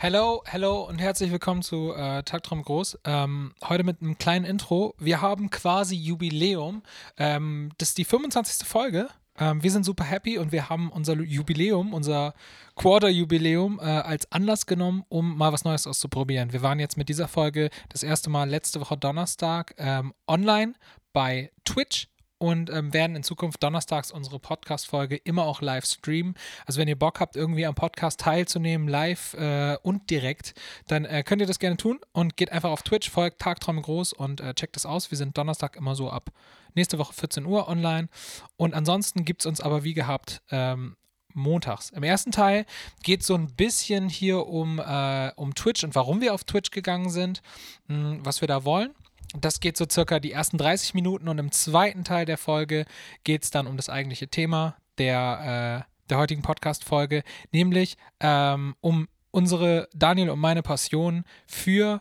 [0.00, 3.00] Hello, hello und herzlich willkommen zu äh, Tagtraum Groß.
[3.02, 4.94] Ähm, heute mit einem kleinen Intro.
[5.00, 6.84] Wir haben quasi Jubiläum.
[7.16, 8.64] Ähm, das ist die 25.
[8.64, 9.08] Folge.
[9.40, 12.34] Ähm, wir sind super happy und wir haben unser Jubiläum, unser
[12.76, 16.52] Quarter-Jubiläum äh, als Anlass genommen, um mal was Neues auszuprobieren.
[16.52, 20.74] Wir waren jetzt mit dieser Folge das erste Mal letzte Woche Donnerstag ähm, online
[21.12, 22.06] bei Twitch
[22.38, 26.34] und ähm, werden in Zukunft donnerstags unsere Podcast-Folge immer auch live streamen.
[26.66, 30.54] Also wenn ihr Bock habt, irgendwie am Podcast teilzunehmen, live äh, und direkt,
[30.86, 34.12] dann äh, könnt ihr das gerne tun und geht einfach auf Twitch, folgt Tagträume groß
[34.12, 35.10] und äh, checkt das aus.
[35.10, 36.30] Wir sind Donnerstag immer so ab
[36.74, 38.08] nächste Woche 14 Uhr online.
[38.56, 40.96] Und ansonsten gibt es uns aber wie gehabt ähm,
[41.34, 41.90] montags.
[41.90, 42.66] Im ersten Teil
[43.02, 46.70] geht es so ein bisschen hier um, äh, um Twitch und warum wir auf Twitch
[46.70, 47.42] gegangen sind,
[47.86, 48.94] mh, hm, was wir da wollen.
[49.34, 52.86] Das geht so circa die ersten 30 Minuten und im zweiten Teil der Folge
[53.24, 59.08] geht es dann um das eigentliche Thema der, äh, der heutigen Podcast-Folge, nämlich ähm, um
[59.30, 62.00] unsere, Daniel und meine Passion für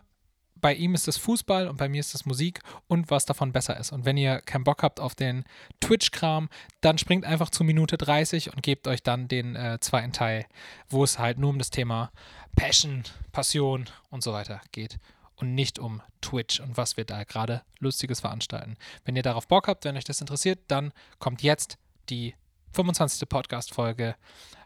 [0.59, 3.77] bei ihm ist es Fußball und bei mir ist es Musik und was davon besser
[3.77, 3.91] ist.
[3.91, 5.43] Und wenn ihr keinen Bock habt auf den
[5.81, 6.49] Twitch-Kram,
[6.81, 10.47] dann springt einfach zu Minute 30 und gebt euch dann den äh, zweiten Teil,
[10.89, 12.11] wo es halt nur um das Thema
[12.55, 14.97] Passion, Passion und so weiter geht
[15.37, 18.75] und nicht um Twitch und was wir da gerade Lustiges veranstalten.
[19.05, 21.77] Wenn ihr darauf Bock habt, wenn euch das interessiert, dann kommt jetzt
[22.09, 22.35] die
[22.73, 23.29] 25.
[23.29, 24.15] Podcast-Folge.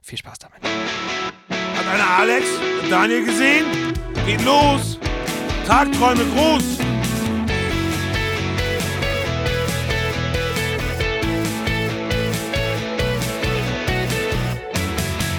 [0.01, 0.63] Viel Spaß damit.
[0.63, 2.45] Hat einer Alex
[2.81, 3.65] und Daniel gesehen?
[4.25, 4.97] Geht los!
[5.67, 6.63] Tagträume groß!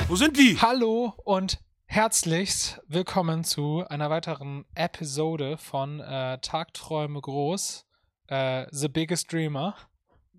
[0.09, 0.59] Wo sind die?
[0.61, 1.59] Hallo und
[1.93, 7.85] Herzlichst willkommen zu einer weiteren Episode von äh, Tagträume groß,
[8.29, 9.77] äh, The Biggest Dreamer.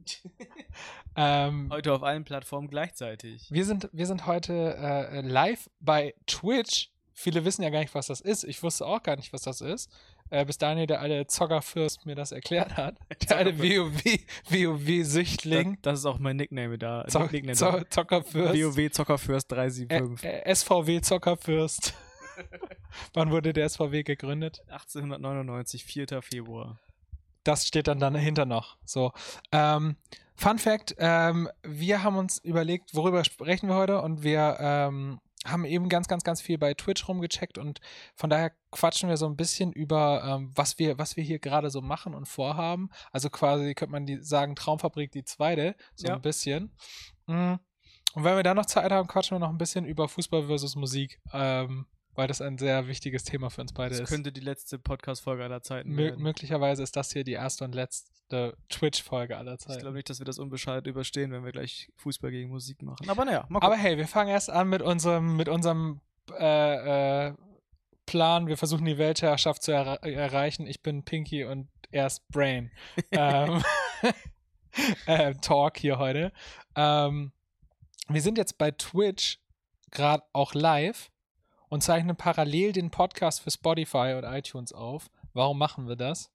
[1.15, 3.49] ähm, heute auf allen Plattformen gleichzeitig.
[3.51, 6.91] Wir sind, wir sind heute äh, live bei Twitch.
[7.13, 8.43] Viele wissen ja gar nicht, was das ist.
[8.43, 9.89] Ich wusste auch gar nicht, was das ist
[10.33, 12.95] äh, bis Daniel, der alte Zockerfürst, mir das erklärt hat.
[13.29, 15.77] Der alte WoW-Süchtling.
[15.81, 17.05] Das, das, ist auch mein Nickname da.
[17.07, 18.55] Zo Nickname Zo Zockerfürst.
[18.55, 20.27] WoW Zockerfürst 375.
[20.27, 21.93] Ä äh, SVW Zockerfürst.
[23.13, 24.63] Wann wurde der SVW gegründet?
[24.69, 26.23] 1899, 4.
[26.23, 26.79] Februar.
[27.43, 28.77] Das steht dann dahinter noch.
[28.85, 29.11] So.
[29.51, 29.97] Ähm,
[30.35, 35.65] Fun Fact: ähm, Wir haben uns überlegt, worüber sprechen wir heute und wir ähm, haben
[35.65, 37.79] eben ganz, ganz, ganz viel bei Twitch rumgecheckt und
[38.15, 41.69] von daher quatschen wir so ein bisschen über, ähm, was, wir, was wir hier gerade
[41.69, 42.89] so machen und vorhaben.
[43.11, 46.15] Also quasi könnte man die sagen, Traumfabrik die zweite, so ja.
[46.15, 46.75] ein bisschen.
[47.27, 47.59] Mhm.
[48.15, 50.75] Und wenn wir da noch Zeit haben, quatschen wir noch ein bisschen über Fußball versus
[50.75, 51.19] Musik.
[51.33, 54.03] Ähm, weil das ein sehr wichtiges Thema für uns beide das ist.
[54.03, 56.21] Das könnte die letzte Podcast-Folge aller Zeiten Mö werden.
[56.21, 59.73] Möglicherweise ist das hier die erste und letzte Twitch-Folge aller Zeiten.
[59.73, 63.09] Ich glaube nicht, dass wir das unbeschadet überstehen, wenn wir gleich Fußball gegen Musik machen.
[63.09, 63.63] Aber naja, mal gucken.
[63.63, 66.01] Aber hey, wir fangen erst an mit unserem, mit unserem
[66.37, 67.33] äh, äh,
[68.05, 68.47] Plan.
[68.47, 70.67] Wir versuchen die Weltherrschaft zu er erreichen.
[70.67, 72.71] Ich bin Pinky und er ist Brain.
[73.11, 73.63] ähm,
[75.05, 76.31] äh, Talk hier heute.
[76.75, 77.31] Ähm,
[78.09, 79.39] wir sind jetzt bei Twitch
[79.91, 81.11] gerade auch live
[81.73, 85.09] und zeichnen parallel den Podcast für Spotify und iTunes auf.
[85.33, 86.31] Warum machen wir das?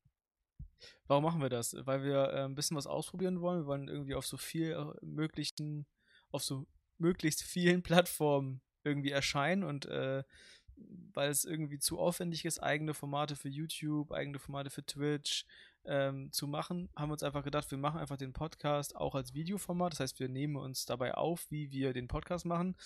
[1.06, 1.76] Warum machen wir das?
[1.78, 3.60] Weil wir äh, ein bisschen was ausprobieren wollen.
[3.60, 5.86] Wir wollen irgendwie auf so viel äh, möglichen,
[6.32, 6.66] auf so
[6.98, 10.24] möglichst vielen Plattformen irgendwie erscheinen und äh,
[11.14, 15.46] weil es irgendwie zu aufwendig ist, eigene Formate für YouTube, eigene Formate für Twitch
[15.88, 19.34] ähm, zu machen, haben wir uns einfach gedacht, wir machen einfach den Podcast auch als
[19.34, 19.92] Videoformat.
[19.92, 22.76] Das heißt, wir nehmen uns dabei auf, wie wir den Podcast machen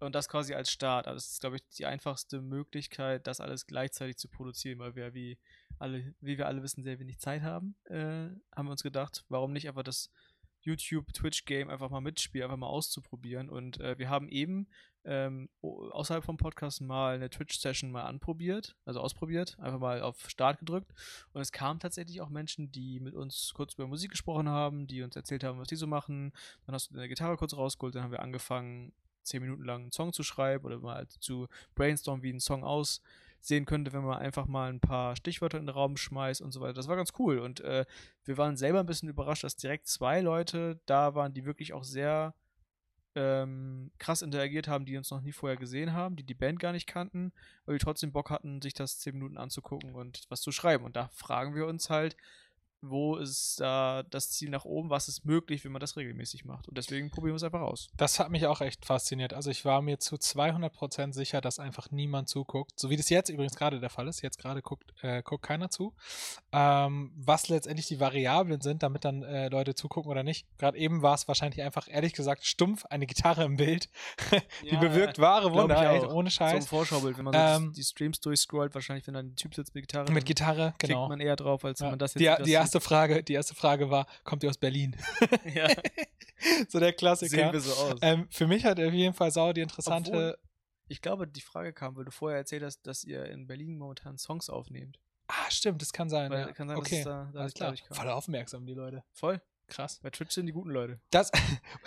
[0.00, 1.06] und das quasi als Start.
[1.06, 5.14] Also das ist, glaube ich, die einfachste Möglichkeit, das alles gleichzeitig zu produzieren, weil wir,
[5.14, 5.38] wie,
[5.78, 7.76] alle, wie wir alle wissen, sehr wenig Zeit haben.
[7.84, 10.10] Äh, haben wir uns gedacht, warum nicht einfach das
[10.66, 13.48] YouTube-Twitch-Game einfach mal mitspielen, einfach mal auszuprobieren.
[13.48, 14.68] Und äh, wir haben eben
[15.04, 20.58] ähm, außerhalb vom Podcast mal eine Twitch-Session mal anprobiert, also ausprobiert, einfach mal auf Start
[20.58, 20.92] gedrückt.
[21.32, 25.02] Und es kamen tatsächlich auch Menschen, die mit uns kurz über Musik gesprochen haben, die
[25.02, 26.32] uns erzählt haben, was die so machen.
[26.66, 29.92] Dann hast du deine Gitarre kurz rausgeholt, dann haben wir angefangen, zehn Minuten lang einen
[29.92, 32.64] Song zu schreiben oder mal zu brainstormen, wie ein Song
[33.46, 36.60] aussehen könnte, wenn man einfach mal ein paar Stichwörter in den Raum schmeißt und so
[36.60, 36.74] weiter.
[36.74, 37.84] Das war ganz cool und äh,
[38.24, 41.84] wir waren selber ein bisschen überrascht, dass direkt zwei Leute da waren, die wirklich auch
[41.84, 42.34] sehr
[43.14, 46.72] ähm, krass interagiert haben, die uns noch nie vorher gesehen haben, die die Band gar
[46.72, 47.32] nicht kannten,
[47.64, 50.84] aber die trotzdem Bock hatten, sich das zehn Minuten anzugucken und was zu schreiben.
[50.84, 52.16] Und da fragen wir uns halt,
[52.82, 56.68] wo ist da das Ziel nach oben, was ist möglich, wenn man das regelmäßig macht.
[56.68, 57.88] Und deswegen probieren wir es einfach aus.
[57.96, 59.32] Das hat mich auch echt fasziniert.
[59.32, 62.78] Also ich war mir zu 200% sicher, dass einfach niemand zuguckt.
[62.78, 64.22] So wie das jetzt übrigens gerade der Fall ist.
[64.22, 65.94] Jetzt gerade guckt, äh, guckt keiner zu.
[66.52, 70.46] Ähm, was letztendlich die Variablen sind, damit dann äh, Leute zugucken oder nicht.
[70.58, 73.88] Gerade eben war es wahrscheinlich einfach, ehrlich gesagt, stumpf eine Gitarre im Bild.
[74.62, 76.66] die Ja, bewirkt wahre Wunder, ich ey, ohne So ein Scheiß.
[76.66, 79.74] Vorschaubild, wenn man so Ähm, die, die Streams durchscrollt, wahrscheinlich, wenn dann ein Typ sitzt
[79.74, 81.08] mit Gitarre, Mit Gitarre, klickt genau.
[81.08, 81.90] man eher drauf, als wenn Ja.
[81.90, 84.50] man das jetzt die, sieht, die, das erste Frage, die erste Frage war, kommt ihr
[84.50, 84.96] aus Berlin?
[85.54, 85.68] ja,
[86.68, 87.30] so der Klassiker.
[87.36, 87.98] sehen wir so aus.
[88.02, 90.10] Ähm, für mich hat auf jeden Fall Sau die interessante.
[90.10, 90.38] Obwohl-
[90.88, 94.18] Ich glaube, die Frage kam, weil du vorher erzählt hast, dass ihr in Berlin momentan
[94.18, 94.98] Songs aufnehmt.
[95.28, 96.30] ah, stimmt, das kann sein.
[96.30, 96.52] Weil, ja.
[96.52, 97.74] kann sein, okay, dass da, da alles klar.
[97.90, 99.02] Voll aufmerksam, die Leute.
[99.12, 99.40] Voll.
[99.68, 99.98] Krass.
[100.02, 101.00] Bei Twitch sind die guten Leute.
[101.10, 101.32] Das.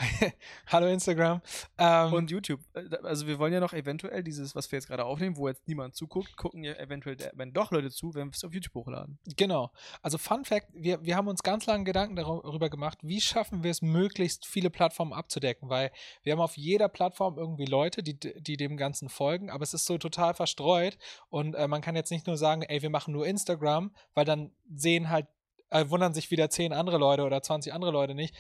[0.68, 1.42] Hallo Instagram.
[1.78, 2.60] Ähm, Und YouTube.
[2.74, 5.66] Äh, Also wir wollen ja noch eventuell dieses, was wir jetzt gerade aufnehmen, wo jetzt
[5.68, 9.18] niemand zuguckt, gucken ja eventuell, wenn doch Leute zu, wenn wir es auf YouTube hochladen.
[9.38, 9.72] Genau.
[10.02, 13.72] Also Fun Fact, wir, wir haben uns ganz lange Gedanken darüber gemacht, wie schaffen wir
[13.72, 15.92] es, möglichst viele Plattformen abzudecken, weil
[16.24, 19.86] wir haben auf jeder Plattform irgendwie Leute, die, die dem Ganzen folgen, aber es ist
[19.86, 20.98] so total verstreut
[21.30, 24.52] und äh, man kann jetzt nicht nur sagen, ey, wir machen nur Instagram, weil dann
[24.70, 25.28] sehen halt
[25.69, 28.36] äh, wundern sich wieder zehn andere Leute oder 20 andere Leute nicht,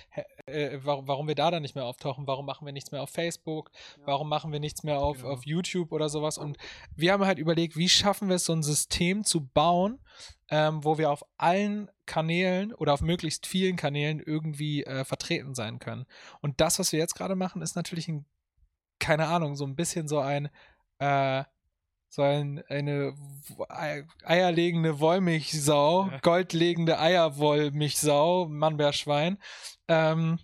[0.45, 3.09] äh, warum, warum wir da dann nicht mehr auftauchen, warum machen wir nichts mehr auf
[3.09, 3.71] Facebook,
[4.05, 5.29] warum machen wir nichts mehr auf, Genau.
[5.29, 6.37] auf YouTube oder sowas.
[6.37, 6.57] Und
[6.95, 9.99] wir haben halt überlegt, wie schaffen wir es, so ein System zu bauen,
[10.49, 15.79] ähm, wo wir auf allen Kanälen oder auf möglichst vielen Kanälen irgendwie äh, vertreten sein
[15.79, 16.05] können.
[16.41, 18.25] Und das, was wir jetzt gerade machen, ist natürlich ein,
[18.99, 20.49] keine Ahnung, so ein bisschen so ein,
[20.97, 21.43] äh,
[22.09, 23.13] so ein, eine
[24.23, 26.19] eierlegende Wollmilchsau, Ja.
[26.19, 29.37] goldlegende Eierwollmilchsau, Mannbärschwein.
[29.87, 30.39] Ähm,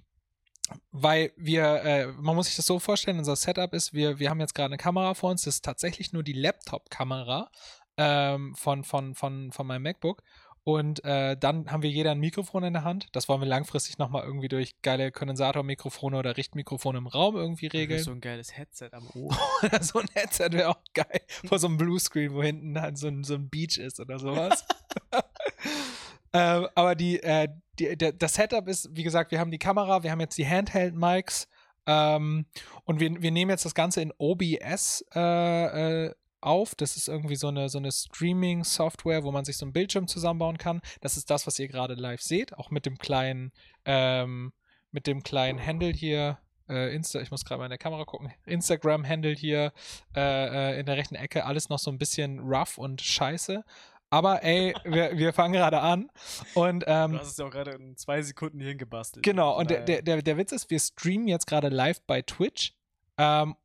[0.91, 4.39] weil wir, äh, man muss sich das so vorstellen, unser Setup ist, wir, wir haben
[4.39, 7.49] jetzt gerade eine Kamera vor uns, das ist tatsächlich nur die Laptop-Kamera
[7.97, 10.23] ähm, von, von, von, von meinem MacBook.
[10.67, 13.09] Und äh, dann haben wir jeder ein Mikrofon in der Hand.
[13.11, 18.01] Das wollen wir langfristig nochmal irgendwie durch geile Kondensatormikrofone oder Richtmikrofone im Raum irgendwie regeln.
[18.01, 19.37] So ein geiles Headset am Ohr.
[19.63, 21.21] Oder so ein Headset wäre auch geil.
[21.45, 24.65] Vor so einem Bluescreen, wo hinten dann so ein, so ein Beach ist oder sowas.
[26.33, 27.47] ähm, aber die, äh,
[27.77, 30.47] die, der, das Setup ist, wie gesagt, wir haben die Kamera, wir haben jetzt die
[30.47, 31.47] Handheld-Mics
[31.85, 32.47] ähm,
[32.85, 36.15] und wir, wir nehmen jetzt das Ganze in OBS äh, äh,
[36.45, 36.75] auf.
[36.75, 40.57] Das ist irgendwie so eine, so eine Streaming-Software, wo man sich so einen Bildschirm zusammenbauen
[40.57, 40.81] kann.
[41.01, 43.51] Das ist das, was ihr gerade live seht, auch mit dem kleinen,
[43.85, 44.53] ähm,
[44.91, 46.39] mit dem kleinen Handle hier.
[46.67, 48.33] Äh, Insta, ich muss gerade mal in der Kamera gucken.
[48.45, 49.71] Instagram-Handle hier
[50.15, 53.63] äh, äh, in der rechten Ecke, alles noch so ein bisschen rough und scheiße.
[54.09, 56.09] Aber ey, wir, wir fangen gerade an.
[56.53, 59.23] Und ähm, Du hast es ja auch gerade in zwei Sekunden hierhin gebastelt.
[59.23, 62.73] Genau, und der, der, der Witz ist, wir streamen jetzt gerade live bei Twitch
[63.17, 63.55] ähm,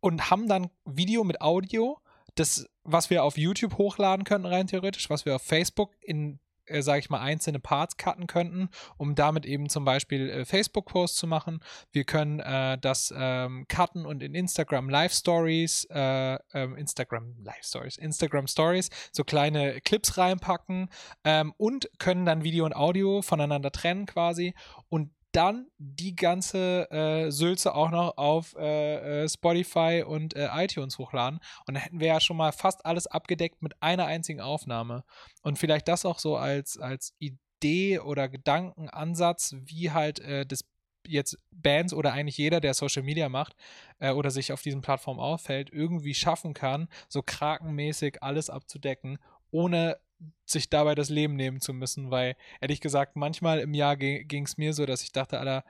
[0.00, 1.98] und haben dann Video mit Audio,
[2.36, 6.82] das, was wir auf YouTube hochladen könnten, rein theoretisch, was wir auf Facebook in, äh,
[6.82, 8.68] sage ich mal, einzelne Parts cutten könnten,
[8.98, 11.60] um damit eben zum Beispiel äh, Facebook-Posts zu machen.
[11.92, 17.64] Wir können äh, das ähm, cutten und in Instagram Live Stories, äh, ähm, Instagram Live
[17.64, 20.90] Stories, Instagram Stories, so kleine Clips reinpacken
[21.24, 24.54] ähm, und können dann Video und Audio voneinander trennen quasi
[24.88, 30.98] und dann die ganze äh, Sülze auch noch auf äh, äh, Spotify und äh, iTunes
[30.98, 31.40] hochladen.
[31.66, 35.04] Und dann hätten wir ja schon mal fast alles abgedeckt mit einer einzigen Aufnahme.
[35.42, 40.64] Und vielleicht das auch so als, als Idee oder Gedankenansatz, wie halt äh, das
[41.06, 43.54] jetzt Bands oder eigentlich jeder, der Social Media macht
[43.98, 49.18] äh, oder sich auf diesen Plattformen auffällt, irgendwie schaffen kann, so krakenmäßig alles abzudecken,
[49.50, 49.98] ohne
[50.44, 54.56] sich dabei das Leben nehmen zu müssen, weil ehrlich gesagt, manchmal im Jahr ging es
[54.56, 55.64] mir so, dass ich dachte, Alter,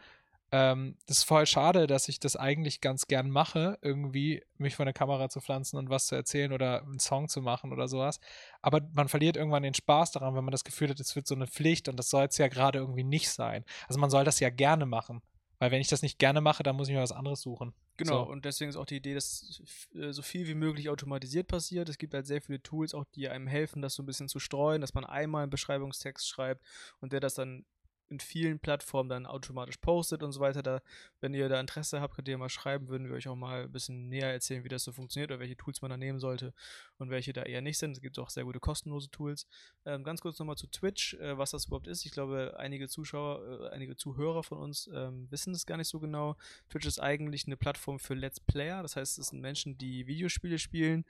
[0.52, 4.84] ähm, das ist voll schade, dass ich das eigentlich ganz gern mache, irgendwie mich vor
[4.84, 8.20] eine Kamera zu pflanzen und was zu erzählen oder einen Song zu machen oder sowas.
[8.62, 11.34] Aber man verliert irgendwann den Spaß daran, wenn man das Gefühl hat, es wird so
[11.34, 13.64] eine Pflicht und das soll es ja gerade irgendwie nicht sein.
[13.88, 15.20] Also man soll das ja gerne machen.
[15.58, 17.72] Weil wenn ich das nicht gerne mache, dann muss ich mir was anderes suchen.
[17.96, 18.30] Genau, So.
[18.30, 19.62] und deswegen ist auch die Idee, dass
[19.94, 21.88] äh, so viel wie möglich automatisiert passiert.
[21.88, 24.38] Es gibt halt sehr viele Tools, auch die einem helfen, das so ein bisschen zu
[24.38, 26.62] streuen, dass man einmal einen Beschreibungstext schreibt
[27.00, 27.64] und der das dann
[28.08, 30.62] in vielen Plattformen dann automatisch postet und so weiter.
[30.62, 30.80] Da,
[31.20, 33.72] wenn ihr da Interesse habt, könnt ihr mal schreiben, würden wir euch auch mal ein
[33.72, 36.52] bisschen näher erzählen, wie das so funktioniert oder welche Tools man da nehmen sollte
[36.98, 37.92] und welche da eher nicht sind.
[37.92, 39.46] Es gibt auch sehr gute kostenlose Tools.
[39.84, 42.04] Ähm, ganz kurz nochmal zu Twitch, äh, was das überhaupt ist.
[42.04, 46.00] Ich glaube, einige Zuschauer, äh, einige Zuhörer von uns ähm, wissen das gar nicht so
[46.00, 46.36] genau.
[46.68, 48.82] Twitch ist eigentlich eine Plattform für Let's Player.
[48.82, 51.04] Das heißt, es sind Menschen, die Videospiele spielen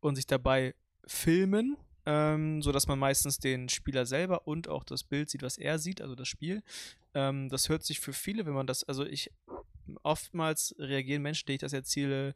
[0.00, 0.74] und sich dabei
[1.06, 5.78] filmen, ähm, sodass man meistens den Spieler selber und auch das Bild sieht, was er
[5.78, 6.62] sieht, also das Spiel.
[7.14, 9.30] Ähm, das hört sich für viele, wenn man das, also ich,
[10.02, 12.34] oftmals reagieren Menschen, denen ich das erzähle,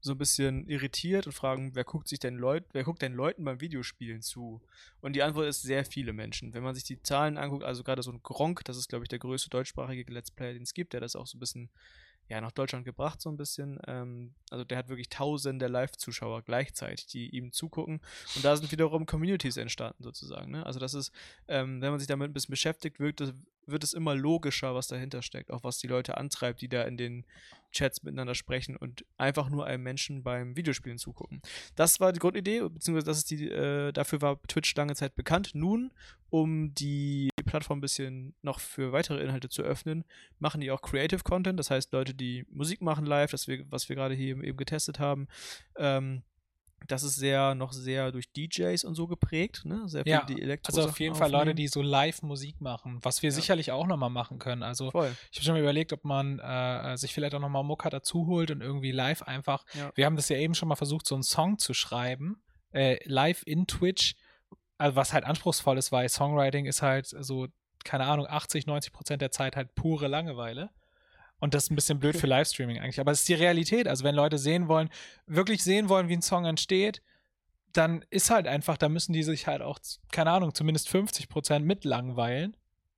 [0.00, 3.42] so ein bisschen irritiert und fragen, wer guckt sich denn Leut, wer guckt denn Leuten
[3.42, 4.60] beim Videospielen zu?
[5.00, 6.52] Und die Antwort ist sehr viele Menschen.
[6.52, 9.08] Wenn man sich die Zahlen anguckt, also gerade so ein Gronk, das ist, glaube ich,
[9.08, 11.70] der größte deutschsprachige Let's Player, den es gibt, der das auch so ein bisschen
[12.28, 13.78] ja, nach Deutschland gebracht, so ein bisschen.
[13.86, 18.00] Ähm, also der hat wirklich tausende Live-Zuschauer gleichzeitig, die ihm zugucken.
[18.34, 20.52] Und da sind wiederum Communities entstanden, sozusagen.
[20.52, 20.64] Ne?
[20.64, 21.12] Also das ist,
[21.48, 23.34] ähm, wenn man sich damit ein bisschen beschäftigt, wirkt es,
[23.66, 26.96] wird es immer logischer, was dahinter steckt, auch was die Leute antreibt, die da in
[26.96, 27.24] den
[27.72, 31.42] Chats miteinander sprechen und einfach nur einem Menschen beim Videospielen zugucken.
[31.74, 35.50] Das war die Grundidee, beziehungsweise das ist die, äh, dafür war Twitch lange Zeit bekannt.
[35.54, 35.90] Nun,
[36.30, 40.04] um die Plattform ein bisschen noch für weitere Inhalte zu öffnen,
[40.38, 43.88] machen die auch Creative Content, das heißt Leute, die Musik machen live, das wir, was
[43.88, 45.28] wir gerade hier eben getestet haben.
[45.76, 46.22] Ähm,
[46.86, 49.82] das ist sehr noch sehr durch DJs und so geprägt, ne?
[49.88, 52.98] Sehr viel Ja, die Elektro Also auf jeden Fall Leute, die so live Musik machen,
[53.02, 53.34] was wir Ja.
[53.34, 54.62] sicherlich auch nochmal machen können.
[54.62, 55.14] Also voll.
[55.30, 58.50] ich habe schon mal überlegt, ob man äh, sich vielleicht auch nochmal Mucka dazu holt
[58.50, 59.64] und irgendwie live einfach.
[59.74, 59.90] Ja.
[59.94, 63.42] Wir haben das ja eben schon mal versucht, so einen Song zu schreiben, äh, live
[63.46, 64.14] in Twitch,
[64.78, 67.46] also was halt anspruchsvoll ist, weil Songwriting ist halt so,
[67.84, 70.70] keine Ahnung, 80, 90 Prozent der Zeit halt pure Langeweile.
[71.44, 73.00] Und das ist ein bisschen blöd für Livestreaming eigentlich.
[73.00, 73.86] Aber es ist die Realität.
[73.86, 74.88] Also wenn Leute sehen wollen,
[75.26, 77.02] wirklich sehen wollen, wie ein Song entsteht,
[77.74, 79.78] dann ist halt einfach, da müssen die sich halt auch,
[80.10, 82.56] keine Ahnung, zumindest 50 Prozent mit langweilen.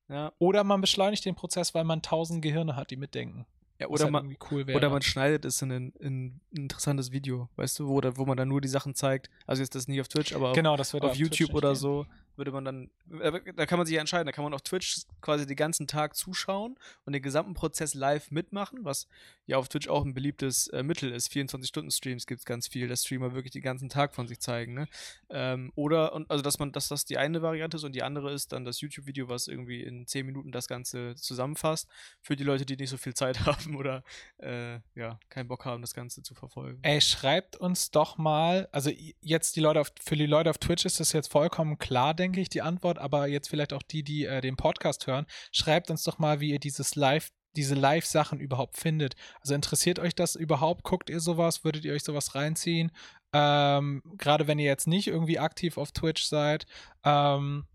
[0.09, 0.33] Ja.
[0.39, 3.47] Oder man beschleunigt den Prozess, weil man tausend Gehirne hat, die mitdenken.
[3.81, 4.65] ja oder halt man cool.
[4.73, 8.37] Oder man schneidet es in ein, in ein interessantes Video, weißt du, wo, wo man
[8.37, 9.29] dann nur die Sachen zeigt.
[9.49, 12.53] Also jetzt das nicht auf Twitch, aber auf, genau, auf Twitch YouTube oder so würde
[12.53, 12.91] man dann,
[13.21, 15.87] äh, da kann man sich ja entscheiden, da kann man auf Twitch quasi den ganzen
[15.87, 19.09] Tag zuschauen und den gesamten Prozess live mitmachen, was
[19.47, 21.31] ja auf Twitch auch ein beliebtes äh, Mittel ist.
[21.33, 24.89] 24-Stunden-Streams gibt es ganz viel, dass Streamer wirklich den ganzen Tag von sich zeigen, ne?
[25.31, 28.33] Ähm, oder, und, also dass man, dass das die eine Variante ist und die andere
[28.33, 31.89] ist dann das YouTube-Video, was irgendwie in 10 Minuten das Ganze zusammenfasst,
[32.21, 34.03] für die Leute, die nicht so viel Zeit haben oder
[34.39, 36.81] äh, ja, keinen Bock haben, das Ganze zu verfolgen.
[36.83, 38.91] Ey, schreibt uns doch mal, also
[39.21, 42.26] jetzt die Leute auf, für die Leute auf Twitch ist das jetzt vollkommen klar, denke
[42.35, 46.03] ich, die Antwort, aber jetzt vielleicht auch die, die äh, den Podcast hören, schreibt uns
[46.05, 49.15] doch mal, wie ihr dieses Live, diese Live-Sachen überhaupt findet.
[49.41, 50.83] Also interessiert euch das überhaupt?
[50.85, 51.65] Guckt ihr sowas?
[51.65, 52.93] Würdet ihr euch sowas reinziehen?
[53.33, 56.67] Ähm, Gerade wenn ihr jetzt nicht irgendwie aktiv auf Twitch seid.
[57.05, 57.67] Ähm,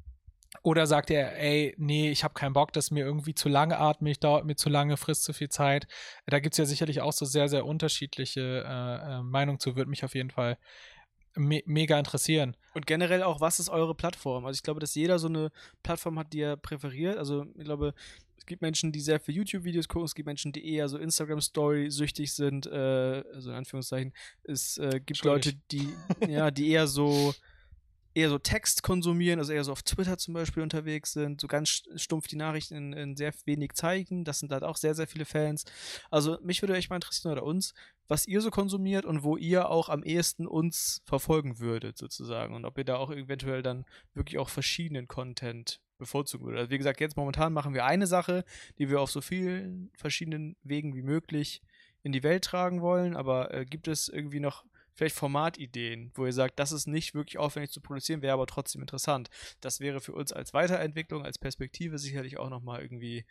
[0.64, 4.20] oder sagt ihr, ey, nee, ich habe keinen Bock, das ist mir irgendwie zu langatmig,
[4.20, 5.88] dauert mir zu lange, frisst zu viel Zeit.
[6.28, 9.90] Da gibt es ja sicherlich auch so sehr, sehr unterschiedliche äh, äh, Meinungen zu, würde
[9.90, 10.58] mich auf jeden Fall
[11.36, 12.56] me mega interessieren.
[12.74, 14.46] Und generell auch, was ist eure Plattform?
[14.46, 15.52] Also ich glaube, dass jeder so eine
[15.84, 17.18] Plattform hat, die er präferiert.
[17.18, 17.94] Also ich glaube,
[18.38, 21.92] es gibt Menschen, die sehr viel YouTube-Videos gucken, es gibt Menschen, die eher so Instagram-Story
[21.92, 24.14] süchtig sind, äh, also in Anführungszeichen.
[24.44, 25.24] Es äh, gibt.
[25.24, 25.94] Leute, die,
[26.28, 27.36] ja, die eher so
[28.14, 31.70] eher so Text konsumieren, also eher so auf Twitter zum Beispiel unterwegs sind, so ganz
[31.70, 34.24] st- stumpf die Nachrichten in, in sehr wenig zeigen.
[34.26, 35.66] Das sind halt auch sehr, sehr viele Fans.
[36.10, 37.74] Also mich würde echt mal interessieren, oder uns,
[38.08, 42.54] was ihr so konsumiert und wo ihr auch am ehesten uns verfolgen würdet, sozusagen.
[42.54, 46.60] Und ob ihr da auch eventuell dann wirklich auch verschiedenen Content bevorzugen würdet.
[46.62, 48.44] Also wie gesagt, jetzt momentan machen wir eine Sache,
[48.80, 51.62] die wir auf so vielen verschiedenen Wegen wie möglich
[52.04, 54.66] in die Welt tragen wollen, aber äh, gibt es irgendwie noch
[55.02, 58.82] vielleicht Formatideen, wo ihr sagt, das ist nicht wirklich aufwendig zu produzieren, wäre aber trotzdem
[58.82, 59.32] interessant.
[59.60, 63.26] Das wäre für uns als Weiterentwicklung, als Perspektive sicherlich auch nochmal irgendwie,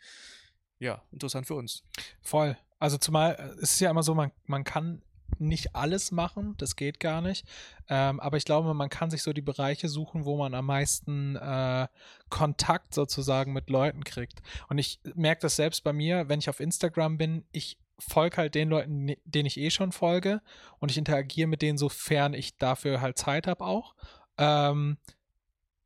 [0.79, 1.83] ja, interessant für uns.
[2.21, 2.57] Voll.
[2.77, 5.01] Also zumal äh, es ist ja immer so, man, man kann
[5.39, 7.47] nicht alles machen, das geht gar nicht.
[7.87, 11.37] Ähm, aber ich glaube, man kann sich so die Bereiche suchen, wo man am meisten
[11.37, 11.87] äh,
[12.27, 14.41] Kontakt sozusagen mit Leuten kriegt.
[14.67, 18.55] Und ich merke das selbst bei mir, wenn ich auf Instagram bin, ich folge halt
[18.55, 20.41] den Leuten, ne- denen ich eh schon folge
[20.79, 23.95] und ich interagiere mit denen, sofern ich dafür halt Zeit habe auch.
[24.37, 24.97] Ähm,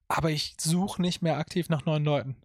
[0.07, 2.37] aber ich suche nicht mehr aktiv nach neuen Leuten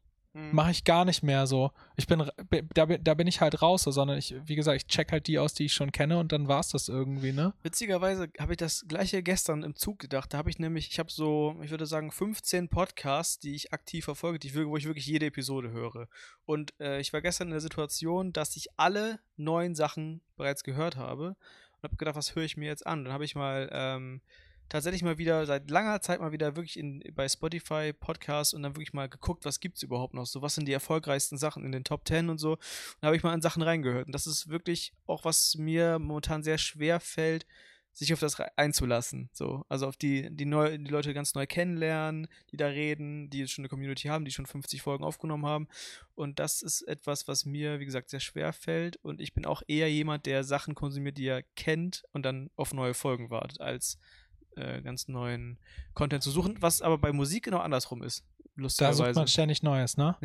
[0.53, 1.71] mache ich gar nicht mehr so.
[1.97, 2.29] Ich bin,
[2.75, 5.27] da, bin- da bin ich halt raus, so, sondern ich, wie gesagt, ich check halt
[5.27, 7.53] die aus, die ich schon kenne und dann war's das irgendwie, ne?
[7.63, 10.33] Witzigerweise habe ich das gleiche gestern im Zug gedacht.
[10.33, 14.05] Da habe ich nämlich, ich habe so, ich würde sagen, 15 Podcasts, die ich aktiv
[14.05, 16.09] verfolge, die ich, wo ich wirklich jede Episode höre.
[16.45, 20.97] Und äh, ich war gestern in der Situation, dass ich alle neuen Sachen bereits gehört
[20.97, 21.29] habe
[21.77, 23.05] und habe gedacht, was höre ich mir jetzt an?
[23.05, 24.21] Dann habe ich mal ähm,
[24.71, 28.75] tatsächlich mal wieder, seit langer Zeit mal wieder wirklich in, bei Spotify Podcasts und dann
[28.75, 31.85] wirklich mal geguckt, was gibt's überhaupt noch so, was sind die erfolgreichsten Sachen in den
[31.85, 32.53] Top 10 und so.
[32.53, 32.59] Und
[33.03, 34.07] da habe ich mal an Sachen reingehört.
[34.07, 37.45] Und das ist wirklich auch, was mir momentan sehr schwer fällt,
[37.93, 39.29] sich auf das einzulassen.
[39.33, 43.47] So, also auf die, die, neu, die Leute ganz neu kennenlernen, die da reden, die
[43.49, 45.69] schon eine Community haben, die schon 50 Folgen aufgenommen haben.
[46.15, 48.97] Und das ist etwas, was mir, wie gesagt, sehr schwer fällt.
[48.99, 52.73] Und ich bin auch eher jemand, der Sachen konsumiert, die er kennt und dann auf
[52.73, 53.99] neue Folgen wartet, als
[54.57, 55.59] äh, ganz neuen
[55.95, 58.25] Content zu suchen, was aber bei Musik genau andersrum ist.
[58.57, 59.19] Da sucht Lustigerweise.
[59.19, 60.17] man ständig Neues, ne?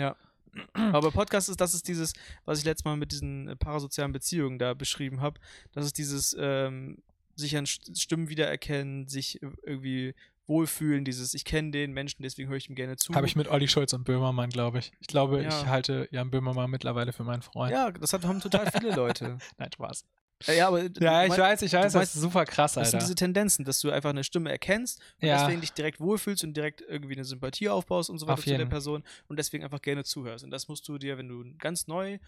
[0.73, 2.13] Aber Podcast ist, das ist dieses,
[2.45, 5.39] was ich letztes Mal mit diesen äh, parasozialen Beziehungen da beschrieben habe.
[5.73, 6.99] Das ist dieses, ähm,
[7.35, 10.15] sich an Stimmen wiedererkennen, sich irgendwie
[10.47, 13.13] wohlfühlen, dieses ich kenne den Menschen, deswegen höre ich ihm gerne zu.
[13.15, 14.91] Habe ich mit Olli Schulz und Böhmermann, glaube ich.
[14.99, 15.49] Ich glaube, ja.
[15.49, 17.71] ich halte Jan Böhmermann mittlerweile für meinen Freund.
[17.71, 19.37] Ja, das haben total viele Leute.
[19.57, 20.05] Nein, Spaß.
[20.47, 22.83] Ja, aber ja, ich mein, weiß, ich weiß, das ist super krass, Alter.
[22.83, 25.39] Das sind diese Tendenzen, dass du einfach eine Stimme erkennst und ja.
[25.39, 28.65] deswegen dich direkt wohlfühlst und direkt irgendwie eine Sympathie aufbaust und so weiter zu der
[28.65, 30.43] Person und deswegen einfach gerne zuhörst.
[30.43, 32.19] Und das musst du dir, wenn du ganz neu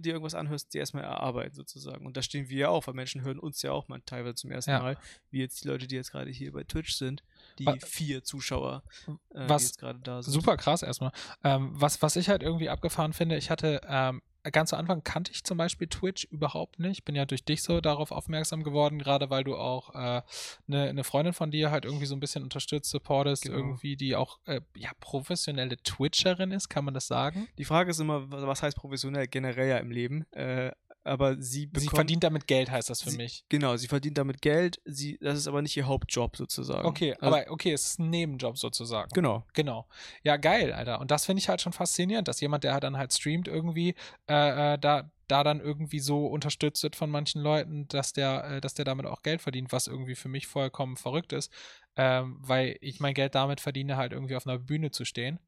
[0.00, 2.06] dir irgendwas anhörst, dir erstmal erarbeiten sozusagen.
[2.06, 4.50] Und da stehen wir ja auch, weil Menschen hören uns ja auch mal teilweise zum
[4.50, 4.80] ersten ja.
[4.80, 4.98] Mal,
[5.30, 7.22] wie jetzt die Leute, die jetzt gerade hier bei Twitch sind,
[7.58, 10.32] die was, vier Zuschauer, äh, was, die jetzt gerade da sind.
[10.32, 11.12] Super krass erstmal.
[11.44, 15.32] Ähm, was, was ich halt irgendwie abgefahren finde, ich hatte ähm, ganz zu Anfang kannte
[15.32, 17.04] ich zum Beispiel Twitch überhaupt nicht.
[17.04, 20.22] Bin ja durch dich so darauf aufmerksam geworden, gerade weil du auch eine
[20.68, 23.56] äh, ne, Freundin von dir halt irgendwie so ein bisschen unterstützt, supportest, genau.
[23.56, 27.48] irgendwie, die auch äh, ja professionelle Twitcherin ist, kann man das sagen?
[27.58, 30.26] Die Frage ist immer, was heißt professionell generell ja im Leben?
[30.32, 30.72] Äh,
[31.06, 33.44] aber sie bekommt, Sie verdient damit Geld, heißt das für sie, mich.
[33.48, 36.86] Genau, sie verdient damit Geld, sie, das ist aber nicht ihr Hauptjob sozusagen.
[36.86, 39.10] Okay, also, aber okay, es ist ein Nebenjob sozusagen.
[39.14, 39.44] Genau.
[39.54, 39.86] Genau.
[40.22, 41.00] Ja, geil, Alter.
[41.00, 43.94] Und das finde ich halt schon faszinierend, dass jemand, der halt dann halt streamt, irgendwie
[44.28, 48.60] äh, äh, da, da dann irgendwie so unterstützt wird von manchen Leuten, dass der, äh,
[48.60, 51.52] dass der damit auch Geld verdient, was irgendwie für mich vollkommen verrückt ist.
[51.96, 55.38] Ähm, weil ich mein Geld damit verdiene, halt irgendwie auf einer Bühne zu stehen.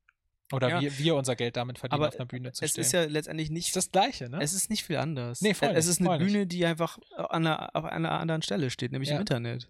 [0.53, 0.81] Oder ja.
[0.81, 2.81] wir, wir unser Geld damit verdienen, aber auf einer Bühne zu es stehen.
[2.81, 3.75] Es ist ja letztendlich nicht.
[3.77, 4.39] Das Gleiche, ne?
[4.41, 5.41] Es ist nicht viel anders.
[5.43, 8.93] Nee, voll Es ist eine Bühne, die einfach an einer, auf einer anderen Stelle steht,
[8.93, 9.17] nämlich ja.
[9.17, 9.69] im Internet.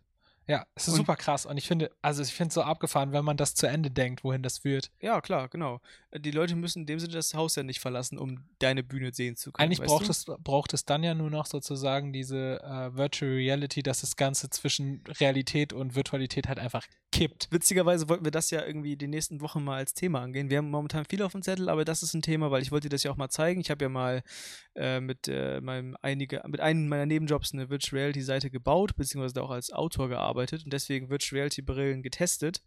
[0.48, 1.44] Ja, es ist und, super krass.
[1.44, 4.24] Und ich finde, also ich finde es so abgefahren, wenn man das zu Ende denkt,
[4.24, 4.90] wohin das führt.
[4.98, 5.82] Ja, klar, genau.
[6.16, 9.36] Die Leute müssen in dem Sinne das Haus ja nicht verlassen, um deine Bühne sehen
[9.36, 9.66] zu können.
[9.66, 14.00] Eigentlich braucht es, braucht es dann ja nur noch sozusagen diese äh, Virtual Reality, dass
[14.00, 17.48] das Ganze zwischen Realität und Virtualität halt einfach kippt.
[17.50, 20.50] Witzigerweise wollten wir das ja irgendwie die nächsten Wochen mal als Thema angehen.
[20.50, 22.88] Wir haben momentan viel auf dem Zettel, aber das ist ein Thema, weil ich wollte
[22.88, 23.60] dir das ja auch mal zeigen.
[23.60, 24.22] Ich habe ja mal
[24.74, 29.42] äh, mit äh, meinem einige, mit einem meiner Nebenjobs eine Virtual Reality Seite gebaut, beziehungsweise
[29.42, 32.62] auch als Autor gearbeitet und deswegen Virtual Reality Brillen getestet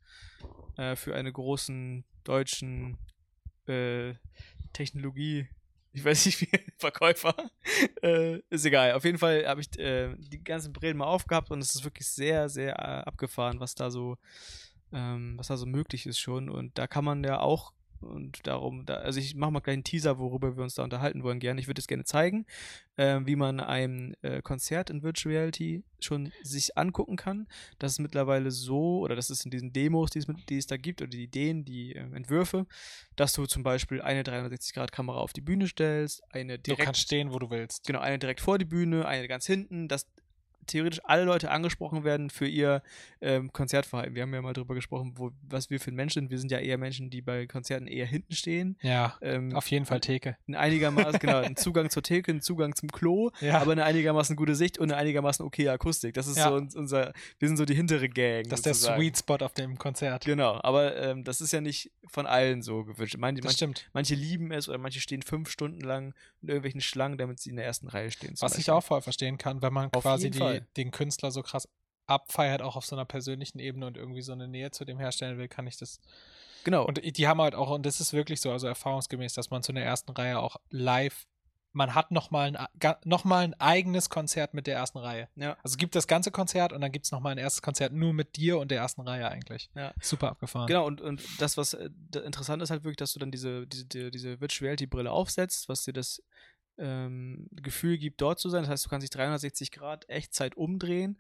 [0.78, 2.98] äh, für einen großen deutschen
[3.68, 4.14] äh,
[4.74, 5.48] Technologie
[5.94, 7.36] ich weiß nicht wie, Verkäufer.
[8.02, 8.94] äh, ist egal.
[8.94, 12.08] Auf jeden Fall habe ich äh, die ganzen Brillen mal aufgehabt und es ist wirklich
[12.08, 14.18] sehr, sehr äh, abgefahren, was da so,
[14.92, 16.50] ähm, was da so möglich ist schon.
[16.50, 19.84] Und da kann man ja auch und darum, da, also ich mache mal gleich einen
[19.84, 21.60] Teaser, worüber wir uns da unterhalten wollen gerne.
[21.60, 22.46] Ich würde es gerne zeigen,
[22.98, 27.48] äh, wie man ein äh, Konzert in Virtual Reality schon sich angucken kann.
[27.80, 30.78] Das ist mittlerweile so, oder das ist in diesen Demos, die es, die es da
[30.78, 32.66] gibt, oder die Ideen, die äh, Entwürfe,
[33.16, 36.82] dass du zum Beispiel eine 360-Grad-Kamera auf die Bühne stellst, eine direkt.
[36.82, 37.86] Du kannst stehen, wo du willst.
[37.86, 40.08] Genau, eine direkt vor die Bühne, eine ganz hinten, dass
[40.68, 42.82] theoretisch alle Leute angesprochen werden für ihr
[43.22, 44.16] ähm, Konzertverhalten.
[44.16, 46.32] Wir haben ja mal drüber gesprochen, wo, was wir für Menschen sind.
[46.32, 48.78] Wir sind ja eher Menschen, die bei Konzerten eher hinten stehen.
[48.82, 50.38] Ja, ähm, auf jeden Fall Theke.
[50.48, 53.60] Ein einigermaßen, genau, ein Zugang zur Theke, ein Zugang zum Klo, ja.
[53.60, 56.14] aber eine einigermaßen gute Sicht und eine einigermaßen okay Akustik.
[56.14, 56.50] Das ist ja.
[56.50, 58.48] so unser, wir sind so die hintere Gang.
[58.50, 60.26] Das ist der Sweet Spot auf dem Konzert.
[60.26, 63.16] Genau, aber ähm, das ist ja nicht von allen so gewünscht.
[63.18, 63.90] Manche, das stimmt.
[63.94, 67.56] Manche lieben es oder manche stehen fünf Stunden lang in irgendwelchen Schlangen, damit sie in
[67.56, 68.32] der ersten Reihe stehen.
[68.34, 68.62] Was Beispiel.
[68.62, 71.68] ich auch voll verstehen kann, wenn man auf quasi die, den Künstler so krass
[72.08, 75.38] abfeiert, auch auf so einer persönlichen Ebene und irgendwie so eine Nähe zu dem herstellen
[75.38, 76.00] will, kann ich das.
[76.64, 76.86] Genau.
[76.86, 79.72] Und die haben halt auch, und das ist wirklich so, also erfahrungsgemäß, dass man zu
[79.74, 81.26] der ersten Reihe auch live
[81.74, 85.30] man hat nochmal ein, noch mal ein eigenes Konzert mit der ersten Reihe.
[85.36, 85.52] Ja.
[85.64, 88.14] Also es gibt das ganze Konzert und dann gibt es nochmal ein erstes Konzert nur
[88.14, 89.70] mit dir und der ersten Reihe eigentlich.
[89.76, 89.94] Ja.
[90.02, 90.68] Super abgefahren.
[90.68, 91.90] Genau, und, und das, was äh,
[92.24, 95.84] interessant ist halt wirklich, dass du dann diese, diese, diese Virtual Reality Brille aufsetzt, was
[95.84, 96.22] dir das
[96.82, 98.64] ähm, Gefühl gibt, dort zu sein.
[98.64, 101.18] Das heißt, du kannst dich 360 Grad Echtzeit umdrehen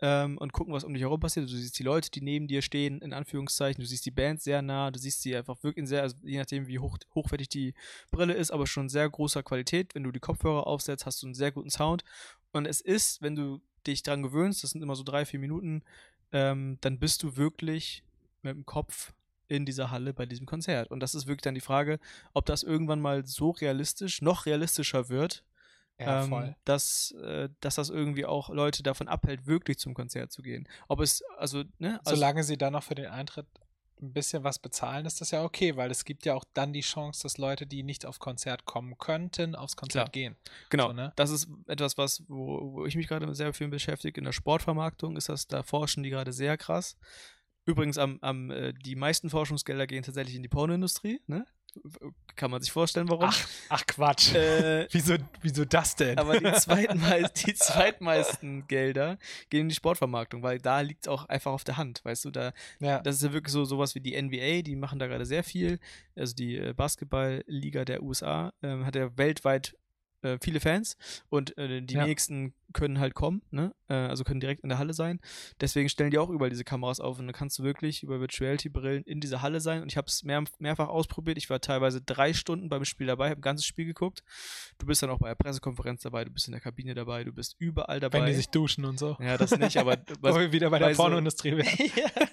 [0.00, 1.48] ähm, und gucken, was um dich herum passiert.
[1.48, 3.80] Du siehst die Leute, die neben dir stehen, in Anführungszeichen.
[3.80, 4.90] Du siehst die Band sehr nah.
[4.90, 7.74] Du siehst sie einfach wirklich sehr, also je nachdem, wie hoch, hochwertig die
[8.10, 9.94] Brille ist, aber schon sehr großer Qualität.
[9.94, 12.04] Wenn du die Kopfhörer aufsetzt, hast du einen sehr guten Sound.
[12.52, 15.82] Und es ist, wenn du dich daran gewöhnst, das sind immer so drei, vier Minuten,
[16.32, 18.02] ähm, dann bist du wirklich
[18.42, 19.12] mit dem Kopf
[19.52, 20.90] in dieser Halle bei diesem Konzert.
[20.90, 21.98] Und das ist wirklich dann die Frage,
[22.32, 25.44] ob das irgendwann mal so realistisch, noch realistischer wird,
[25.98, 30.42] ja, ähm, dass, äh, dass das irgendwie auch Leute davon abhält, wirklich zum Konzert zu
[30.42, 30.66] gehen.
[30.88, 32.00] Ob es, also, ne?
[32.04, 33.46] Also, Solange sie dann noch für den Eintritt
[34.00, 36.80] ein bisschen was bezahlen, ist das ja okay, weil es gibt ja auch dann die
[36.80, 40.12] Chance, dass Leute, die nicht auf Konzert kommen könnten, aufs Konzert Klar.
[40.12, 40.36] gehen.
[40.70, 40.88] Genau.
[40.88, 41.12] So, ne?
[41.14, 44.18] Das ist etwas, was, wo, wo ich mich gerade sehr viel beschäftige.
[44.18, 46.96] In der Sportvermarktung ist das, da forschen die gerade sehr krass.
[47.64, 51.46] Übrigens, am, am, äh, die meisten Forschungsgelder gehen tatsächlich in die Pornoindustrie, ne?
[52.36, 53.24] Kann man sich vorstellen, warum?
[53.28, 54.34] Ach, ach Quatsch.
[54.34, 56.18] Äh, wieso, wieso das denn?
[56.18, 61.26] Aber die, zweitmeist, die zweitmeisten Gelder gehen in die Sportvermarktung, weil da liegt es auch
[61.26, 63.00] einfach auf der Hand, weißt du, da, ja.
[63.00, 65.78] das ist ja wirklich so sowas wie die NBA, die machen da gerade sehr viel,
[66.14, 69.74] also die äh, Basketballliga der USA ähm, hat ja weltweit
[70.22, 70.96] äh, viele Fans
[71.28, 72.06] und äh, die ja.
[72.06, 73.74] nächsten können halt kommen, ne?
[73.88, 75.20] Äh, also können direkt in der Halle sein.
[75.60, 79.04] Deswegen stellen die auch überall diese Kameras auf und dann kannst du wirklich über Virtuality-Brillen
[79.04, 79.82] in dieser Halle sein.
[79.82, 81.38] Und ich habe es mehr, mehrfach ausprobiert.
[81.38, 84.22] Ich war teilweise drei Stunden beim Spiel dabei, habe ein ganzes Spiel geguckt.
[84.78, 87.32] Du bist dann auch bei der Pressekonferenz dabei, du bist in der Kabine dabei, du
[87.32, 88.20] bist überall dabei.
[88.20, 89.16] Wenn die sich duschen und so.
[89.20, 91.66] ja, das nicht, aber wir wieder bei der so- Pornoindustrie wären.
[91.96, 92.26] ja.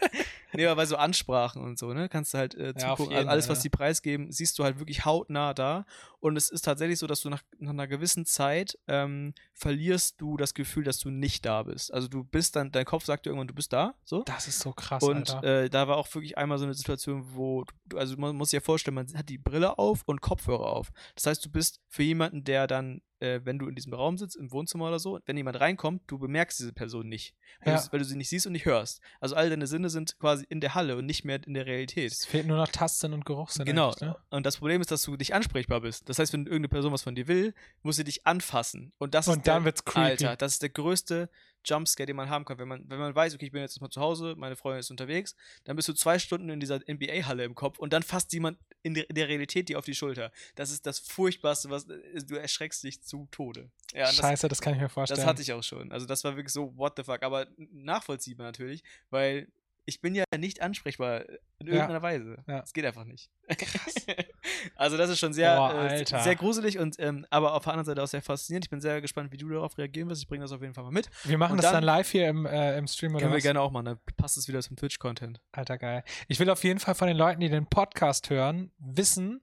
[0.53, 2.09] Nee, aber bei so Ansprachen und so, ne?
[2.09, 3.15] Kannst du halt äh, Ja, zugucken.
[3.15, 3.63] jeden, alles, was ja.
[3.63, 5.85] die preisgeben, siehst du halt wirklich hautnah da.
[6.19, 10.37] Und es ist tatsächlich so, dass du nach, nach einer gewissen Zeit ähm, verlierst du
[10.37, 11.93] das Gefühl, dass du nicht da bist.
[11.93, 14.23] Also du bist dann, dein Kopf sagt dir irgendwann, du bist da, so.
[14.23, 17.63] Das ist so krass, Und äh, da war auch wirklich einmal so eine Situation, wo,
[17.85, 20.91] du, also man muss sich ja vorstellen, man hat die Brille auf und Kopfhörer auf.
[21.15, 24.35] Das heißt, du bist für jemanden, der dann, äh, wenn du in diesem Raum sitzt,
[24.35, 27.35] im Wohnzimmer oder so, wenn jemand reinkommt, du bemerkst diese Person nicht.
[27.63, 27.81] Weil, Ja.
[27.81, 29.01] du, weil du sie nicht siehst und nicht hörst.
[29.19, 32.11] Also all deine Sinne sind quasi in der Halle und nicht mehr in der Realität.
[32.11, 33.65] es fehlt nur noch Tasten und Geruchssinn.
[33.65, 33.93] Genau.
[34.01, 34.15] Ne?
[34.29, 36.07] Und das Problem ist, dass du nicht ansprechbar bist.
[36.09, 38.93] Das heißt, wenn irgendeine Person was von dir will, muss sie dich anfassen.
[38.97, 39.99] Und das ist Und dann der, wird's creepy.
[40.25, 41.29] Alter, das ist der größte
[41.65, 42.57] Jumpscare, den man haben kann.
[42.57, 44.91] Wenn man, wenn man weiß, okay, ich bin jetzt mal zu Hause, meine Freundin ist
[44.91, 48.57] unterwegs, dann bist du zwei Stunden in dieser NBA-Halle im Kopf und dann fasst jemand
[48.83, 50.31] in der, Realität dir auf die Schulter.
[50.55, 53.69] Das ist das Furchtbarste, was du erschreckst dich zu Tode.
[53.93, 55.17] Ja, und das, Scheiße, das kann ich mir vorstellen.
[55.17, 55.91] das hatte ich auch schon.
[55.91, 57.23] Also das war wirklich so, what the fuck.
[57.23, 59.47] Aber nachvollziehbar natürlich, weil
[59.89, 61.27] ich bin ja nicht ansprechbar
[61.59, 61.73] in Ja.
[61.73, 62.37] irgendeiner Weise.
[62.47, 62.59] Ja.
[62.59, 63.29] Es geht einfach nicht.
[64.75, 67.85] also das ist schon sehr, Boah, äh, sehr gruselig und ähm, aber auf der anderen
[67.85, 68.65] Seite auch sehr faszinierend.
[68.65, 70.21] Ich bin sehr gespannt, wie du darauf reagieren wirst.
[70.21, 71.09] Ich bringe das auf jeden Fall mal mit.
[71.25, 73.37] wir machen und das dann, dann- live hier im, äh, im Stream oder Können wir
[73.37, 73.43] was?
[73.43, 73.85] gerne auch machen.
[73.85, 75.41] Dann passt es wieder zum Twitch-Content.
[75.51, 76.03] Alter, geil.
[76.27, 79.41] Ich will auf jeden Fall von den Leuten, die den Podcast hören, wissen,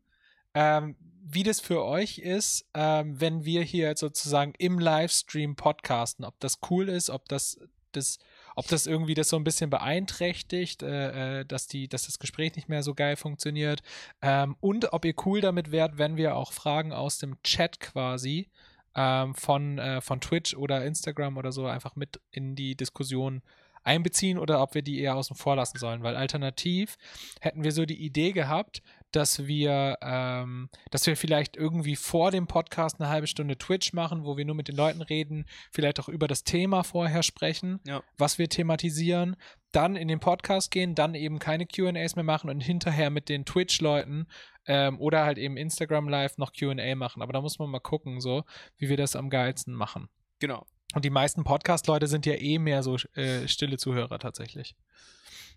[0.54, 0.96] ähm,
[1.28, 6.24] wie das für euch ist, ähm, wenn wir hier sozusagen im Livestream podcasten.
[6.24, 7.58] Ob das cool ist, ob das,
[7.92, 8.18] das,
[8.56, 12.56] ob das irgendwie das so ein bisschen beeinträchtigt, äh, äh, dass, die, dass das Gespräch
[12.56, 13.82] nicht mehr so geil funktioniert.
[14.22, 18.48] Ähm, und ob ihr cool damit wärt, wenn wir auch Fragen aus dem Chat quasi
[18.94, 23.42] ähm, von, äh, von Twitch oder Instagram oder so einfach mit in die Diskussion
[23.84, 26.96] einbeziehen oder ob wir die eher außen vor lassen sollen, weil alternativ
[27.40, 32.46] hätten wir so die Idee gehabt, dass wir, ähm, dass wir vielleicht irgendwie vor dem
[32.46, 36.08] Podcast eine halbe Stunde Twitch machen, wo wir nur mit den Leuten reden, vielleicht auch
[36.08, 38.02] über das Thema vorher sprechen, Ja.
[38.18, 39.36] was wir thematisieren,
[39.72, 43.44] dann in den Podcast gehen, dann eben keine QAs mehr machen und hinterher mit den
[43.44, 44.26] Twitch-Leuten
[44.66, 47.22] ähm, oder halt eben Instagram Live noch QA machen.
[47.22, 48.44] Aber da muss man mal gucken, so,
[48.78, 50.08] wie wir das am geilsten machen.
[50.40, 50.66] Genau.
[50.94, 54.76] Und die meisten Podcast-Leute sind ja eh mehr so äh, stille Zuhörer tatsächlich.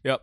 [0.04, 0.20] Ja.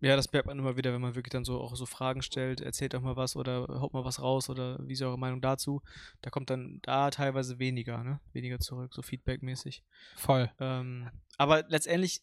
[0.00, 2.60] Ja, das merkt man immer wieder, wenn man wirklich dann so auch so Fragen stellt,
[2.60, 5.80] erzählt doch mal was oder haut mal was raus oder wie ist eure Meinung dazu?
[6.20, 8.20] Da kommt dann da teilweise weniger, ne?
[8.32, 9.82] Weniger zurück, so feedbackmäßig.
[10.16, 10.50] Voll.
[10.60, 12.20] Ähm, aber letztendlich,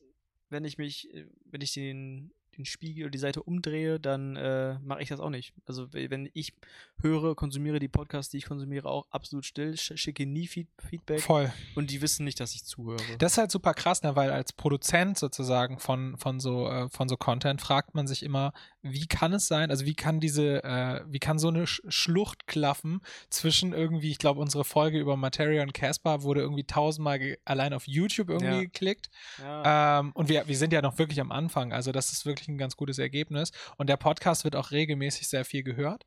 [0.50, 4.78] wenn ich mich, äh, wenn ich den, den Spiegel oder die Seite umdrehe, dann äh,
[4.80, 5.54] mache ich das auch nicht.
[5.66, 6.54] Also wenn ich
[7.02, 11.22] höre, konsumiere die Podcasts, die ich konsumiere, auch absolut still, sch schicke nie Feed Feedback
[11.22, 11.52] Voll.
[11.76, 13.02] und die wissen nicht, dass ich zuhöre.
[13.18, 14.16] Das ist halt super krass, ne?
[14.16, 18.54] weil als Produzent sozusagen von, von, so, äh, von so Content fragt man sich immer,
[18.82, 22.48] wie kann es sein, also wie kann diese, äh, wie kann so eine Sch Schlucht
[22.48, 27.74] klaffen zwischen irgendwie, ich glaube, unsere Folge über Materia und Caspar wurde irgendwie tausendmal allein
[27.74, 28.62] auf YouTube irgendwie Ja.
[28.62, 29.10] geklickt.
[29.40, 30.00] ja.
[30.00, 32.58] Ähm, und wir, wir sind ja noch wirklich am Anfang, also das ist wirklich ein
[32.58, 33.52] ganz gutes Ergebnis.
[33.78, 36.06] Und der Podcast wird auch regelmäßig sehr viel gehört.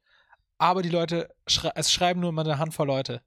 [0.59, 3.23] Aber die Leute, es schreiben nur immer eine Handvoll Leute,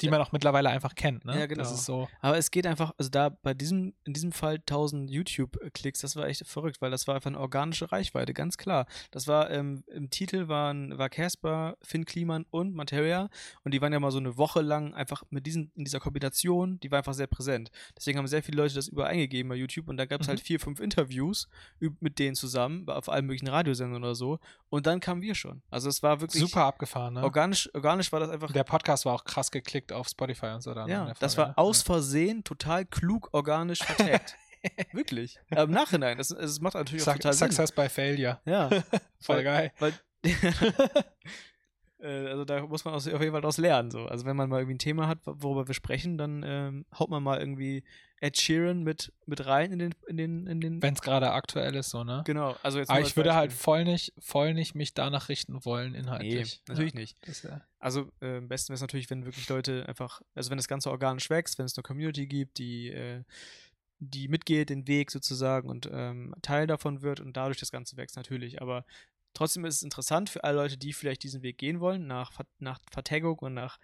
[0.00, 1.24] die man auch mittlerweile einfach kennt.
[1.24, 1.38] Ne?
[1.38, 1.62] Ja, genau.
[1.62, 2.08] Das ist so.
[2.20, 6.26] Aber es geht einfach, also da bei diesem, in diesem Fall 1000 YouTube-Klicks, das war
[6.26, 8.86] echt verrückt, weil das war einfach eine organische Reichweite, ganz klar.
[9.10, 13.28] Das war, ähm, im Titel waren, war Casper, Finn Kliman und Materia
[13.64, 16.78] und die waren ja mal so eine Woche lang einfach mit diesen, in dieser Kombination,
[16.80, 17.70] die war einfach sehr präsent.
[17.96, 20.30] Deswegen haben sehr viele Leute das überall eingegeben bei YouTube und da gab es Mhm.
[20.30, 21.48] halt vier, fünf Interviews
[22.00, 24.38] mit denen zusammen, auf allen möglichen Radiosendern oder so
[24.70, 25.62] und dann kamen wir schon.
[25.70, 27.22] Also es war wirklich Super abgefahren, ne?
[27.22, 30.72] organisch, organisch war das einfach Der Podcast war auch krass geklickt auf Spotify und so.
[30.72, 31.58] Dann in ja, das war ne?
[31.58, 34.36] aus Versehen total klug organisch vertagt.
[34.92, 35.38] Wirklich.
[35.50, 37.50] Aber Im Nachhinein, das, das macht natürlich auch Suc- total Sinn.
[37.52, 38.40] Success by Failure.
[38.46, 38.68] Ja,
[39.20, 39.72] Voll Weil- geil.
[39.78, 39.92] weil
[41.98, 43.90] Äh, also da muss man aus- auf jeden Fall daraus lernen.
[43.90, 44.06] So.
[44.06, 47.22] Also wenn man mal irgendwie ein Thema hat, worüber wir sprechen, dann ähm, haut man
[47.22, 47.84] mal irgendwie
[48.20, 51.74] Ed Sheeran mit, mit rein in den, in den, in den Wenn es gerade aktuell
[51.74, 52.22] ist, so, ne?
[52.26, 55.92] Genau, also jetzt Aber ich würde halt voll nicht, voll nicht mich danach richten wollen,
[55.92, 56.62] Nee, inhaltlich.
[56.68, 57.00] natürlich ja.
[57.00, 57.28] nicht.
[57.28, 57.60] Das, ja.
[57.78, 60.90] Also äh, am besten wäre es natürlich, wenn wirklich Leute einfach, also wenn das Ganze
[60.90, 63.22] organisch wächst, wenn es eine Community gibt, die, äh,
[63.98, 68.16] die mitgeht, den Weg sozusagen und ähm, Teil davon wird und dadurch das Ganze wächst
[68.16, 68.60] natürlich.
[68.62, 68.84] Aber
[69.36, 72.80] trotzdem ist es interessant für alle Leute, die vielleicht diesen Weg gehen wollen, nach, nach
[72.90, 73.78] Vertaggung und nach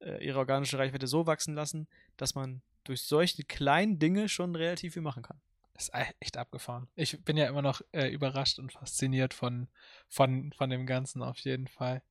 [0.00, 4.94] äh, ihre organische Reichweite so wachsen lassen, dass man durch solche kleinen Dinge schon relativ
[4.94, 5.40] viel machen kann.
[5.76, 6.88] ist e- echt abgefahren.
[6.94, 9.68] Ich bin ja immer noch äh, überrascht und fasziniert von,
[10.08, 12.02] von, von dem Ganzen auf jeden Fall.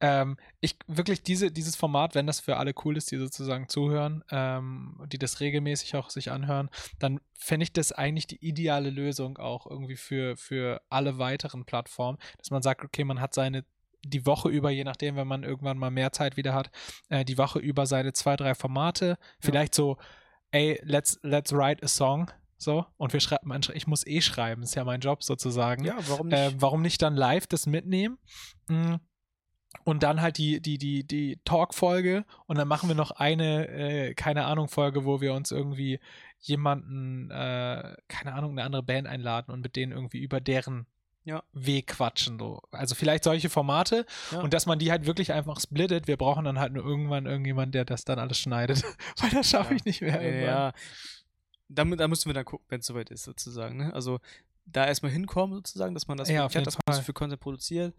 [0.00, 4.22] Ähm, ich wirklich diese, dieses Format, wenn das für alle cool ist, die sozusagen zuhören,
[4.30, 9.38] ähm, die das regelmäßig auch sich anhören, dann fände ich das eigentlich die ideale Lösung
[9.38, 13.64] auch irgendwie für, für alle weiteren Plattformen, dass man sagt, okay, man hat seine
[14.04, 16.70] die Woche über, je nachdem, wenn man irgendwann mal mehr Zeit wieder hat,
[17.08, 19.96] äh, die Woche über seine zwei, drei Formate, vielleicht so,
[20.52, 24.74] ey, let's, let's write a song, so, und wir schreiben, ich muss eh schreiben, ist
[24.74, 25.84] ja mein Job sozusagen.
[25.84, 26.38] Ja, warum nicht?
[26.38, 28.18] Äh, warum nicht dann live das mitnehmen?
[28.68, 28.94] Mm.
[29.84, 34.14] Und dann halt die, die, die, die Talk-Folge und dann machen wir noch eine, äh,
[34.14, 36.00] keine Ahnung, Folge, wo wir uns irgendwie
[36.40, 40.86] jemanden, äh, keine Ahnung, eine andere Band einladen und mit denen irgendwie über deren
[41.24, 41.42] Ja.
[41.52, 42.38] Weg quatschen.
[42.38, 42.62] So.
[42.70, 44.40] Also vielleicht solche Formate Ja.
[44.40, 46.06] und dass man die halt wirklich einfach splittet.
[46.06, 48.82] Wir brauchen dann halt nur irgendwann irgendjemand, der das dann alles schneidet.
[49.18, 49.76] Weil das schaffe Ja.
[49.76, 50.20] ich nicht mehr.
[50.22, 50.46] irgendwann.
[50.48, 50.72] Ja,
[51.68, 53.76] da, da müssen wir dann gucken, wenn es soweit ist, sozusagen.
[53.78, 53.92] Ne?
[53.92, 54.20] Also
[54.66, 57.04] da erstmal hinkommen, sozusagen, dass man das Ja, hat, dass man das Fall.
[57.04, 57.94] für Content produziert,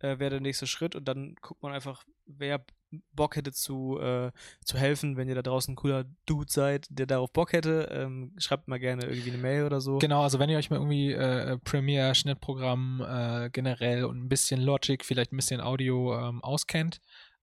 [0.00, 2.64] äh, wäre der nächste Schritt und dann guckt man einfach, wer
[3.12, 4.32] Bock hätte zu, äh,
[4.64, 8.32] zu helfen, wenn ihr da draußen ein cooler Dude seid, der darauf Bock hätte, ähm,
[8.38, 9.98] schreibt mal gerne irgendwie eine Mail oder so.
[9.98, 14.60] Genau, also wenn ihr euch mal irgendwie äh, Premiere, Schnittprogramm äh, generell und ein bisschen
[14.60, 17.00] Logic, vielleicht ein bisschen Audio ähm, auskennt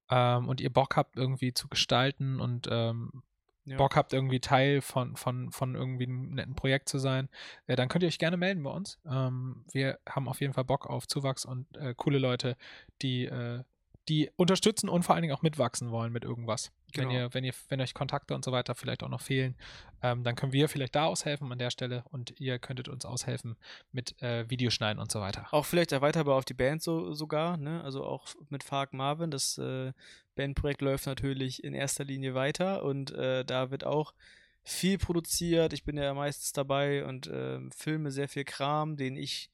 [0.09, 3.23] ähm, und ihr Bock habt irgendwie zu gestalten und ähm,
[3.67, 3.77] Ja.
[3.77, 7.27] Bock habt irgendwie Teil von, von, von irgendwie einem netten Projekt zu sein,
[7.67, 8.97] äh, dann könnt ihr euch gerne melden bei uns.
[9.05, 12.55] Ähm, wir haben auf jeden Fall Bock auf Zuwachs und äh, coole Leute,
[13.01, 13.63] die äh,
[14.07, 16.71] die unterstützen und vor allen Dingen auch mitwachsen wollen mit irgendwas.
[16.93, 17.19] Wenn Genau.
[17.19, 19.55] ihr, wenn ihr, wenn euch Kontakte und so weiter vielleicht auch noch fehlen,
[20.01, 23.57] ähm, dann können wir vielleicht da aushelfen an der Stelle und ihr könntet uns aushelfen
[23.91, 25.47] mit äh, Videoschneiden und so weiter.
[25.51, 27.83] Auch vielleicht erweiterbar auf die Band so, sogar, ne?
[27.83, 29.31] Also auch mit Fark Marvin.
[29.31, 29.91] Das äh,
[30.35, 34.13] Bandprojekt läuft natürlich in erster Linie weiter und äh, da wird auch
[34.63, 35.73] viel produziert.
[35.73, 39.49] Ich bin ja meistens dabei und ähm, filme sehr viel Kram, den ich,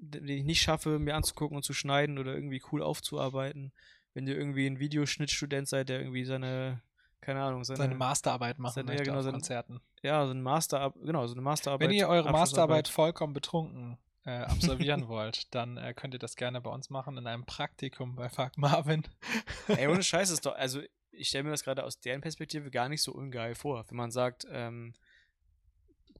[0.00, 3.72] den ich nicht schaffe, mir anzugucken und zu schneiden oder irgendwie cool aufzuarbeiten.
[4.14, 6.82] Wenn ihr irgendwie ein Videoschnittstudent seid, der irgendwie seine,
[7.20, 9.80] keine Ahnung, seine, Seine Masterarbeit machen seine- ja, möchte genau, seine- Konzerten.
[10.02, 11.88] ja, so eine Master, genau, so eine Masterarbeit.
[11.88, 12.30] Wenn ihr eure.
[12.30, 17.16] Masterarbeit vollkommen betrunken äh, absolvieren wollt, dann äh, könnt ihr das gerne bei uns machen
[17.16, 19.02] in einem Praktikum bei Fuck Marvin.
[19.68, 22.88] Ey, ohne Scheiß ist doch, also ich stelle mir das gerade aus deren Perspektive gar
[22.88, 23.84] nicht so ungeil vor.
[23.88, 24.94] Wenn man sagt, ähm,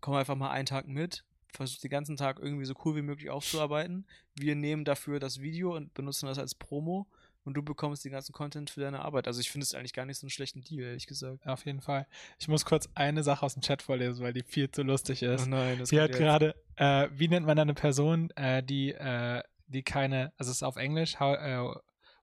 [0.01, 1.25] komm einfach mal einen Tag mit,
[1.55, 4.07] versuch den ganzen Tag irgendwie so cool wie möglich aufzuarbeiten.
[4.35, 7.07] Wir nehmen dafür das Video und benutzen das als Promo
[7.45, 9.27] und du bekommst den ganzen Content für deine Arbeit.
[9.27, 11.47] Also ich finde es eigentlich gar nicht so einen schlechten Deal, ehrlich gesagt.
[11.47, 12.07] Auf jeden Fall.
[12.39, 15.47] Ich muss kurz eine Sache aus dem Chat vorlesen, weil die viel zu lustig ist.
[15.47, 19.43] Oh nein, das Sie hat gerade, äh, wie nennt man eine Person, äh, die, äh,
[19.67, 21.59] die keine, also es ist auf Englisch, how, äh,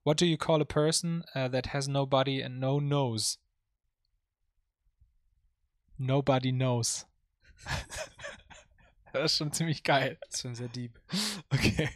[0.03, 3.37] what do you call a person uh, that has no body and no nose?
[5.97, 7.05] Nobody knows.
[9.13, 10.17] das ist schon ziemlich geil.
[10.21, 10.99] Das ist schon sehr deep.
[11.49, 11.89] Okay.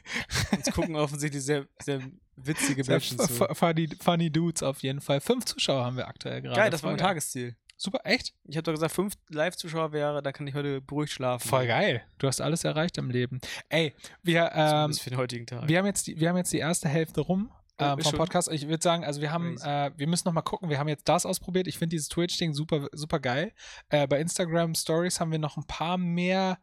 [0.52, 2.02] Jetzt gucken offensichtlich sehr, sehr
[2.36, 3.28] witzige Sehr Menschen zu.
[3.28, 5.22] fu- funny, funny Dudes auf jeden Fall.
[5.22, 6.60] Fünf Zuschauer haben wir aktuell gerade.
[6.60, 7.08] Geil, das war mein geil.
[7.08, 7.56] Tagesziel.
[7.76, 8.34] Super, echt?
[8.46, 11.48] Ich habe doch gesagt, fünf Live-Zuschauer wäre, da kann ich heute beruhigt schlafen.
[11.48, 12.04] Voll geil.
[12.18, 13.42] Du hast alles erreicht im Leben.
[13.68, 15.68] Ey, wir, ähm, für den heutigen Tag.
[15.68, 18.14] Wir haben jetzt die, wir haben jetzt die erste Hälfte rum ähm, vom?
[18.14, 18.50] Podcast.
[18.52, 20.70] Ich würde sagen, also wir haben, äh, wir müssen noch mal gucken.
[20.70, 21.68] Wir haben jetzt das ausprobiert.
[21.68, 23.52] Ich finde dieses Twitch-Ding super, super geil.
[23.90, 26.60] Äh, bei Instagram Stories haben wir noch ein paar mehr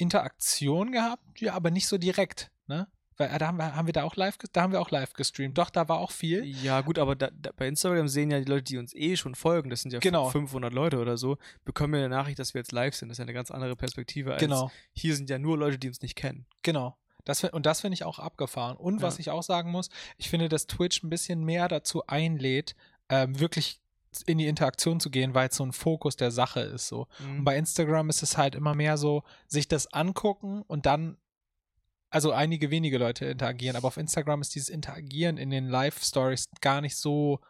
[0.00, 2.88] Interaktion gehabt, ja, aber nicht so direkt, ne?
[3.16, 5.12] Weil äh, da haben wir, haben wir da auch live, da haben wir auch live
[5.12, 5.58] gestreamt.
[5.58, 6.42] Doch, da war auch viel.
[6.44, 9.34] Ja, gut, aber da, da, bei Instagram sehen ja die Leute, die uns eh schon
[9.34, 10.30] folgen, das sind ja Genau.
[10.30, 11.36] 500 Leute oder so,
[11.66, 13.10] bekommen ja eine Nachricht, dass wir jetzt live sind.
[13.10, 14.32] Das ist ja eine ganz andere Perspektive.
[14.32, 16.46] Als Genau, Hier sind ja nur Leute, die uns nicht kennen.
[16.62, 16.96] genau.
[17.26, 18.78] Das, und das finde ich auch abgefahren.
[18.78, 19.20] Und was Ja.
[19.20, 22.74] ich auch sagen muss, ich finde, dass Twitch ein bisschen mehr dazu einlädt,
[23.10, 23.79] ähm, wirklich
[24.26, 26.88] in die Interaktion zu gehen, weil es so ein Fokus der Sache ist.
[26.88, 27.06] So.
[27.20, 31.16] Und bei Instagram ist es halt immer mehr so, sich das angucken und dann,
[32.10, 36.80] also einige wenige Leute interagieren, aber auf Instagram ist dieses Interagieren in den Live-Stories gar
[36.80, 37.40] nicht so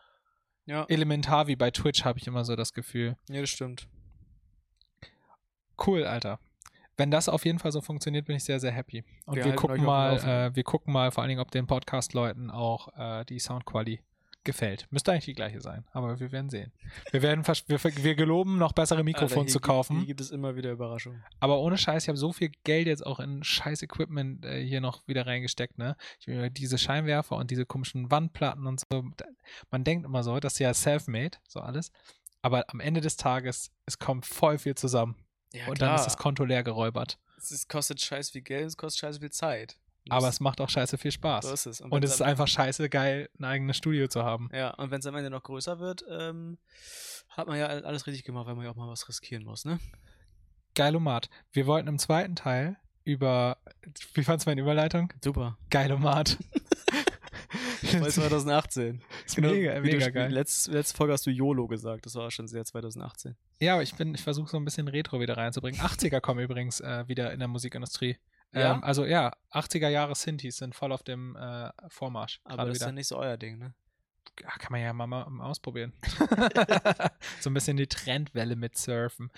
[0.66, 0.84] ja.
[0.88, 3.16] elementar wie bei Twitch, habe ich immer so das Gefühl.
[3.28, 3.88] ja, das stimmt.
[5.84, 6.38] Cool, Alter.
[6.98, 9.02] Wenn das auf jeden Fall so funktioniert, bin ich sehr, sehr happy.
[9.24, 12.50] Und Wir wir, gucken mal, äh, wir gucken mal vor allen Dingen, ob den Podcast-Leuten
[12.50, 14.04] auch äh, die Soundqualität
[14.44, 14.86] gefällt.
[14.90, 16.72] Müsste eigentlich die gleiche sein, aber wir werden sehen.
[17.10, 19.98] Wir werden wir, wir geloben, noch bessere Mikrofone zu gibt- kaufen.
[19.98, 21.22] Hier gibt es immer wieder Überraschungen.
[21.40, 24.80] Aber ohne Scheiß, ich habe so viel Geld jetzt auch in scheiß Equipment äh, hier
[24.80, 25.96] noch wieder reingesteckt, ne?
[26.18, 29.04] Ich, diese Scheinwerfer und diese komischen Wandplatten und so.
[29.70, 31.90] Man denkt immer so, das ist ja self-made, so alles.
[32.42, 35.16] Aber am Ende des Tages, es kommt voll viel zusammen.
[35.52, 35.90] Ja, und klar.
[35.90, 37.18] dann ist das Konto leer geräubert.
[37.36, 39.79] es kostet scheiß viel Geld, es kostet scheiß viel Zeit.
[40.08, 41.46] Aber Das- es macht auch scheiße viel Spaß.
[41.46, 41.80] so ist es.
[41.80, 44.48] und wenn's es ist einfach scheiße geil, ein eigenes Studio zu haben.
[44.52, 46.58] Ja, und wenn es am Ende noch größer wird, ähm,
[47.28, 49.78] hat man ja alles richtig gemacht, weil man ja auch mal was riskieren muss, ne?
[50.74, 51.28] Geilomat.
[51.52, 53.58] Wir wollten im zweiten Teil über,
[54.14, 55.12] wie fandst du meine Überleitung?
[55.22, 55.58] Super.
[55.70, 56.38] Geilomat.
[58.00, 59.02] Bei 2018.
[59.26, 60.32] ist mega, du mega spiel- geil.
[60.32, 62.06] Letzte, letzte Folge hast du YOLO gesagt.
[62.06, 63.36] Das war schon sehr 2018.
[63.58, 65.80] Ja, aber ich bin, ich versuche so ein bisschen Retro wieder reinzubringen.
[65.80, 68.16] 80er kommen übrigens äh, wieder in der Musikindustrie.
[68.52, 68.74] Ja?
[68.74, 72.40] Ähm, also ja, 80er Jahre Synthes sind voll auf dem äh, Vormarsch.
[72.44, 72.86] Aber das ist wieder.
[72.88, 73.74] ja nicht so euer Ding, ne?
[74.40, 75.92] Ja, kann man ja mal, mal ausprobieren.
[77.40, 79.30] so ein bisschen die Trendwelle mitsurfen.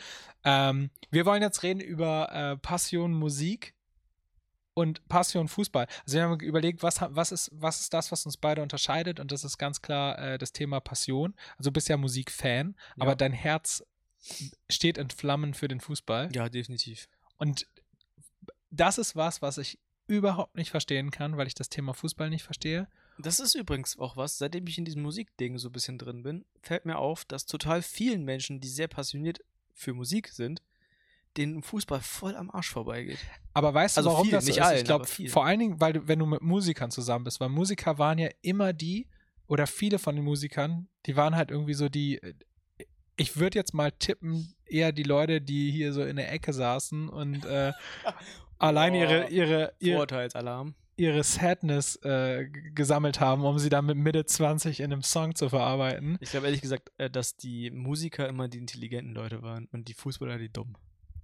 [0.45, 3.75] Ähm, wir wollen jetzt reden über äh, Passion Musik
[4.75, 5.87] und Passion Fußball.
[6.05, 9.19] Also wir haben überlegt, was, was, ist, was ist das, was uns beide unterscheidet?
[9.19, 11.35] Und das ist ganz klar äh, das Thema Passion.
[11.59, 13.03] Also du bist ja Musikfan, Ja.
[13.03, 13.85] aber dein Herz
[14.71, 16.31] steht in Flammen für den Fußball.
[16.33, 17.09] Ja, definitiv.
[17.39, 17.67] Und
[18.73, 22.43] das ist was, was ich überhaupt nicht verstehen kann, weil ich das Thema Fußball nicht
[22.43, 22.89] verstehe.
[23.19, 26.45] Das ist übrigens auch was, seitdem ich in diesem Musikding so ein bisschen drin bin,
[26.61, 29.41] fällt mir auf, dass total vielen Menschen, die sehr passioniert
[29.75, 30.63] für Musik sind,
[31.37, 33.19] denen Fußball voll am Arsch vorbeigeht.
[33.55, 34.65] Aber weißt Also du, warum vielen, das so nicht ist?
[34.65, 37.49] allen, ich glaube, vor allen Dingen, weil du, wenn du mit Musikern zusammen bist, weil
[37.49, 39.07] Musiker waren ja immer die,
[39.47, 42.21] oder viele von den Musikern, die waren halt irgendwie so die,
[43.17, 47.09] ich würde jetzt mal tippen, eher die Leute, die hier so in der Ecke saßen
[47.09, 47.73] und äh,
[48.63, 50.75] allein ihre, ihre, ihre, Vorurteilsalarm.
[50.97, 55.49] ihre Sadness äh, gesammelt haben, um sie dann mit Mitte 20 in einem Song zu
[55.49, 56.17] verarbeiten.
[56.21, 59.95] Ich glaube ehrlich gesagt, äh, dass die Musiker immer die intelligenten Leute waren und die
[59.95, 60.77] Fußballer die dummen.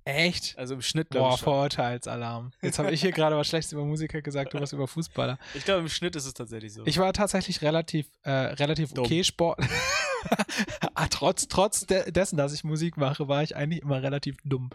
[0.08, 0.56] Echt?
[0.56, 1.40] Also im Schnitt glaube Boah, ich.
[1.40, 1.44] schon.
[1.52, 2.52] Vorurteilsalarm.
[2.62, 5.38] Jetzt habe ich hier gerade was Schlechtes über Musiker gesagt, du was über Fußballer.
[5.52, 6.86] Ich glaube im Schnitt ist es tatsächlich so.
[6.86, 9.04] Ich war tatsächlich relativ, äh, relativ Dumm.
[9.04, 9.60] okay Sport.
[10.94, 14.70] ah, trotz trotz de dessen, dass ich Musik mache, war ich eigentlich immer relativ dumm.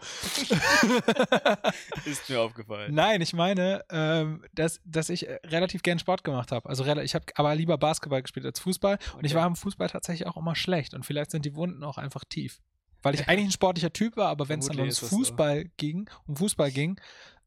[2.04, 2.94] ist mir aufgefallen.
[2.94, 6.68] Nein, ich meine, ähm, dass, dass ich äh, relativ gern Sport gemacht habe.
[6.68, 8.98] Also ich habe aber lieber Basketball gespielt als Fußball.
[9.16, 9.40] Und ich Okay.
[9.40, 10.94] war im Fußball tatsächlich auch immer schlecht.
[10.94, 12.60] Und vielleicht sind die Wunden auch einfach tief.
[13.04, 15.16] Weil ich eigentlich ein sportlicher Typ war, aber wenn es dann ums das so.
[15.16, 16.98] Fußball ging, um Fußball ging,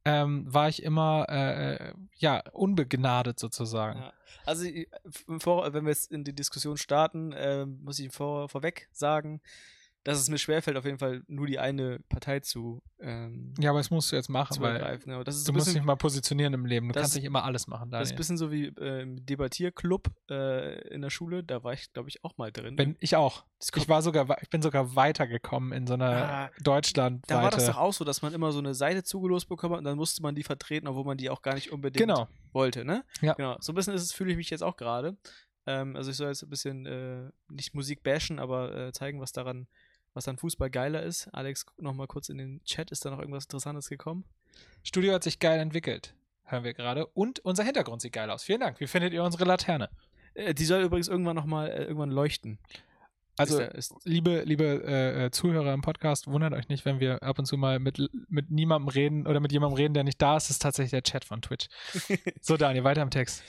[0.06, 4.00] ähm, war ich immer äh, äh, ja unbegnadet sozusagen.
[4.00, 4.14] Ja.
[4.46, 4.88] Also, äh,
[5.40, 9.42] Vor wenn wir jetzt in die Diskussion starten, ähm, muss ich vor vorweg sagen,
[10.08, 13.80] dass es mir schwerfällt, auf jeden Fall nur die eine Partei zu, ähm, Ja, aber
[13.80, 14.98] das musst du jetzt machen, weil.
[15.00, 15.22] Genau.
[15.24, 16.88] Das ist du musst dich mal positionieren im Leben.
[16.88, 18.16] Du Das- kannst nicht immer alles machen, das ist Daniel.
[18.16, 21.44] ein bisschen so wie äh, im Debattierclub äh, in der Schule.
[21.44, 22.78] Da war ich, glaube ich, auch mal drin.
[22.78, 23.44] Bin ich auch.
[23.76, 27.26] Ich war sogar, ich bin sogar weitergekommen in so einer Ah, Deutschland.
[27.28, 29.80] da war das doch auch so, dass man immer so eine Seite zugelost bekommen hat
[29.80, 32.28] und dann musste man die vertreten, obwohl man die auch gar nicht unbedingt Genau.
[32.54, 33.04] wollte, ne?
[33.22, 33.34] Ja.
[33.34, 33.58] Genau.
[33.60, 35.18] So ein bisschen ist es, fühle ich mich jetzt auch gerade.
[35.66, 39.34] Ähm, also ich soll jetzt ein bisschen äh, nicht Musik bashen, aber äh, zeigen, was
[39.34, 39.68] daran,
[40.18, 41.28] was an Fußball geiler ist.
[41.28, 44.26] Alex, guck noch mal kurz in den Chat, ist da noch irgendwas Interessantes gekommen?
[44.84, 47.06] Studio hat sich geil entwickelt, hören wir gerade.
[47.06, 48.44] Und unser Hintergrund sieht geil aus.
[48.44, 48.80] Vielen Dank.
[48.80, 49.90] Wie findet ihr unsere Laterne?
[50.34, 52.58] Äh, die soll übrigens irgendwann noch mal äh, irgendwann leuchten.
[53.38, 57.00] Also, ist, der- ist, liebe, liebe äh, äh, Zuhörer im Podcast, wundert euch nicht, wenn
[57.00, 60.22] wir ab und zu mal mit, mit niemandem reden oder mit jemandem reden, der nicht
[60.22, 60.46] da ist.
[60.46, 61.68] Das ist tatsächlich der Chat von Twitch.
[62.42, 63.44] so, Daniel, weiter im Text.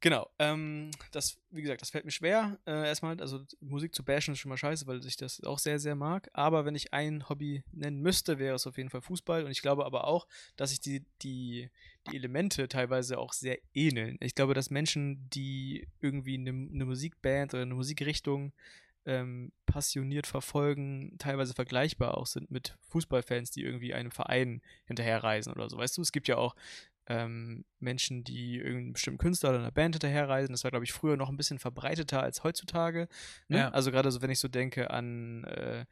[0.00, 2.56] Genau, ähm, das, wie gesagt, das fällt mir schwer.
[2.66, 5.80] Äh, erstmal, also Musik zu bashen ist schon mal scheiße, weil ich das auch sehr,
[5.80, 6.30] sehr mag.
[6.32, 9.44] Aber wenn ich ein Hobby nennen müsste, wäre es auf jeden Fall Fußball.
[9.44, 11.68] Und ich glaube aber auch, dass sich die, die,
[12.10, 14.18] die Elemente teilweise auch sehr ähneln.
[14.20, 18.52] Ich glaube, dass Menschen, die irgendwie eine, eine Musikband oder eine Musikrichtung
[19.06, 25.68] ähm, passioniert verfolgen, teilweise vergleichbar auch sind mit Fußballfans, die irgendwie einem Verein hinterherreisen oder
[25.68, 25.78] so.
[25.78, 26.54] Weißt du, es gibt ja auch
[27.06, 30.52] ähm, Menschen, die irgendeinen bestimmten Künstler oder einer Band hinterherreisen.
[30.52, 33.08] Das war, glaube ich, früher noch ein bisschen verbreiteter als heutzutage.
[33.48, 33.58] Ne?
[33.58, 33.70] Ja.
[33.70, 35.86] Also gerade so, wenn ich so denke an äh,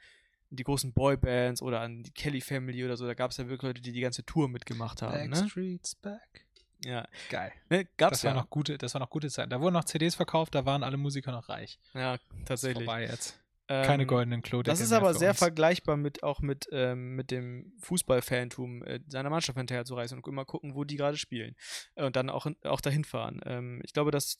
[0.51, 3.62] die großen Boybands oder an die Kelly Family oder so, da gab es ja wirklich
[3.62, 5.31] Leute, die die ganze Tour mitgemacht haben.
[5.31, 5.40] Ne?
[5.40, 6.45] Backstreet's back.
[6.85, 7.53] Ja, Geil.
[7.71, 7.87] ne?
[7.97, 8.31] gab's Das ja.
[8.31, 9.51] war noch gute, das war noch gute Zeit.
[9.51, 11.79] Da wurden noch CDs verkauft, da waren alle Musiker noch reich.
[11.95, 12.85] ja, tatsächlich.
[12.85, 13.41] vorbei jetzt.
[13.69, 15.39] Keine Ähm, goldenen Klodeckel Das ist aber sehr uns.
[15.41, 20.77] vergleichbar mit auch mit, ähm, mit dem Fußballfantum äh, seiner Mannschaft hinterherzureisen und immer gucken,
[20.77, 21.57] wo die gerade spielen.
[21.97, 23.41] Äh, und dann auch, auch dahin fahren.
[23.45, 24.39] Ähm, ich glaube, dass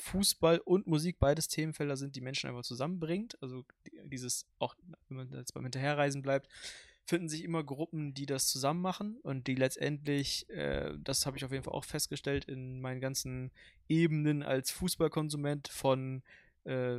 [0.00, 3.36] Fußball und Musik beides Themenfelder sind, die Menschen einfach zusammenbringt.
[3.42, 4.76] Also die- dieses, auch
[5.08, 6.48] wenn man jetzt beim Hinterherreisen bleibt,
[7.08, 11.44] finden sich immer Gruppen, die das zusammen machen und die letztendlich, äh, das habe ich
[11.44, 13.50] auf jeden Fall auch festgestellt, in meinen ganzen
[13.88, 16.22] Ebenen als Fußballkonsument von
[16.64, 16.98] äh,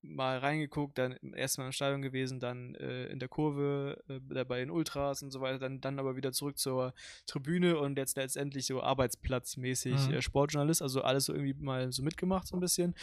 [0.00, 4.70] mal reingeguckt, dann erstmal im Stadion gewesen, dann äh, in der Kurve äh, dabei in
[4.70, 6.94] Ultras und so weiter, dann, dann aber wieder zurück zur
[7.26, 10.14] Tribüne und jetzt letztendlich so arbeitsplatzmäßig Mhm.
[10.14, 12.94] äh, Sportjournalist, also alles so irgendwie mal so mitgemacht so ein bisschen.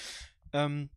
[0.53, 0.89] Ähm,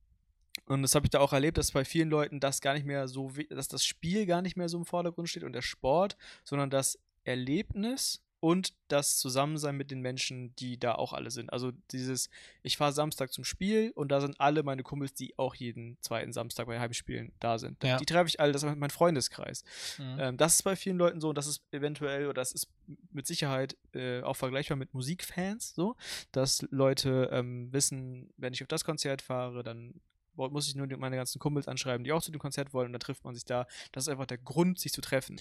[0.66, 3.08] und das habe ich da auch erlebt, dass bei vielen Leuten das gar nicht mehr
[3.08, 6.70] so, dass das Spiel gar nicht mehr so im Vordergrund steht und der Sport, sondern
[6.70, 11.52] das Erlebnis und das Zusammensein mit den Menschen, die da auch alle sind.
[11.52, 12.28] Also dieses,
[12.64, 16.32] ich fahre Samstag zum Spiel und da sind alle meine Kumpels, die auch jeden zweiten
[16.32, 17.82] Samstag bei Heimspielen da sind.
[17.84, 17.98] Ja.
[17.98, 19.62] Die treffe ich alle, das ist mein Freundeskreis.
[19.96, 20.16] Mhm.
[20.18, 22.68] Ähm, das ist bei vielen Leuten so und das ist eventuell oder das ist
[23.12, 25.94] mit Sicherheit äh, auch vergleichbar mit Musikfans so,
[26.32, 30.00] dass Leute ähm, wissen, wenn ich auf das Konzert fahre, dann
[30.36, 33.00] muss ich nur meine ganzen Kumpels anschreiben, die auch zu dem Konzert wollen und dann
[33.00, 33.66] trifft man sich da.
[33.92, 35.40] Das ist einfach der Grund, sich zu treffen.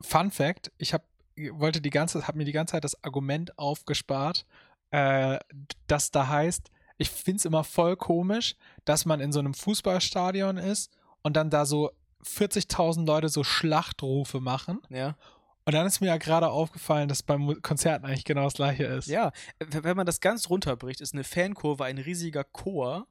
[0.00, 1.04] Fun Fact: Ich habe
[1.52, 4.46] wollte die ganze, habe mir die ganze Zeit das Argument aufgespart,
[4.90, 5.38] äh,
[5.86, 10.56] das da heißt, ich finde es immer voll komisch, dass man in so einem Fußballstadion
[10.56, 10.92] ist
[11.22, 11.90] und dann da so
[12.24, 14.80] 40.000 Leute so Schlachtrufe machen.
[14.90, 15.16] Ja.
[15.66, 19.08] Und dann ist mir ja gerade aufgefallen, dass beim Konzerten eigentlich genau das gleiche ist.
[19.08, 23.06] Ja, wenn man das ganz runterbricht, ist eine Fankurve ein riesiger Chor,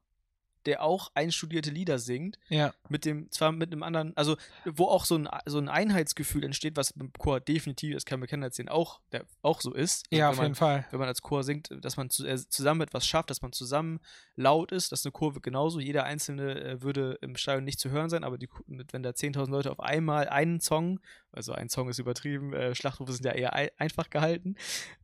[0.66, 2.74] der auch einstudierte Lieder singt, Ja.
[2.90, 6.76] mit dem, zwar mit einem anderen, also wo auch so ein, so ein Einheitsgefühl entsteht,
[6.78, 10.06] was beim Chor definitiv, das kann mir keiner erzählen, auch, der, auch so ist.
[10.12, 10.86] Also Ja, wenn auf man, jeden Fall.
[10.92, 14.00] Wenn man als Chor singt, dass man zu, äh, zusammen etwas schafft, dass man zusammen
[14.36, 15.80] laut ist, das ist eine Kurve genauso.
[15.80, 19.50] Jeder Einzelne äh, würde im Stadion nicht zu hören sein, aber die, wenn da 10.000
[19.50, 21.00] Leute auf einmal einen Song,
[21.34, 24.56] also ein Song ist übertrieben, äh, Schlachtrufe sind ja eher ei einfach gehalten,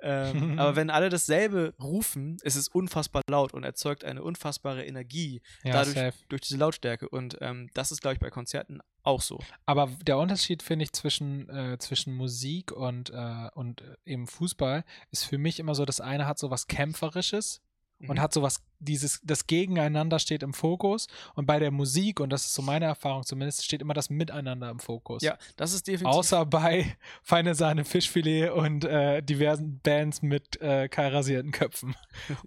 [0.01, 5.41] ähm, aber wenn alle dasselbe rufen, ist es unfassbar laut und erzeugt eine unfassbare Energie
[5.63, 6.17] Ja, dadurch safe.
[6.29, 7.09] durch diese Lautstärke.
[7.09, 9.39] Und ähm, das ist, glaube ich, bei Konzerten auch so.
[9.65, 14.83] Aber der Unterschied, finde ich, zwischen, äh, zwischen Musik und, äh, und äh, eben Fußball
[15.11, 17.61] ist für mich immer so, das eine hat so was Kämpferisches
[18.07, 18.21] und Mhm.
[18.21, 21.07] hat so was, dieses, das Gegeneinander steht im Fokus.
[21.35, 24.69] Und bei der Musik, und das ist so meine Erfahrung zumindest, steht immer das Miteinander
[24.69, 25.21] im Fokus.
[25.21, 26.17] Ja, das ist definitiv.
[26.17, 31.95] Außer bei Feine Sahne Fischfilet und äh, diversen Bands mit äh, kahlrasierten Köpfen.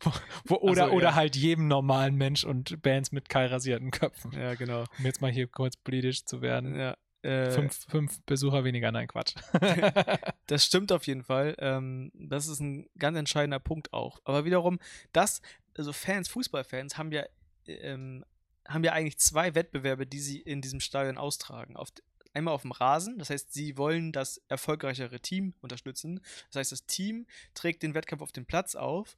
[0.45, 1.15] wo, oder, Ach so, oder ja.
[1.15, 4.33] halt jedem normalen Mensch und Bands mit kahlrasierten Köpfen.
[4.33, 4.85] ja, genau.
[4.99, 6.79] Um jetzt mal hier kurz politisch zu werden.
[6.79, 9.35] Ja, äh, Fünf, fünf Besucher weniger, nein, Quatsch.
[10.47, 11.55] Das stimmt auf jeden Fall.
[11.59, 14.21] Ähm, das ist ein ganz entscheidender Punkt auch.
[14.25, 14.79] Aber wiederum,
[15.13, 15.41] das,
[15.79, 17.25] also Fans, Fußballfans haben ja,
[17.67, 18.25] ähm,
[18.69, 21.77] haben ja eigentlich zwei Wettbewerbe, die sie in diesem Stadion austragen.
[21.77, 21.89] Auf,
[22.35, 26.21] einmal auf dem Rasen, das heißt, sie wollen das erfolgreichere Team unterstützen.
[26.49, 29.17] Das heißt, das Team trägt den Wettkampf auf dem Platz auf,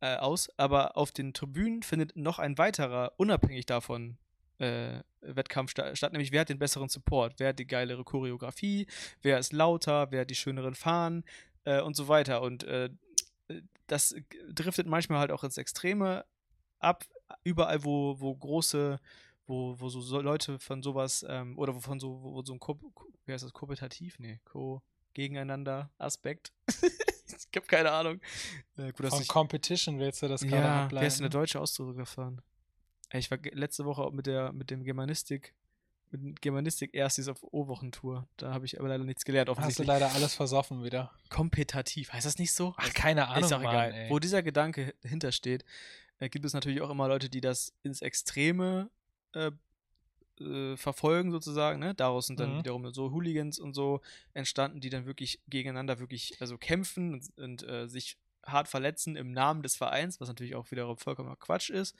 [0.00, 4.16] äh, aus, aber auf den Tribünen findet noch ein weiterer, unabhängig davon,
[4.62, 8.86] äh, Wettkampf sta statt, nämlich wer hat den besseren Support, wer hat die geilere Choreografie,
[9.22, 11.24] wer ist lauter, wer hat die schöneren Fahnen
[11.64, 12.42] äh, und so weiter.
[12.42, 12.90] Und äh,
[13.86, 14.14] das
[14.50, 16.24] driftet manchmal halt auch ins Extreme
[16.78, 17.04] ab,
[17.44, 18.98] überall, wo, wo große,
[19.46, 22.60] wo, wo so, so Leute von sowas, ähm, oder wovon so, wo, wo so ein
[22.60, 22.78] Ko
[23.26, 24.18] wie heißt das, kompetitiv?
[24.18, 24.82] Nee, Co
[25.14, 26.52] gegeneinander Aspekt.
[26.68, 28.20] ich habe keine Ahnung.
[28.76, 31.02] Äh, gut, Von ich, Competition willst du das gerade ja, ableiten.
[31.02, 32.40] wer ist denn der deutsche Ausdruck davon?
[33.12, 35.54] Ich war letzte Woche auch mit der mit dem Germanistik
[36.12, 38.28] mit Germanistik erstis auf O-Wochentour.
[38.36, 39.48] Da habe ich aber leider nichts gelernt.
[39.56, 41.10] Hast du leider alles versoffen wieder.
[41.30, 42.12] kompetitiv.
[42.12, 42.74] Heißt das nicht so?
[42.76, 43.92] Ach, keine Ahnung, ist auch Mann, egal.
[43.94, 44.10] ey.
[44.10, 45.64] Wo dieser Gedanke hintersteht,
[46.18, 48.90] äh, gibt es natürlich auch immer Leute, die das ins Extreme
[49.32, 49.52] äh,
[50.40, 51.80] äh, verfolgen sozusagen.
[51.80, 51.94] Ne?
[51.94, 52.58] Daraus sind dann Mhm.
[52.58, 54.02] wiederum so Hooligans und so
[54.34, 59.32] entstanden, die dann wirklich gegeneinander wirklich also kämpfen und, und äh, sich hart verletzen im
[59.32, 61.96] Namen des Vereins, was natürlich auch wiederum vollkommener Quatsch ist.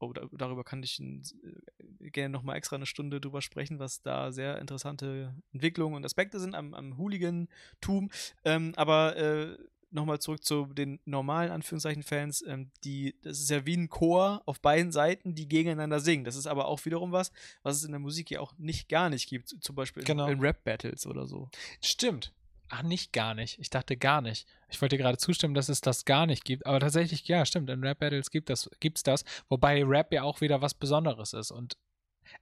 [0.00, 4.32] Oh, da, darüber kann ich äh, gerne nochmal extra eine Stunde drüber sprechen, was da
[4.32, 8.10] sehr interessante Entwicklungen und Aspekte sind am, am Hooligan-Tum.
[8.44, 9.58] Ähm, aber äh,
[9.90, 14.60] nochmal zurück zu den normalen Anführungszeichen-Fans, ähm, die, das ist ja wie ein Chor auf
[14.60, 16.24] beiden Seiten, die gegeneinander singen.
[16.24, 17.32] Das ist aber auch wiederum was,
[17.62, 20.28] was es in der Musik ja auch nicht gar nicht gibt, zum Beispiel in, Genau.
[20.28, 21.48] in Rap-Battles oder so.
[21.82, 22.32] Stimmt.
[22.72, 23.58] Ach, nicht gar nicht.
[23.58, 24.46] Ich dachte gar nicht.
[24.68, 26.66] Ich wollte gerade zustimmen, dass es das gar nicht gibt.
[26.66, 27.68] Aber tatsächlich, ja, stimmt.
[27.68, 29.24] In Rap-Battles gibt das, gibt's das.
[29.48, 31.50] Wobei Rap ja auch wieder was Besonderes ist.
[31.50, 31.76] Und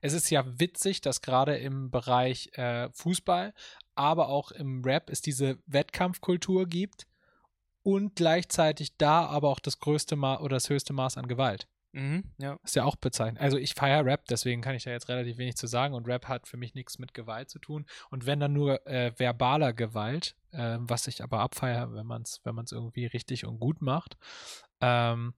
[0.01, 3.55] es ist ja witzig, dass gerade im Bereich äh, Fußball,
[3.95, 7.07] aber auch im Rap es diese Wettkampfkultur gibt
[7.81, 11.67] und gleichzeitig da aber auch das größte Ma oder das höchste Maß an Gewalt.
[11.91, 12.57] Mhm, ja.
[12.63, 13.41] Ist ja auch bezeichnet.
[13.41, 15.93] Also ich feiere Rap, deswegen kann ich da jetzt relativ wenig zu sagen.
[15.93, 17.85] Und Rap hat für mich nichts mit Gewalt zu tun.
[18.11, 22.41] Und wenn dann nur äh, verbaler Gewalt, äh, was ich aber abfeiere, wenn man es
[22.43, 24.17] wenn man's irgendwie richtig und gut macht.
[24.81, 25.33] Ähm,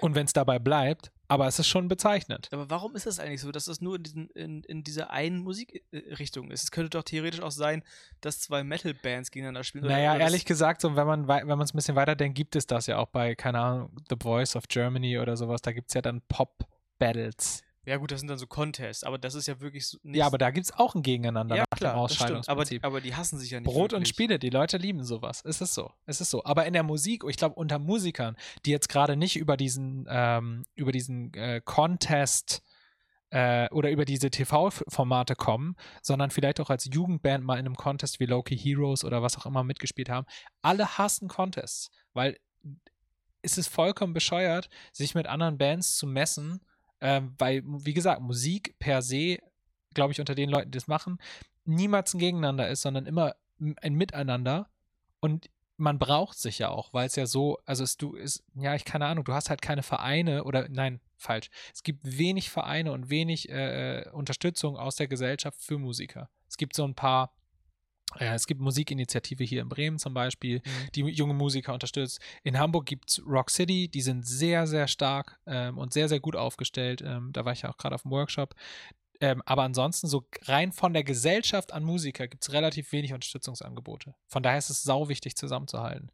[0.00, 2.48] und wenn es dabei bleibt, aber es ist schon bezeichnend.
[2.52, 5.38] Aber warum ist das eigentlich so, dass das nur in, diesen, in, in dieser einen
[5.38, 6.64] Musikrichtung ist?
[6.64, 7.82] Es könnte doch theoretisch auch sein,
[8.20, 9.86] dass zwei Metal-Bands gegeneinander spielen.
[9.86, 12.86] Naja, ehrlich gesagt, so, wenn man wenn man es ein bisschen weiterdenkt, gibt es das
[12.86, 15.62] ja auch bei, keine Ahnung, The Voice of Germany oder sowas.
[15.62, 17.62] Da gibt es ja dann Pop-Battles.
[17.84, 20.38] Ja, gut, das sind dann so Contests, aber das ist ja wirklich so Ja, aber
[20.38, 22.28] da gibt es auch ein Gegeneinander ja, nach klar, dem stimmt.
[22.48, 22.84] Aber, Ausscheidungsprinzip.
[22.84, 23.66] aber die hassen sich ja nicht.
[23.66, 24.08] Brot und wirklich.
[24.08, 25.42] Spiele, die Leute lieben sowas.
[25.44, 25.90] Es ist so.
[26.06, 26.44] Es ist so.
[26.44, 30.64] Aber in der Musik, ich glaube, unter Musikern, die jetzt gerade nicht über diesen, ähm,
[30.76, 32.62] über diesen äh, Contest
[33.30, 38.20] äh, oder über diese TV-Formate kommen, sondern vielleicht auch als Jugendband mal in einem Contest
[38.20, 40.26] wie Loki Heroes oder was auch immer mitgespielt haben.
[40.60, 42.38] Alle hassen Contests, weil
[43.42, 46.60] es ist vollkommen bescheuert, sich mit anderen Bands zu messen,
[47.02, 49.38] äh, weil, wie gesagt, Musik per se,
[49.92, 51.18] glaube ich, unter den Leuten, die das machen,
[51.64, 53.34] niemals ein Gegeneinander ist, sondern immer
[53.80, 54.68] ein Miteinander.
[55.20, 58.74] Und man braucht sich ja auch, weil es ja so, also es, du ist, ja,
[58.74, 61.50] ich keine Ahnung, du hast halt keine Vereine oder nein, falsch.
[61.74, 66.30] Es gibt wenig Vereine und wenig äh, Unterstützung aus der Gesellschaft für Musiker.
[66.48, 67.32] Es gibt so ein paar
[68.18, 70.92] es gibt Musikinitiative hier in Bremen zum Beispiel, mhm.
[70.94, 72.20] die junge Musiker unterstützt.
[72.42, 76.20] In Hamburg gibt es Rock City, die sind sehr, sehr stark ähm, und sehr, sehr
[76.20, 77.02] gut aufgestellt.
[77.02, 78.54] Ähm, da war ich ja auch gerade auf dem Workshop.
[79.22, 84.14] Ähm, aber ansonsten, so rein von der Gesellschaft an Musiker gibt es relativ wenig Unterstützungsangebote.
[84.26, 86.10] Von daher ist es sau wichtig zusammenzuhalten.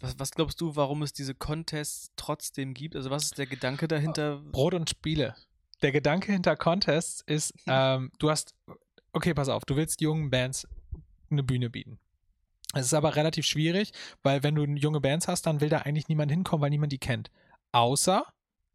[0.00, 2.94] Was, was, glaubst du, warum es diese Contests trotzdem gibt?
[2.94, 4.36] Also, was ist der Gedanke dahinter?
[4.36, 5.34] Brot und Spiele.
[5.80, 8.54] Der Gedanke hinter Contests ist, ähm, du hast,
[9.12, 10.68] okay, pass auf, du willst jungen Bands
[11.30, 11.98] eine Bühne bieten.
[12.74, 16.08] Es ist aber relativ schwierig, weil wenn du junge Bands hast, dann will da eigentlich
[16.08, 17.30] niemand hinkommen, weil niemand die kennt.
[17.72, 18.24] Außer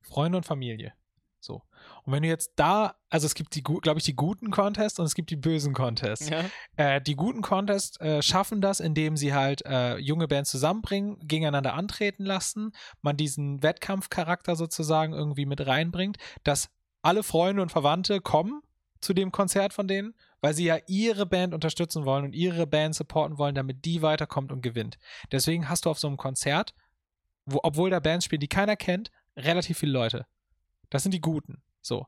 [0.01, 0.93] Freunde und Familie.
[1.39, 1.61] So.
[2.03, 5.05] Und wenn du jetzt da, also es gibt die, glaube ich, die guten Contests und
[5.05, 6.27] es gibt die bösen Contests.
[6.27, 6.45] Ja.
[6.75, 11.75] Äh, die guten Contests äh, schaffen das, indem sie halt äh, junge Bands zusammenbringen, gegeneinander
[11.75, 16.69] antreten lassen, man diesen Wettkampfcharakter sozusagen irgendwie mit reinbringt, dass
[17.03, 18.61] alle Freunde und Verwandte kommen
[18.99, 20.15] zu dem Konzert von denen,
[20.45, 24.51] weil sie ja ihre Band unterstützen wollen und ihre Band supporten wollen, damit die weiterkommt
[24.51, 24.99] und gewinnt.
[25.31, 26.75] Deswegen hast du auf so einem Konzert,
[27.47, 30.27] wo, obwohl da Bands spielen, die keiner kennt, relativ viele Leute.
[30.91, 31.63] Das sind die Guten.
[31.81, 32.05] So.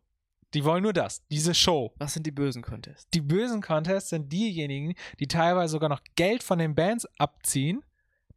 [0.53, 1.95] Die wollen nur das, diese Show.
[1.97, 3.09] Was sind die bösen Contests?
[3.09, 7.81] Die bösen Contests sind diejenigen, die teilweise sogar noch Geld von den Bands abziehen,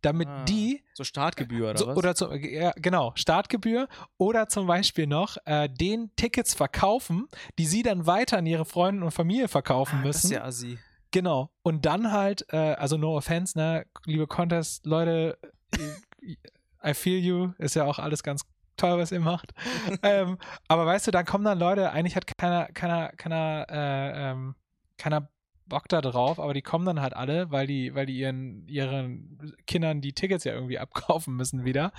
[0.02, 0.82] damit ah, die.
[0.94, 1.96] So Startgebühr oder so, was?
[1.96, 3.88] Oder zu, ja, genau, Startgebühr.
[4.18, 7.28] Oder zum Beispiel noch äh, den Tickets verkaufen,
[7.58, 10.12] die sie dann weiter an ihre Freunde und Familie verkaufen ah, müssen.
[10.16, 10.78] Das ist ja assi.
[11.10, 11.50] Genau.
[11.62, 15.38] Und dann halt, äh, also no offense, ne, liebe Contest-Leute,
[16.84, 18.42] I feel you, ist ja auch alles ganz
[18.76, 19.52] toll, was ihr macht.
[20.02, 20.38] ähm,
[20.68, 24.54] aber weißt du, dann kommen dann Leute, eigentlich hat keiner, keiner, keiner, äh, ähm,
[24.96, 25.28] keiner
[25.70, 29.54] Bock da drauf, aber die kommen dann halt alle, weil die, weil die ihren, ihren
[29.66, 31.92] Kindern die Tickets ja irgendwie abkaufen müssen wieder.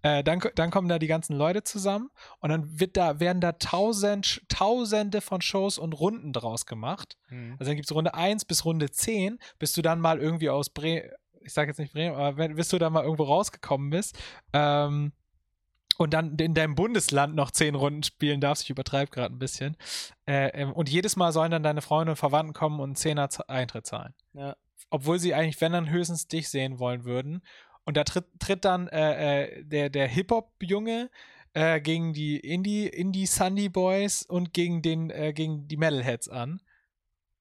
[0.00, 2.08] Äh, dann, dann kommen da die ganzen Leute zusammen
[2.40, 7.18] und dann wird da, werden da tausend, tausende von Shows und Runden draus gemacht.
[7.28, 7.56] Mhm.
[7.58, 10.70] Also dann gibt es Runde 1 bis Runde 10, bis du dann mal irgendwie aus
[10.70, 11.10] Bremen,
[11.42, 14.18] ich sag jetzt nicht Bremen, aber wenn, bis du dann mal irgendwo rausgekommen bist,
[14.54, 15.12] ähm,
[15.98, 18.64] und dann in deinem Bundesland noch zehn Runden spielen darfst.
[18.64, 19.76] Ich übertreibe gerade ein bisschen.
[20.26, 23.28] Äh, ähm, und jedes Mal sollen dann deine Freunde und Verwandten kommen und einen Zehner
[23.48, 24.14] Eintritt zahlen.
[24.34, 24.56] Ja.
[24.90, 27.42] Obwohl sie eigentlich, wenn dann höchstens dich sehen wollen würden.
[27.84, 31.10] Und da tritt, tritt dann äh, äh, der, der Hip-Hop-Junge
[31.54, 36.60] äh, gegen die Indie, Indie Sunday Boys und gegen, den, äh, gegen die Metalheads an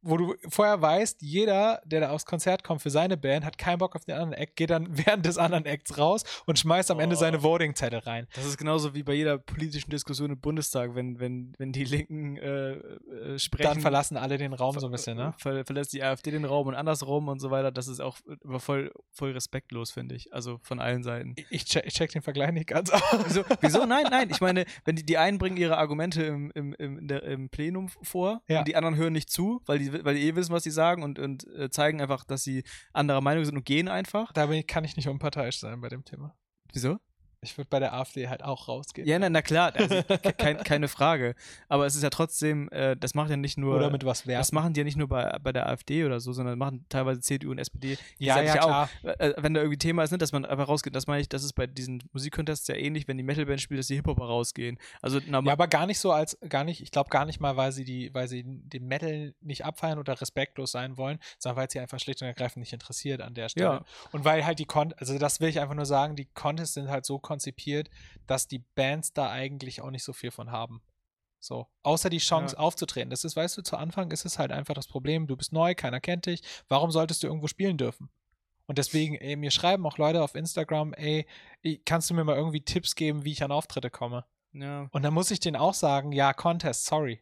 [0.06, 3.80] wo du vorher weißt, jeder, der da aufs Konzert kommt für seine Band, hat keinen
[3.80, 7.00] Bock auf den anderen Act, geht dann während des anderen Acts raus und schmeißt am
[7.00, 7.02] oh.
[7.02, 8.28] Ende seine Voting-Zettel rein.
[8.36, 12.38] Das ist genauso wie bei jeder politischen Diskussion im Bundestag, wenn, wenn, wenn die Linken
[12.38, 13.64] äh, äh, sprechen.
[13.64, 15.34] Dann verlassen alle den Raum so ein bisschen, ne?
[15.38, 17.72] Ver verlässt die AfD den Raum und andersrum und so weiter.
[17.72, 18.18] Das ist auch
[18.58, 20.32] voll, voll respektlos, finde ich.
[20.34, 21.36] Also von allen Seiten.
[21.50, 23.02] Ich check, ich check den Vergleich nicht ganz aus.
[23.26, 23.44] Wieso?
[23.62, 23.86] Wieso?
[23.86, 24.30] Nein, nein.
[24.30, 27.90] Ich meine, wenn die, die einen bringen ihre Argumente im, im, im, der, im Plenum
[28.04, 28.60] vor ja.
[28.60, 31.04] und die anderen hören nicht zu, weil die weil die eh wissen, was sie sagen
[31.04, 34.32] und, und äh, zeigen einfach, dass sie anderer Meinung sind und gehen einfach.
[34.34, 36.36] Da kann ich nicht unparteiisch sein bei dem Thema.
[36.74, 36.98] Wieso?
[37.46, 39.08] Ich würde bei der AfD halt auch rausgehen.
[39.08, 40.02] Ja, na, na klar, also,
[40.38, 41.36] kein, keine Frage.
[41.70, 43.76] Aber es ist ja trotzdem, äh, das macht ja nicht nur.
[43.76, 44.40] Oder mit was werfen.
[44.40, 47.22] Das machen die ja nicht nur bei, bei der AfD oder so, sondern machen teilweise
[47.22, 47.98] CDU und SPD.
[48.18, 48.90] Ja, ja, klar.
[49.04, 50.96] Auch, äh, wenn da irgendwie Thema ist, nicht, dass man einfach rausgeht.
[50.96, 53.88] Das meine ich, das ist bei diesen Musikcontests ja ähnlich, wenn die Metalband spielt, dass
[53.88, 54.80] die Hip-Hopper rausgehen.
[55.02, 57.72] Also, ja, aber gar nicht so als, gar nicht, ich glaube gar nicht mal, weil
[57.72, 61.80] sie die, weil sie den Metal nicht abfeiern oder respektlos sein wollen, sondern weil sie
[61.80, 63.66] einfach schlicht und ergreifend nicht interessiert an der Stelle.
[63.66, 63.86] Ja.
[64.12, 66.90] Und weil halt die Con also das will ich einfach nur sagen, die Contests sind
[66.90, 67.90] halt so konzipiert,
[68.28, 70.82] dass die Bands da eigentlich auch nicht so viel von haben.
[71.40, 72.60] So, außer die Chance ja.
[72.60, 73.10] aufzutreten.
[73.10, 75.76] Das ist, weißt du, zu Anfang ist es halt einfach das Problem, du bist neu,
[75.76, 78.10] keiner kennt dich, warum solltest du irgendwo spielen dürfen?
[78.68, 81.28] Und deswegen, ey, mir schreiben auch Leute auf Instagram, ey,
[81.86, 84.26] kannst du mir mal irgendwie Tipps geben, wie ich an Auftritte komme?
[84.54, 84.88] Ja.
[84.92, 87.22] Und dann muss ich denen auch sagen, ja, Contest, sorry.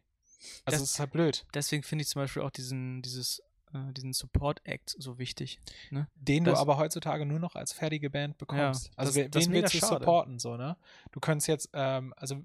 [0.64, 1.44] Also das, das ist halt blöd.
[1.52, 3.42] Deswegen finde ich zum Beispiel auch diesen, dieses
[3.74, 5.60] äh, diesen Support-Act so wichtig.
[5.90, 6.08] Ne?
[6.14, 8.86] Den das, du aber heutzutage nur noch als fertige Band bekommst.
[8.86, 10.76] Ja, also das, wen das willst du supporten, so, ne?
[11.12, 12.42] Du könntest jetzt, ähm, also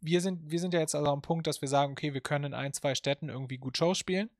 [0.00, 2.46] wir sind, wir sind ja jetzt also am Punkt, dass wir sagen, okay, wir können
[2.46, 4.30] in ein, zwei Städten irgendwie gut Shows spielen.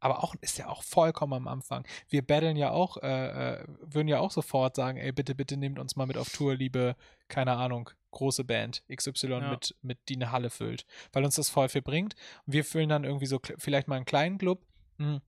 [0.00, 1.86] Aber auch ist ja auch vollkommen am Anfang.
[2.10, 5.78] Wir battlen ja auch, äh, äh, würden ja auch sofort sagen, ey, bitte, bitte nehmt
[5.78, 6.94] uns mal mit auf Tour, liebe,
[7.28, 9.50] keine Ahnung, große Band XY Ja.
[9.50, 12.16] mit, mit, die eine Halle füllt, weil uns das voll viel bringt.
[12.46, 14.66] Und wir füllen dann irgendwie so vielleicht mal einen kleinen Club.
[14.98, 15.20] Mhm.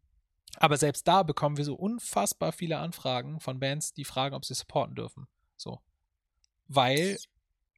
[0.58, 4.54] Aber selbst da bekommen wir so unfassbar viele Anfragen von Bands, die fragen, ob sie
[4.54, 5.26] supporten dürfen.
[5.56, 5.80] So.
[6.68, 7.18] Weil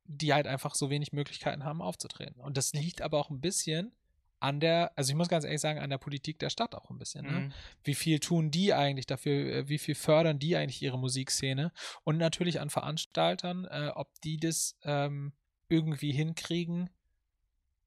[0.04, 2.40] die halt einfach so wenig Möglichkeiten haben, aufzutreten.
[2.40, 3.92] Und das liegt aber auch ein bisschen
[4.40, 6.98] an der, also ich muss ganz ehrlich sagen, an der Politik der Stadt auch ein
[6.98, 7.26] bisschen.
[7.26, 7.40] Ne?
[7.40, 7.52] Mhm.
[7.82, 11.72] Wie viel tun die eigentlich dafür, äh, wie viel fördern die eigentlich ihre Musikszene?
[12.04, 15.32] Und natürlich an Veranstaltern, äh, ob die das ähm,
[15.68, 16.88] irgendwie hinkriegen,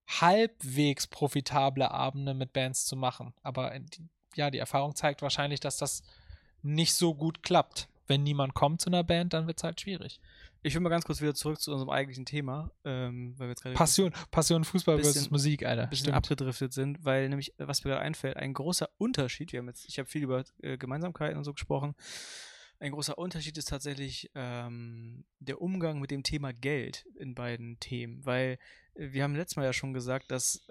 [0.07, 3.33] halbwegs profitable Abende mit Bands zu machen.
[3.43, 3.73] Aber
[4.35, 6.03] ja, die Erfahrung zeigt wahrscheinlich, dass das
[6.61, 7.87] nicht so gut klappt.
[8.07, 10.19] Wenn niemand kommt zu einer Band, dann wird es halt schwierig.
[10.63, 13.63] Ich will mal ganz kurz wieder zurück zu unserem eigentlichen Thema, ähm, weil wir jetzt
[13.63, 15.83] gerade Passion, Passion Fußball bisschen- versus Musik, Alter.
[15.83, 16.17] ein bisschen Stimmt.
[16.17, 19.85] abgedriftet sind, weil nämlich, äh, was mir gerade einfällt, ein großer Unterschied, wir haben jetzt,
[19.87, 21.95] ich habe viel über äh, Gemeinsamkeiten und so gesprochen,
[22.79, 28.23] ein großer Unterschied ist tatsächlich ähm, der Umgang mit dem Thema Geld in beiden Themen,
[28.25, 28.59] weil
[28.95, 30.67] wir haben letztes Mal ja schon gesagt, dass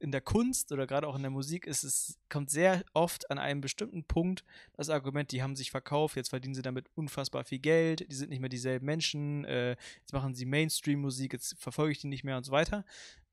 [0.00, 3.38] in der Kunst oder gerade auch in der Musik ist es, kommt sehr oft an
[3.38, 4.44] einem bestimmten Punkt
[4.76, 8.30] das Argument, die haben sich verkauft, jetzt verdienen sie damit unfassbar viel Geld, die sind
[8.30, 12.36] nicht mehr dieselben Menschen, äh, jetzt machen sie Mainstream-Musik, jetzt verfolge ich die nicht mehr
[12.36, 12.84] und so weiter.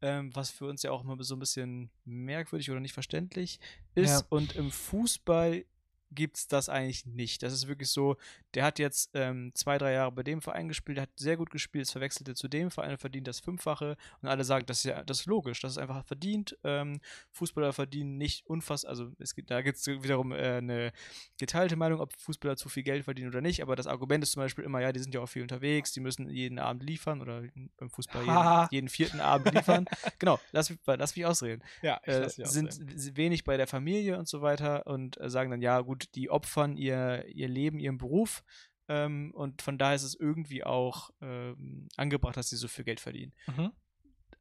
[0.01, 3.59] Ähm, was für uns ja auch immer so ein bisschen merkwürdig oder nicht verständlich
[3.95, 4.09] ist.
[4.09, 4.25] Ja.
[4.29, 5.65] Und im Fußball
[6.11, 7.43] gibt es das eigentlich nicht.
[7.43, 8.15] Das ist wirklich so,
[8.53, 11.83] der hat jetzt ähm, zwei, drei Jahre bei dem Verein gespielt, hat sehr gut gespielt,
[11.83, 15.03] jetzt verwechselt er zu dem Verein, verdient das Fünffache und alle sagen, das ist ja
[15.03, 16.57] das ist logisch, das ist einfach verdient.
[16.63, 16.99] Ähm,
[17.31, 20.91] Fußballer verdienen nicht unfassbar, also es gibt, da gibt es wiederum äh, eine
[21.37, 24.41] geteilte Meinung, ob Fußballer zu viel Geld verdienen oder nicht, aber das Argument ist zum
[24.43, 27.43] Beispiel immer, ja, die sind ja auch viel unterwegs, die müssen jeden Abend liefern oder
[27.77, 29.85] beim Fußball jeden, jeden vierten Abend liefern.
[30.19, 32.95] genau, lass, mich- lass mich ausreden Ja, ich äh, lass sind ausreden.
[32.97, 36.29] s- wenig bei der Familie und so weiter und äh, sagen dann, ja gut, die
[36.29, 38.43] opfern ihr, ihr Leben, ihren Beruf
[38.87, 42.99] ähm, und von daher ist es irgendwie auch ähm, angebracht, dass sie so viel Geld
[42.99, 43.33] verdienen.
[43.47, 43.71] Mhm.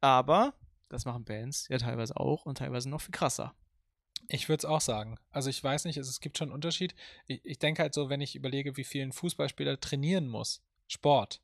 [0.01, 0.53] Aber
[0.89, 3.55] das machen Bands ja teilweise auch und teilweise noch viel krasser.
[4.27, 5.17] Ich würde es auch sagen.
[5.31, 6.95] Also ich weiß nicht, es, es gibt schon einen Unterschied.
[7.27, 11.41] Ich, ich denke halt so, wenn ich überlege, wie viel ein Fußballspieler trainieren muss, Sport,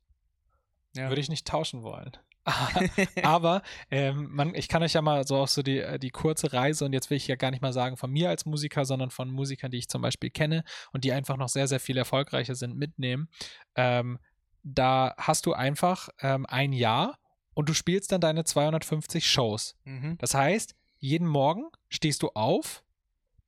[0.96, 1.08] Ja.
[1.08, 2.12] würde ich nicht tauschen wollen.
[3.22, 6.52] Aber ähm, man, ich kann euch ja mal so auch so die, äh, die kurze
[6.52, 9.10] Reise und jetzt will ich ja gar nicht mal sagen von mir als Musiker, sondern
[9.10, 12.54] von Musikern, die ich zum Beispiel kenne und die einfach noch sehr, sehr viel erfolgreicher
[12.54, 13.28] sind, mitnehmen.
[13.76, 14.18] Ähm,
[14.64, 17.18] da hast du einfach ähm, ein Jahr
[17.54, 19.76] und du spielst dann deine 250 Shows.
[19.84, 20.16] mhm.
[20.18, 22.84] Das heißt, jeden Morgen stehst du auf,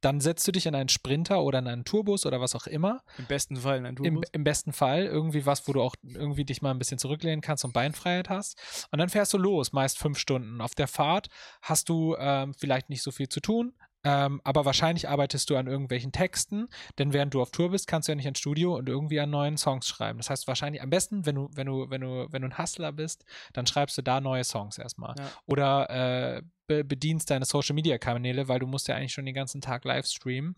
[0.05, 3.02] dann setzt du dich in einen Sprinter oder in einen Tourbus oder was auch immer.
[3.18, 4.30] Im besten Fall in ein Im, Tourbus.
[4.32, 7.64] Im besten Fall irgendwie was, wo du auch irgendwie dich mal ein bisschen zurücklehnen kannst
[7.64, 8.86] und Beinfreiheit hast.
[8.90, 10.61] Und dann fährst du los, meist fünf Stunden.
[10.61, 11.28] Auf der Fahrt
[11.62, 13.72] hast du ähm, vielleicht nicht so viel zu tun,
[14.05, 18.07] ähm, aber wahrscheinlich arbeitest du an irgendwelchen Texten, denn während du auf Tour bist, kannst
[18.07, 20.18] du ja nicht ins Studio und irgendwie an neuen Songs schreiben.
[20.18, 22.92] Das heißt wahrscheinlich am besten, wenn du, wenn du, wenn du, wenn du ein Hustler
[22.92, 23.24] bist,
[23.55, 25.14] dann schreibst du da neue Songs erstmal.
[25.18, 25.30] Ja.
[25.46, 29.35] Oder äh, be bedienst deine Social Media Kanäle, weil du musst ja eigentlich schon den
[29.35, 30.57] ganzen Tag live streamen.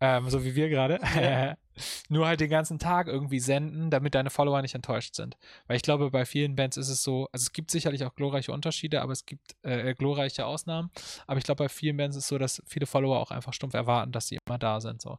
[0.00, 0.98] Ähm, so wie wir gerade.
[1.14, 1.54] Ja.
[2.08, 5.36] Nur halt den ganzen Tag irgendwie senden, damit deine Follower nicht enttäuscht sind.
[5.68, 8.50] Weil ich glaube, bei vielen Bands ist es so, also es gibt sicherlich auch glorreiche
[8.52, 10.90] Unterschiede, aber es gibt äh, glorreiche Ausnahmen.
[11.28, 13.74] Aber ich glaube, bei vielen Bands ist es so, dass viele Follower auch einfach stumpf
[13.74, 15.00] erwarten, dass sie immer da sind.
[15.00, 15.18] So.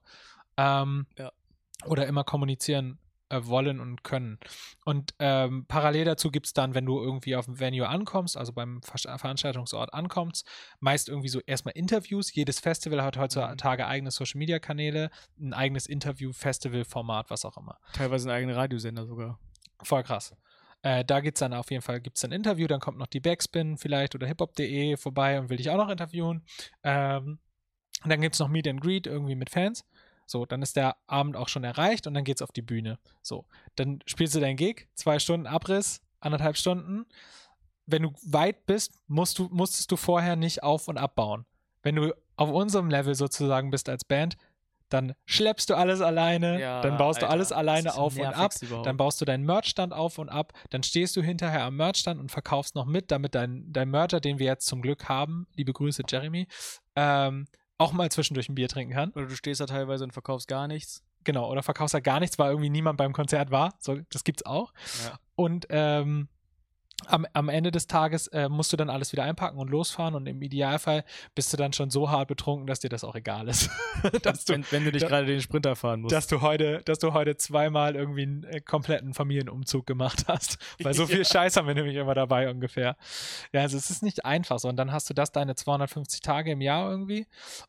[0.57, 1.31] Ähm, Ja.
[1.85, 2.99] Oder immer kommunizieren
[3.33, 4.37] äh, wollen und können.
[4.85, 8.53] Und ähm, parallel dazu gibt es dann, wenn du irgendwie auf dem Venue ankommst, also
[8.53, 10.47] beim Ver Veranstaltungsort ankommst,
[10.79, 12.33] meist irgendwie so erstmal Interviews.
[12.33, 15.09] Jedes Festival hat heutzutage eigene Social Media Kanäle,
[15.39, 17.79] ein eigenes Interview-Festival-Format, was auch immer.
[17.93, 19.39] Teilweise einen eigenen Radiosender sogar.
[19.81, 20.35] Voll krass.
[20.83, 23.19] Äh, da gibt es dann auf jeden Fall gibt's ein Interview, dann kommt noch die
[23.21, 26.45] Backspin vielleicht oder hiphop.de vorbei und will dich auch noch interviewen.
[26.83, 27.39] Ähm,
[28.03, 29.85] und dann gibt es noch Meet and Greet irgendwie mit Fans.
[30.25, 32.99] So, dann ist der Abend auch schon erreicht und dann geht's auf die Bühne.
[33.21, 33.45] So,
[33.75, 37.05] dann spielst du dein Gig, zwei Stunden Abriss, anderthalb Stunden.
[37.85, 41.45] Wenn du weit bist, musst du, musstest du vorher nicht auf- und abbauen.
[41.81, 44.37] Wenn du auf unserem Level sozusagen bist als Band,
[44.93, 48.51] dann schleppst du alles alleine, dann baust du Alter, alles das alleine auf und ab,
[48.61, 48.85] überhaupt.
[48.85, 52.31] dann baust du deinen Merchstand auf und ab, dann stehst du hinterher am Merchstand und
[52.31, 56.03] verkaufst noch mit, damit dein, dein Mercher, den wir jetzt zum Glück haben, liebe Grüße
[56.07, 56.47] Jeremy,
[56.95, 57.47] ähm,
[57.77, 59.11] auch mal zwischendurch ein Bier trinken kann.
[59.11, 61.03] Oder du stehst da teilweise und verkaufst gar nichts.
[61.23, 63.73] Genau, oder verkaufst halt gar nichts, weil irgendwie niemand beim Konzert war.
[63.79, 64.73] So, das gibt's auch.
[65.05, 65.17] Ja.
[65.35, 66.27] Und ähm,
[67.07, 70.27] am, am Ende des Tages äh, musst du dann alles wieder einpacken und losfahren und
[70.27, 71.03] im Idealfall
[71.35, 73.69] bist du dann schon so hart betrunken, dass dir das auch egal ist.
[74.23, 76.13] dass, du, wenn, wenn du dich gerade den Sprinter fahren musst.
[76.13, 80.57] dass, du heute, dass du heute zweimal irgendwie einen äh, kompletten Familienumzug gemacht hast.
[80.83, 82.95] Weil so viel Scheiß haben wir nämlich immer dabei ungefähr.
[83.51, 84.69] Ja, also es ist nicht einfach so.
[84.69, 87.27] Und dann hast du das deine 250 Tage im Jahr irgendwie.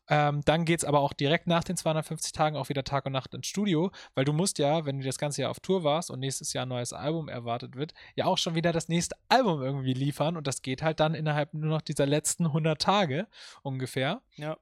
[0.09, 3.11] Ähm, dann geht es aber auch direkt nach den 250 Tagen auch wieder Tag und
[3.11, 6.11] Nacht ins Studio, weil du musst ja, wenn du das ganze Jahr auf Tour warst
[6.11, 9.61] und nächstes Jahr ein neues Album erwartet wird, ja auch schon wieder das nächste Album
[9.61, 13.27] irgendwie liefern und das geht halt dann innerhalb nur noch dieser letzten 100 Tage
[13.63, 14.21] ungefähr.
[14.35, 14.57] Ja.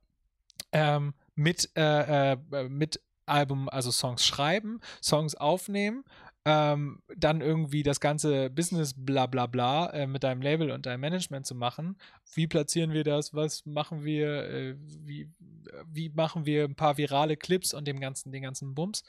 [0.71, 2.37] Ähm, mit, äh, äh,
[2.69, 6.03] mit Album, also Songs schreiben, Songs aufnehmen,
[6.45, 10.99] ähm, dann irgendwie das ganze Business bla bla bla äh, mit deinem Label und deinem
[10.99, 11.97] Management zu machen.
[12.33, 13.33] Wie platzieren wir das?
[13.33, 14.49] Was machen wir?
[14.49, 15.29] Äh, wie,
[15.87, 19.03] wie machen wir ein paar virale Clips und dem ganzen, den ganzen Bums?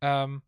[0.00, 0.42] Ähm,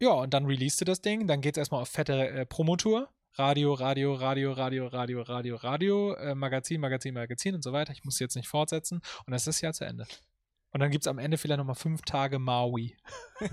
[0.00, 3.08] ja, und dann release du das Ding, dann geht es erstmal auf fette äh, Promotour.
[3.36, 7.92] Radio, Radio, Radio, Radio, Radio, Radio, Radio, äh, Magazin, Magazin, Magazin und so weiter.
[7.92, 9.00] Ich muss jetzt nicht fortsetzen.
[9.26, 10.06] Und das ist ja zu Ende.
[10.70, 12.96] Und dann gibt es am Ende vielleicht nochmal fünf Tage Maui.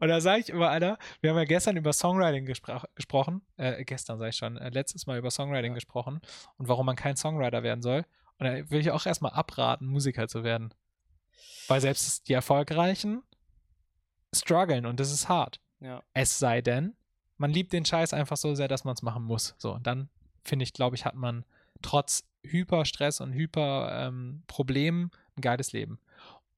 [0.00, 3.84] Und da sage ich immer, Alter, wir haben ja gestern über Songwriting gespr gesprochen, äh,
[3.84, 5.74] gestern sage ich schon, äh, letztes Mal über Songwriting ja.
[5.74, 6.20] gesprochen
[6.56, 8.06] und warum man kein Songwriter werden soll.
[8.38, 10.72] Und da will ich auch erstmal abraten, Musiker zu werden.
[11.68, 13.22] Weil selbst die Erfolgreichen
[14.34, 15.60] strugglen und das ist hart.
[15.84, 16.02] Ja.
[16.14, 16.94] Es sei denn,
[17.36, 19.54] man liebt den Scheiß einfach so sehr, dass man es machen muss.
[19.58, 20.08] So, und dann
[20.42, 21.44] finde ich, glaube ich, hat man
[21.82, 25.98] trotz Hyperstress und Hyperproblemen ähm, ein geiles Leben.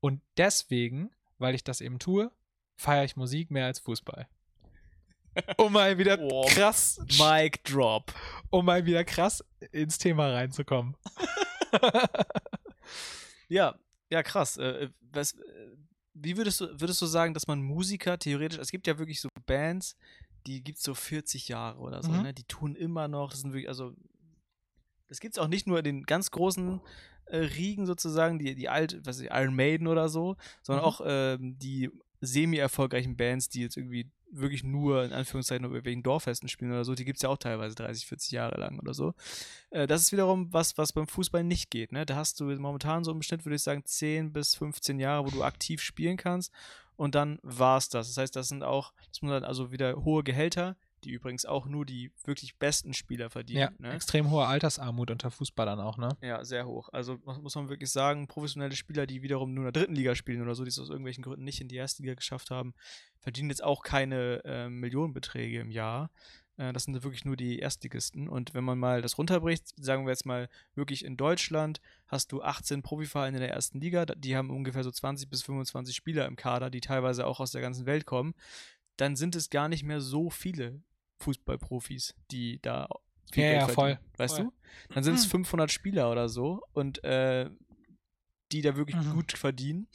[0.01, 2.31] Und deswegen, weil ich das eben tue,
[2.77, 4.29] feiere ich Musik mehr als Fußball.
[5.59, 6.99] Um mal wieder oh, krass.
[7.19, 8.15] Mic Drop.
[8.49, 10.97] Um mal wieder krass ins Thema reinzukommen.
[13.49, 13.75] ja,
[14.09, 14.57] ja, krass.
[14.57, 15.77] Äh, was, äh,
[16.19, 19.29] wie würdest du, würdest du sagen, dass man Musiker theoretisch, es gibt ja wirklich so
[19.47, 19.97] Bands,
[20.47, 22.23] die gibt es so 40 Jahre oder so, mhm.
[22.23, 22.35] ne?
[22.35, 23.93] Die tun immer noch, das sind wirklich, also
[25.09, 26.81] das gibt es auch nicht nur in den ganz großen
[27.27, 30.89] äh, Riegen sozusagen, die, die alt, was ich, Iron Maiden oder so, sondern mhm.
[30.89, 31.91] auch ähm, die
[32.21, 36.95] semi-erfolgreichen Bands, die jetzt irgendwie wirklich nur in Anführungszeichen nur wegen Dorffesten spielen oder so,
[36.95, 39.15] die gibt es ja auch teilweise 30, 40 Jahre lang oder so.
[39.71, 41.93] Äh, das ist wiederum was, was beim Fußball nicht geht.
[41.93, 42.07] Ne?
[42.07, 45.31] Da hast du momentan so im Schnitt, würde ich sagen, 10 bis 15 Jahre, wo
[45.31, 46.53] du aktiv spielen kannst
[46.97, 48.09] und dann war es das.
[48.09, 51.67] Das heißt, das sind auch, das muss dann also wieder hohe Gehälter, die übrigens auch
[51.67, 53.61] nur die wirklich besten Spieler verdienen.
[53.61, 53.95] Ja, ne?
[53.95, 56.17] extrem hohe Altersarmut unter Fußballern auch, ne?
[56.21, 56.89] Ja, sehr hoch.
[56.93, 60.43] Also muss man wirklich sagen, professionelle Spieler, die wiederum nur in der dritten Liga spielen
[60.43, 62.75] oder so, die es aus irgendwelchen Gründen nicht in die erste Liga geschafft haben,
[63.21, 66.11] verdienen jetzt auch keine äh, Millionenbeträge im Jahr.
[66.57, 68.29] Äh, das sind wirklich nur die Erstligisten.
[68.29, 72.43] Und wenn man mal das runterbricht, sagen wir jetzt mal wirklich in Deutschland, hast du
[72.43, 76.37] 18 Profivereine in der ersten Liga, die haben ungefähr so 20 bis 25 Spieler im
[76.37, 78.35] Kader, die teilweise auch aus der ganzen Welt kommen
[78.97, 80.83] dann sind es gar nicht mehr so viele
[81.19, 82.89] Fußballprofis, die da
[83.33, 83.99] viel ja, Geld ja, voll.
[84.17, 84.45] Weißt voll.
[84.47, 84.95] du?
[84.95, 87.51] Dann sind es 500 Spieler oder so und äh,
[88.53, 89.15] die da wirklich mhm.
[89.15, 89.89] gut verdienen.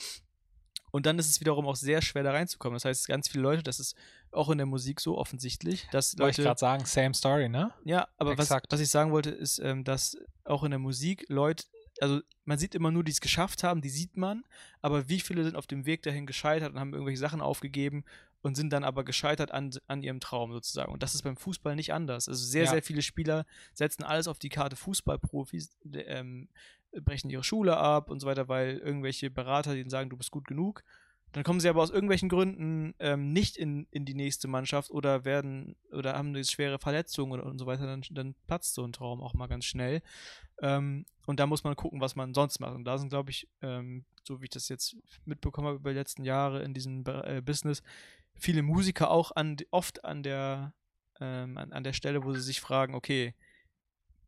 [0.91, 2.75] Und dann ist es wiederum auch sehr schwer da reinzukommen.
[2.75, 3.95] Das heißt, ganz viele Leute, das ist
[4.31, 6.23] auch in der Musik so offensichtlich, dass Leute.
[6.23, 7.73] Wollte ich gerade sagen, same story, ne?
[7.85, 11.63] Ja, aber was, was, ich sagen wollte, ist, ähm, dass auch in der Musik Leute,
[12.01, 14.43] also man sieht immer nur, die es geschafft haben, die sieht man,
[14.81, 18.03] aber wie viele sind auf dem Weg dahin gescheitert und haben irgendwelche Sachen aufgegeben
[18.41, 20.91] und sind dann aber gescheitert an, an ihrem Traum sozusagen.
[20.91, 22.27] Und das ist beim Fußball nicht anders.
[22.27, 22.71] Also sehr, ja.
[22.71, 26.49] sehr viele Spieler setzen alles auf die Karte Fußballprofis, ähm,
[27.03, 30.47] brechen ihre Schule ab und so weiter, weil irgendwelche Berater denen sagen, du bist gut
[30.47, 30.83] genug.
[31.33, 35.23] Dann kommen sie aber aus irgendwelchen Gründen ähm, nicht in, in die nächste Mannschaft oder
[35.23, 38.91] werden oder haben eine schwere Verletzung und, und so weiter, dann, dann platzt so ein
[38.91, 40.01] Traum auch mal ganz schnell.
[40.61, 42.75] Ähm, und da muss man gucken, was man sonst macht.
[42.75, 45.97] Und da sind, glaube ich, ähm, so wie ich das jetzt mitbekommen habe über die
[45.97, 47.81] letzten Jahre in diesem äh, Business,
[48.41, 50.73] viele Musiker auch an, oft an der,
[51.19, 53.35] ähm, an, an der Stelle, wo sie sich fragen, okay,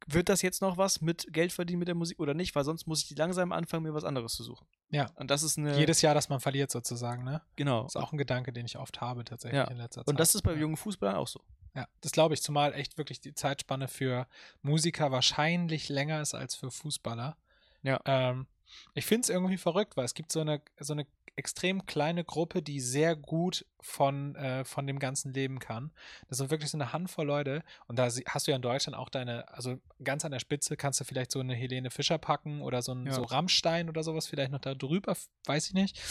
[0.08, 2.56] wird das jetzt noch was mit Geld verdienen mit der Musik oder nicht?
[2.56, 4.68] Weil sonst muss ich langsam anfangen, mir was anderes zu suchen.
[4.90, 5.10] Ja.
[5.16, 5.78] Und das ist eine.
[5.78, 7.42] Jedes Jahr, dass man verliert, sozusagen, ne?
[7.56, 7.84] Genau.
[7.84, 9.70] Das ist auch ein Gedanke, den ich oft habe, tatsächlich ja.
[9.70, 10.08] in letzter Zeit.
[10.08, 10.60] Und das ist bei ja.
[10.60, 11.42] jungen Fußballern auch so.
[11.76, 14.28] Ja, das glaube ich, zumal echt wirklich die Zeitspanne für
[14.62, 17.38] Musiker wahrscheinlich länger ist als für Fußballer.
[17.82, 18.00] Ja.
[18.06, 18.48] Ähm,
[18.94, 22.62] ich finde es irgendwie verrückt, weil es gibt so eine, so eine extrem kleine Gruppe,
[22.62, 25.92] die sehr gut von, äh, von dem Ganzen leben kann.
[26.30, 27.64] Das sind wirklich so eine Handvoll Leute.
[27.88, 31.00] Und da hast du ja in Deutschland auch deine, also ganz an der Spitze kannst
[31.00, 33.14] du vielleicht so eine Helene Fischer packen oder so ein ja.
[33.14, 35.16] so Rammstein oder sowas vielleicht noch da drüber,
[35.46, 36.02] weiß ich nicht.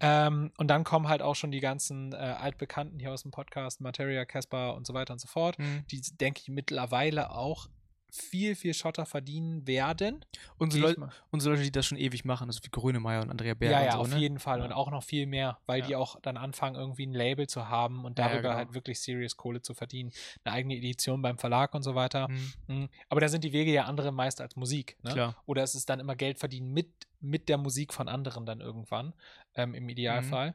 [0.00, 3.80] Ähm, und dann kommen halt auch schon die ganzen äh, Altbekannten hier aus dem Podcast,
[3.80, 5.84] Materia, Casper und so weiter und so fort, mhm.
[5.90, 7.68] die, denke ich, mittlerweile auch
[8.10, 10.24] viel, viel Schotter verdienen werden.
[10.56, 13.72] Unsere, Leute, unsere Leute, die das schon ewig machen, also wie Grönemeyer und Andrea Berg.
[13.72, 14.18] Ja, ja, so, auf ne?
[14.18, 14.58] jeden Fall.
[14.58, 14.64] Ja.
[14.64, 15.86] Und auch noch viel mehr, weil ja.
[15.86, 18.54] die auch dann anfangen, irgendwie ein Label zu haben und darüber ja, genau.
[18.54, 20.12] halt wirklich serious Kohle zu verdienen.
[20.44, 22.28] Eine eigene Edition beim Verlag und so weiter.
[22.28, 22.52] Mhm.
[22.66, 22.88] mhm.
[23.08, 24.96] Aber da sind die Wege ja andere meist als Musik.
[25.02, 25.12] Ne?
[25.12, 25.36] Klar.
[25.46, 26.90] Oder es ist dann immer Geld verdienen mit,
[27.20, 29.14] mit der Musik von anderen dann irgendwann,
[29.54, 30.50] ähm, im Idealfall.
[30.50, 30.54] Mhm.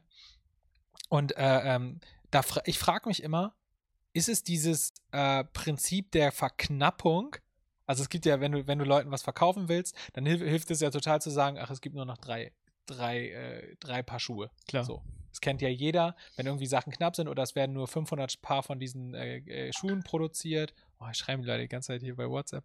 [1.08, 2.00] Und äh, ähm,
[2.30, 3.54] da fra ich frage mich immer,
[4.14, 7.36] ist es dieses äh, Prinzip der Verknappung,
[7.86, 10.70] also es gibt ja, wenn du, wenn du Leuten was verkaufen willst, dann hilf, hilft
[10.70, 12.52] es ja total zu sagen, ach, es gibt nur noch drei,
[12.86, 14.50] drei, äh, drei Paar Schuhe.
[14.68, 14.84] Klar.
[14.84, 15.02] So.
[15.30, 18.62] Das kennt ja jeder, wenn irgendwie Sachen knapp sind oder es werden nur 500 Paar
[18.62, 20.74] von diesen äh, äh, Schuhen produziert.
[21.04, 22.64] Oh, ich schreibe die Leute die ganze Zeit hier bei WhatsApp.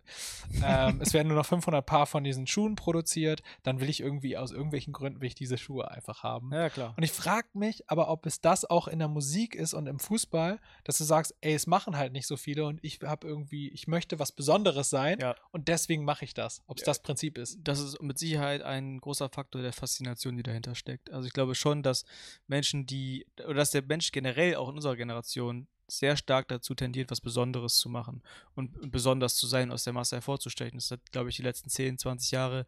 [0.63, 3.41] ähm, es werden nur noch 500 Paar von diesen Schuhen produziert.
[3.63, 6.51] Dann will ich irgendwie aus irgendwelchen Gründen will ich diese Schuhe einfach haben.
[6.53, 6.93] Ja, klar.
[6.95, 9.99] Und ich frage mich aber, ob es das auch in der Musik ist und im
[9.99, 13.69] Fußball, dass du sagst, ey, es machen halt nicht so viele und ich habe irgendwie,
[13.69, 15.35] ich möchte was Besonderes sein Ja.
[15.51, 16.61] und deswegen mache ich das.
[16.67, 16.85] Ob es Ja.
[16.87, 17.57] das Prinzip ist.
[17.63, 21.11] das ist mit Sicherheit ein großer Faktor der Faszination, die dahinter steckt.
[21.11, 22.05] Also ich glaube schon, dass
[22.47, 27.11] Menschen, die, oder dass der Mensch generell auch in unserer Generation sehr stark dazu tendiert,
[27.11, 28.21] was Besonderes zu machen
[28.55, 30.77] und besonders zu sein, aus der Masse hervorzustechen.
[30.77, 32.65] Das hat, glaube ich, die letzten 10, 20 Jahre,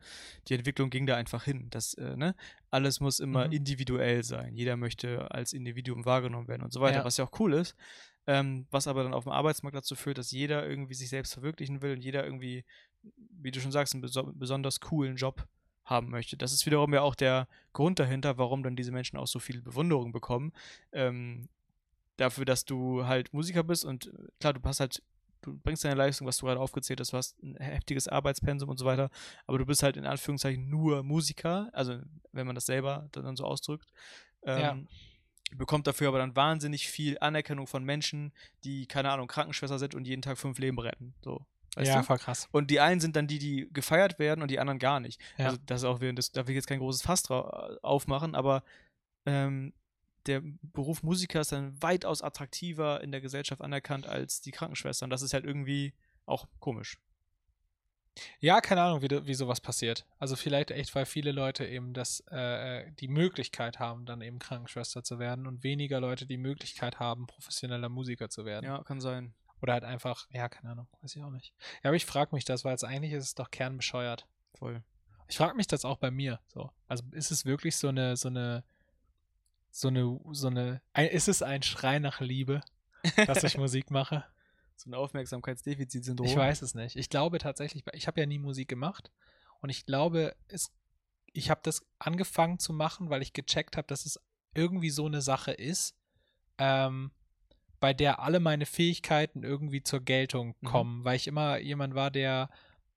[0.47, 1.67] die Entwicklung ging da einfach hin.
[1.69, 2.36] Das, äh, ne?
[2.69, 3.53] Alles muss immer Mhm.
[3.53, 4.55] individuell sein.
[4.55, 7.05] Jeder möchte als Individuum wahrgenommen werden und so weiter, Ja.
[7.05, 7.76] was ja auch cool ist.
[8.28, 11.82] Ähm, was aber dann auf dem Arbeitsmarkt dazu führt, dass jeder irgendwie sich selbst verwirklichen
[11.82, 12.65] will und jeder irgendwie,
[13.41, 15.47] wie du schon sagst, einen beso besonders coolen Job
[15.84, 16.38] haben möchte.
[16.38, 19.61] Das ist wiederum ja auch der Grund dahinter, warum dann diese Menschen auch so viel
[19.61, 20.53] Bewunderung bekommen.
[20.91, 21.49] Ähm,
[22.22, 25.03] dafür, dass du halt Musiker bist und äh, klar, du hast halt,
[25.41, 28.78] du bringst deine Leistung, was du gerade aufgezählt hast, du hast ein heftiges Arbeitspensum und
[28.78, 29.09] so weiter,
[29.47, 31.99] aber du bist halt in Anführungszeichen nur Musiker, also
[32.32, 33.91] wenn man das selber dann so ausdrückt.
[34.45, 34.72] Ja.
[34.72, 34.88] Ähm,
[35.57, 38.32] bekommt dafür aber dann wahnsinnig viel Anerkennung von Menschen,
[38.63, 41.13] die, keine Ahnung, Krankenschwester sind und jeden Tag fünf Leben retten.
[41.22, 41.45] So.
[41.76, 42.03] Weißt ja, du?
[42.03, 42.47] voll krass.
[42.51, 45.22] Und die einen sind dann die, die gefeiert werden und die anderen gar nicht.
[45.38, 45.45] Ja.
[45.45, 47.49] Also das ist auch das, da will ich jetzt kein großes Fass drau-
[47.82, 48.63] aufmachen, aber
[49.26, 49.74] ähm,
[50.28, 55.05] der Beruf Musiker ist dann weitaus attraktiver in der Gesellschaft anerkannt als die Krankenschwester.
[55.05, 55.93] Und das ist halt irgendwie
[56.26, 56.99] auch komisch.
[58.39, 60.05] Ja, keine Ahnung, wie, wie sowas passiert.
[60.19, 65.03] Also vielleicht echt, weil viele Leute eben das, äh, die Möglichkeit haben, dann eben Krankenschwester
[65.03, 68.65] zu werden und weniger Leute die Möglichkeit haben, professioneller Musiker zu werden.
[68.65, 69.34] Ja, kann sein.
[69.61, 71.53] Oder halt einfach, ja, keine Ahnung, weiß ich auch nicht.
[71.84, 74.28] Ja, aber ich frage mich das, weil es eigentlich ist es doch kernbescheuert.
[74.55, 74.84] Voll.
[75.28, 76.39] Ich frage mich das auch bei mir.
[76.47, 76.72] So.
[76.88, 78.63] Also ist es wirklich so eine, so eine,
[79.72, 82.61] so eine, so eine, ein, ist es ein Schrei nach Liebe,
[83.26, 84.24] dass ich Musik mache?
[84.76, 86.28] So ein Aufmerksamkeitsdefizitsyndrom.
[86.28, 86.95] Ich weiß es nicht.
[86.95, 89.11] Ich glaube tatsächlich, ich habe ja nie Musik gemacht
[89.61, 90.72] und ich glaube, es,
[91.34, 94.19] ich habe das angefangen zu machen, weil ich gecheckt habe, dass es
[94.53, 95.95] irgendwie so eine Sache ist,
[96.57, 97.11] ähm,
[97.80, 100.67] bei der alle meine Fähigkeiten irgendwie zur Geltung Mhm.
[100.67, 102.49] kommen, weil ich immer jemand war, der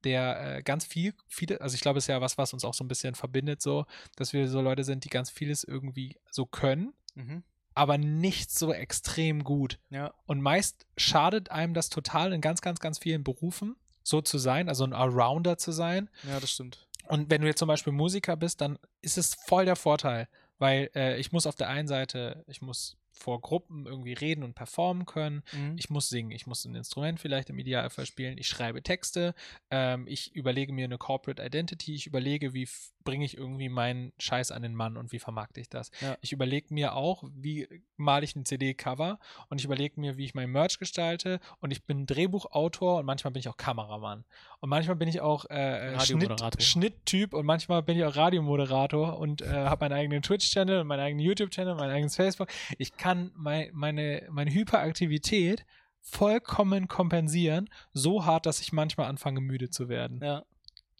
[0.04, 2.74] der äh, ganz viel, viele, also ich glaube, es ist ja was, was uns auch
[2.74, 3.86] so ein bisschen verbindet, so,
[4.16, 7.44] dass wir so Leute sind, die ganz vieles irgendwie so können, Mhm.
[7.74, 9.78] aber nicht so extrem gut.
[9.90, 10.12] Ja.
[10.26, 14.68] Und meist schadet einem das total in ganz, ganz, ganz vielen Berufen, so zu sein,
[14.68, 16.10] also ein Allrounder zu sein.
[16.28, 16.86] ja, das stimmt.
[17.08, 20.26] Und wenn du jetzt zum Beispiel Musiker bist, dann ist es voll der Vorteil,
[20.58, 24.54] weil äh, ich muss auf der einen Seite, ich muss vor Gruppen irgendwie reden und
[24.54, 25.42] performen können.
[25.52, 25.76] Mhm.
[25.78, 29.34] Ich muss singen, ich muss ein Instrument vielleicht im Idealfall spielen, ich schreibe Texte,
[29.70, 32.68] ähm, ich überlege mir eine Corporate Identity, ich überlege, wie
[33.04, 35.90] bringe ich irgendwie meinen Scheiß an den Mann und wie vermarkte ich das.
[36.00, 36.16] Ja.
[36.20, 40.34] Ich überlege mir auch, wie male ich ein CD-Cover und ich überlege mir, wie ich
[40.34, 44.24] mein Merch gestalte und ich bin Drehbuchautor und manchmal bin ich auch Kameramann
[44.60, 46.62] und manchmal bin ich auch äh, äh, Schnitt.
[46.62, 51.00] Schnitttyp und manchmal bin ich auch Radiomoderator und äh, habe meinen eigenen Twitch-Channel und meinen
[51.00, 52.48] eigenen YouTube-Channel, mein eigenes Facebook.
[52.78, 55.64] Ich kann mein, meine, meine Hyperaktivität
[56.00, 60.20] vollkommen kompensieren, so hart, dass ich manchmal anfange, müde zu werden.
[60.22, 60.44] Ja.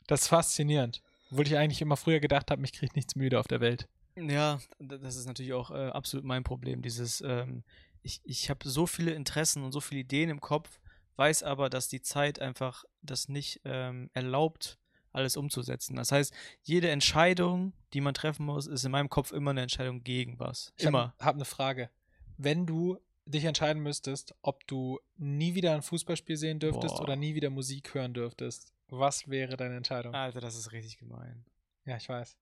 [0.07, 1.02] Das ist faszinierend.
[1.35, 3.89] Obwohl ich eigentlich immer früher gedacht habe, mich kriegt nichts müde auf der Welt.
[4.16, 6.80] Ja, das ist natürlich auch äh, absolut mein Problem.
[6.80, 7.64] Dieses, ähm,
[8.03, 10.78] ich, ich habe so viele Interessen und so viele Ideen im Kopf,
[11.16, 14.78] weiß aber, dass die Zeit einfach das nicht ähm, erlaubt,
[15.11, 15.97] alles umzusetzen.
[15.97, 16.32] Das heißt,
[16.62, 20.72] jede Entscheidung, die man treffen muss, ist in meinem Kopf immer eine Entscheidung gegen was.
[20.76, 21.14] Ich Immer.
[21.18, 21.91] habe hab eine Frage.
[22.37, 27.03] Wenn du dich entscheiden müsstest, ob du nie wieder ein Fußballspiel sehen dürftest Boah.
[27.03, 30.14] oder nie wieder Musik hören dürftest, was wäre deine Entscheidung?
[30.14, 31.45] Alter, das ist richtig gemein.
[31.84, 32.36] Ja, ich weiß.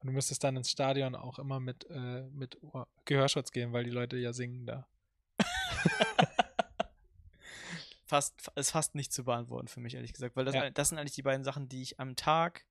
[0.00, 3.84] Und du müsstest dann ins Stadion auch immer mit, äh, mit Ohr- Gehörschutz gehen, weil
[3.84, 4.86] die Leute ja singen da.
[8.06, 10.36] Fast, ist fast nicht zu beantworten für mich, ehrlich gesagt.
[10.36, 10.68] Weil das, Ja.
[10.70, 12.66] das sind eigentlich die beiden Sachen, die ich am Tag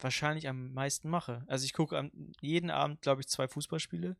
[0.00, 1.44] wahrscheinlich am meisten mache.
[1.46, 2.10] Also ich gucke
[2.40, 4.16] jeden Abend, glaube ich, zwei Fußballspiele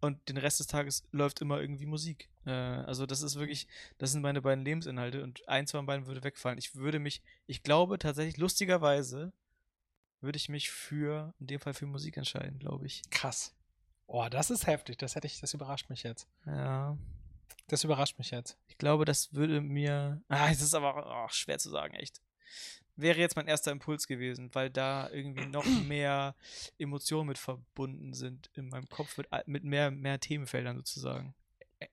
[0.00, 2.28] und den Rest des Tages läuft immer irgendwie Musik.
[2.44, 3.66] Äh, also das ist wirklich,
[3.98, 6.58] das sind meine beiden Lebensinhalte und eins von beiden würde wegfallen.
[6.58, 9.32] Ich würde mich, ich glaube tatsächlich, lustigerweise
[10.20, 13.02] würde ich mich für, in dem Fall für Musik entscheiden, glaube ich.
[13.10, 13.54] Krass.
[14.06, 14.98] Oh, das ist heftig.
[14.98, 16.28] Das hätte ich, das überrascht mich jetzt.
[16.46, 16.96] Ja.
[17.68, 18.56] Das überrascht mich jetzt.
[18.68, 20.22] Ich glaube, das würde mir.
[20.28, 22.20] Ah, es ist aber oh, schwer zu sagen, echt.
[22.96, 26.34] Wäre jetzt mein erster Impuls gewesen, weil da irgendwie noch mehr
[26.78, 31.34] Emotionen mit verbunden sind in meinem Kopf, mit, mit mehr, mehr Themenfeldern sozusagen.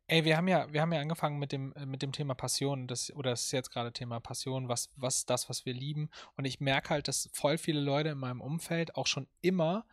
[0.08, 2.88] Ey, wir haben ja, wir haben ja angefangen mit dem, äh, mit dem Thema Passion,
[2.88, 6.10] das, oder es ist jetzt gerade Thema Passion, was, was ist das, was wir lieben.
[6.38, 9.86] Und ich merke halt, dass voll viele Leute in meinem Umfeld auch schon immer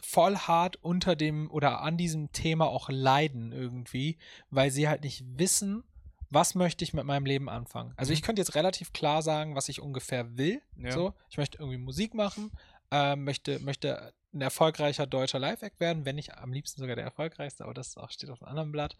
[0.00, 4.18] voll hart unter dem oder an diesem Thema auch leiden irgendwie,
[4.50, 5.82] weil sie halt nicht wissen,
[6.30, 7.92] was möchte ich mit meinem Leben anfangen.
[7.96, 8.24] Also ich Mhm.
[8.26, 10.60] könnte jetzt relativ klar sagen, was ich ungefähr will.
[10.76, 10.92] Ja.
[10.92, 12.50] So, ich möchte irgendwie Musik machen,
[12.90, 17.64] ähm, möchte, möchte ein erfolgreicher deutscher Live-Act werden, wenn nicht am liebsten sogar der erfolgreichste,
[17.64, 18.96] aber das auch, steht auf einem anderen Blatt.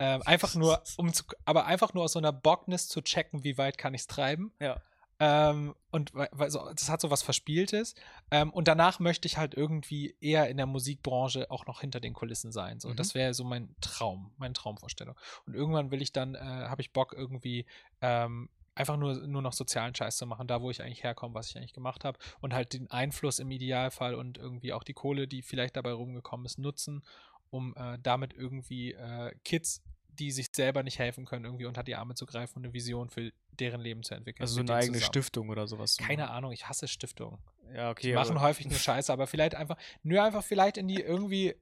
[0.00, 3.56] Ähm, einfach nur, um zu, aber einfach nur aus so einer Bockness zu checken, wie
[3.56, 4.52] weit kann ich es treiben.
[4.60, 4.80] Ja.
[5.20, 7.94] Ähm, und weil, weil so, das hat so was Verspieltes.
[8.30, 12.14] Ähm, und danach möchte ich halt irgendwie eher in der Musikbranche auch noch hinter den
[12.14, 12.80] Kulissen sein.
[12.80, 12.96] So, Mhm.
[12.96, 15.14] das wäre so mein Traum, meine Traumvorstellung.
[15.46, 17.66] Und irgendwann will ich dann, äh, habe ich Bock irgendwie
[18.00, 21.50] ähm, einfach nur, nur noch sozialen Scheiß zu machen, da wo ich eigentlich herkomme, was
[21.50, 25.28] ich eigentlich gemacht habe und halt den Einfluss im Idealfall und irgendwie auch die Kohle,
[25.28, 27.04] die vielleicht dabei rumgekommen ist, nutzen,
[27.50, 29.82] um äh, damit irgendwie äh, Kids,
[30.20, 33.08] die sich selber nicht helfen können, irgendwie unter die Arme zu greifen und eine Vision
[33.08, 34.42] für deren Leben zu entwickeln.
[34.42, 35.08] Also so eine eigene zusammen.
[35.08, 35.94] Stiftung oder sowas.
[35.94, 36.34] zu Keine machen.
[36.34, 37.38] Ahnung, ich hasse Stiftungen.
[37.74, 38.08] Ja, okay.
[38.08, 41.56] Die machen häufig nur Scheiße, aber vielleicht einfach, nur einfach vielleicht in die irgendwie äh,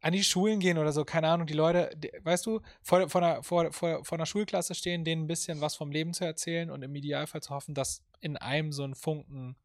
[0.00, 3.22] an die Schulen gehen oder so, keine Ahnung, die Leute, die, weißt du, vor, vor,
[3.22, 6.70] einer, vor, vor, vor einer Schulklasse stehen, denen ein bisschen was vom Leben zu erzählen
[6.70, 9.56] und im Idealfall zu hoffen, dass in einem so ein Funken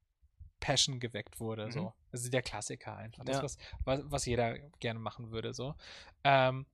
[0.59, 1.65] Passion geweckt wurde.
[1.65, 1.71] Mhm.
[1.71, 1.93] So.
[2.11, 3.25] Das ist der Klassiker einfach.
[3.25, 5.53] Das, was, was, was jeder gerne machen würde.
[5.53, 5.75] So.
[6.23, 6.65] Ähm,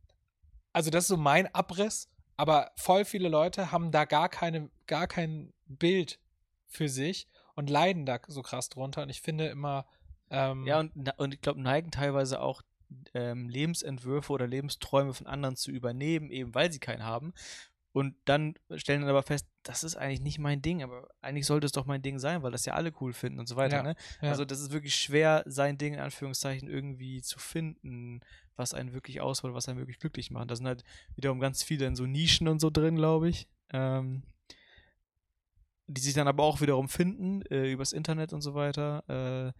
[0.79, 2.07] also, das ist so mein Abriss,
[2.37, 6.21] aber voll viele Leute haben da gar, keine, gar kein Bild
[6.67, 9.03] für sich und leiden da so krass drunter.
[9.03, 9.85] Und ich finde immer.
[10.29, 12.61] Ähm, Ja, und, und ich glaube, neigen teilweise auch
[13.13, 17.33] ähm, Lebensentwürfe oder Lebensträume von anderen zu übernehmen, eben weil sie keinen haben.
[17.91, 21.65] Und dann stellen dann aber fest, das ist eigentlich nicht mein Ding, aber eigentlich sollte
[21.65, 23.77] es doch mein Ding sein, weil das ja alle cool finden und so weiter.
[23.77, 23.95] Ja, ne?
[24.21, 24.29] ja.
[24.29, 28.21] Also das ist wirklich schwer, sein Ding in Anführungszeichen irgendwie zu finden,
[28.59, 30.51] was einen wirklich ausholt, was einen wirklich glücklich macht.
[30.51, 30.83] Da sind halt
[31.15, 33.47] wiederum ganz viele in so Nischen und so drin, glaube ich.
[33.71, 34.23] Ähm,
[35.87, 39.03] die sich dann aber auch wiederum finden, äh, übers Internet und so weiter.
[39.07, 39.53] Äh,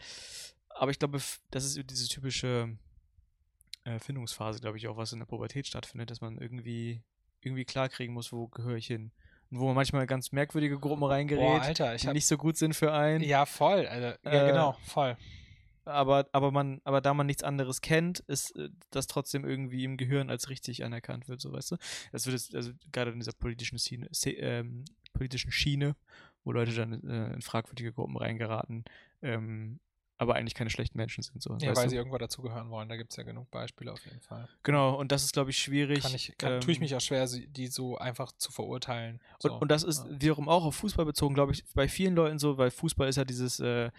[0.76, 1.20] aber ich glaube,
[1.50, 2.78] das ist diese typische
[3.84, 7.02] äh, Findungsphase, glaube ich, auch, was in der Pubertät stattfindet, dass man irgendwie,
[7.41, 9.12] irgendwie klarkriegen muss, wo gehöre ich hin.
[9.50, 12.38] Und wo man manchmal ganz merkwürdige Gruppen reingerät, Boah, Alter, ich die hab, nicht so
[12.38, 13.24] gut sind für einen.
[13.24, 13.88] Ja, voll.
[13.88, 15.18] Also, ja, Äh, genau, voll.
[15.89, 19.97] Aber, aber man, aber da man nichts anderes kennt, ist äh, das trotzdem irgendwie im
[19.97, 21.77] Gehirn als richtig anerkannt wird, so weißt du.
[22.11, 25.95] Das wird jetzt, also gerade in dieser politischen Schiene, ähm, politischen Schiene,
[26.43, 28.85] wo Leute dann äh, in fragwürdige Gruppen reingeraten,
[29.21, 29.79] ähm,
[30.19, 31.55] aber eigentlich keine schlechten Menschen sind, so.
[31.61, 31.91] Ja, weil du?
[31.91, 32.89] sie irgendwo dazugehören wollen.
[32.89, 34.49] Da gibt es ja genug Beispiele auf jeden Fall.
[34.63, 36.01] Genau, und das ist, glaube ich, schwierig.
[36.01, 39.21] Kann ich, kann, tue ich ähm, mich auch schwer, die so einfach zu verurteilen.
[39.41, 39.53] Und, So.
[39.57, 40.21] und das ist ja.
[40.21, 43.23] wiederum auch auf Fußball bezogen, glaube ich, bei vielen Leuten so, weil Fußball ist ja
[43.23, 43.91] dieses, äh,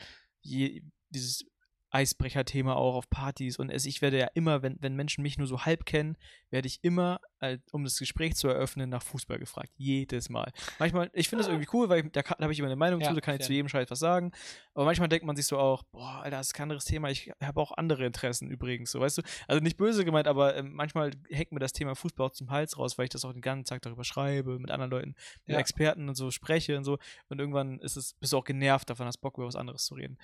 [0.42, 1.46] je, dieses
[1.90, 5.46] Eisbrecher-Thema auch auf Partys und es, ich werde ja immer, wenn, wenn Menschen mich nur
[5.46, 6.16] so halb kennen,
[6.50, 9.70] werde ich immer, äh, um das Gespräch zu eröffnen, nach Fußball gefragt.
[9.76, 10.52] Jedes Mal.
[10.78, 13.00] Manchmal, ich finde das irgendwie cool, weil ich, da, da habe ich immer eine Meinung
[13.00, 14.32] Ja, zu, da kann ich zu jedem Scheiß was sagen.
[14.74, 17.32] Aber manchmal denkt man sich so auch, boah, Alter, das ist kein anderes Thema, ich
[17.42, 19.22] habe auch andere Interessen übrigens, so weißt du.
[19.48, 22.78] Also nicht böse gemeint, aber ähm, manchmal hängt mir das Thema Fußball auch zum Hals
[22.78, 25.14] raus, weil ich das auch den ganzen Tag darüber schreibe, mit anderen Leuten
[25.46, 25.58] mit Ja.
[25.58, 26.98] Experten und so spreche und so.
[27.28, 29.94] Und irgendwann ist es, bist du auch genervt davon, hast Bock über was anderes zu
[29.94, 30.18] reden.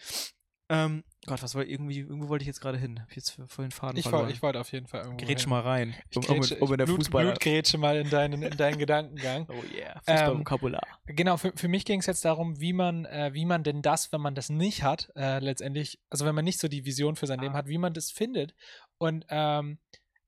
[0.68, 3.00] Ähm, Gott, was war irgendwie, irgendwo wollte ich jetzt gerade hin.
[3.00, 4.22] Hab ich jetzt den Faden ich verloren.
[4.22, 5.24] wollte ich wollte auf jeden Fall irgendwo.
[5.24, 5.50] Grätsch hin.
[5.50, 5.94] mal rein.
[6.10, 7.24] Ich Um, grätsche, um, um in der Blut, Fußball.
[7.24, 9.46] Blutgrätsche mal in deinen, in deinen Gedankengang.
[9.50, 10.82] Oh yeah, Ähm, Fußballvokabular.
[11.06, 14.12] Genau, für, für mich ging es jetzt darum, wie man, äh, wie man denn das,
[14.12, 17.26] wenn man das nicht hat, äh, letztendlich, also wenn man nicht so die Vision für
[17.26, 17.58] sein Leben Ah.
[17.58, 18.54] hat, wie man das findet.
[18.98, 19.78] Und ähm,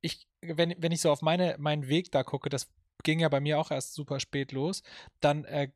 [0.00, 2.68] ich, wenn, wenn ich so auf meine, meinen Weg da gucke, das
[3.02, 4.82] ging ja bei mir auch erst super spät los,
[5.20, 5.70] dann äh,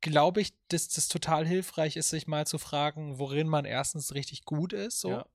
[0.00, 4.44] glaube ich, dass das total hilfreich ist, sich mal zu fragen, worin man erstens richtig
[4.44, 5.00] gut ist.
[5.00, 5.10] So.
[5.10, 5.26] Ja.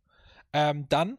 [0.54, 1.18] Ähm, dann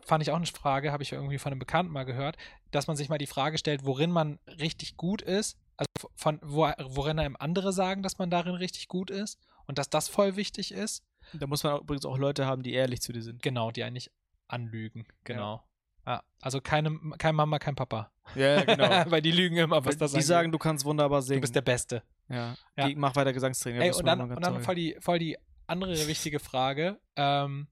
[0.00, 2.36] fand ich auch eine Frage, habe ich irgendwie von einem Bekannten mal gehört,
[2.72, 5.58] dass man sich mal die Frage stellt, worin man richtig gut ist.
[5.76, 9.90] Also von wo, worin einem andere sagen, dass man darin richtig gut ist und dass
[9.90, 11.04] das voll wichtig ist.
[11.32, 13.42] Da muss man übrigens auch Leute haben, die ehrlich zu dir sind.
[13.42, 14.10] Genau, die einen nicht
[14.48, 15.06] anlügen.
[15.24, 15.64] Genau.
[16.06, 16.22] Ja.
[16.42, 18.12] also keine, kein Mama, kein Papa.
[18.34, 18.88] Ja, genau.
[19.10, 20.26] Weil die lügen immer, was das die angeht.
[20.26, 21.38] sagen, du kannst wunderbar singen.
[21.38, 22.02] du bist der Beste.
[22.28, 22.56] Ja.
[22.76, 22.88] Ja.
[22.88, 23.80] Geh, mach weiter Gesangstraining.
[23.80, 26.98] da Ey, und dann, und dann voll, die, voll die andere wichtige Frage.
[27.16, 27.68] Ähm,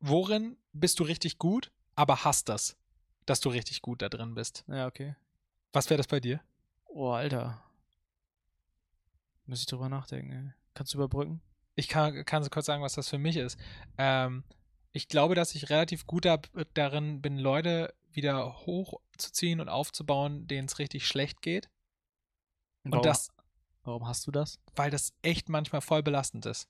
[0.00, 2.76] worin bist du richtig gut, aber hast das,
[3.26, 4.64] dass du richtig gut da drin bist?
[4.68, 5.14] Ja, okay.
[5.72, 6.40] Was wäre das bei dir?
[6.86, 7.62] Oh, Alter.
[9.46, 10.52] Muss ich drüber nachdenken, ey.
[10.74, 11.40] Kannst du überbrücken?
[11.74, 13.58] Ich kann, kann so kurz sagen, was das für mich ist.
[13.98, 14.44] Ähm,
[14.92, 16.38] ich glaube, dass ich relativ gut da,
[16.74, 21.68] darin bin, Leute wieder hochzuziehen und aufzubauen, denen es richtig schlecht geht.
[22.82, 23.28] Und Warum, das,
[23.84, 24.58] warum hast du das?
[24.76, 26.68] weil das echt manchmal voll belastend ist.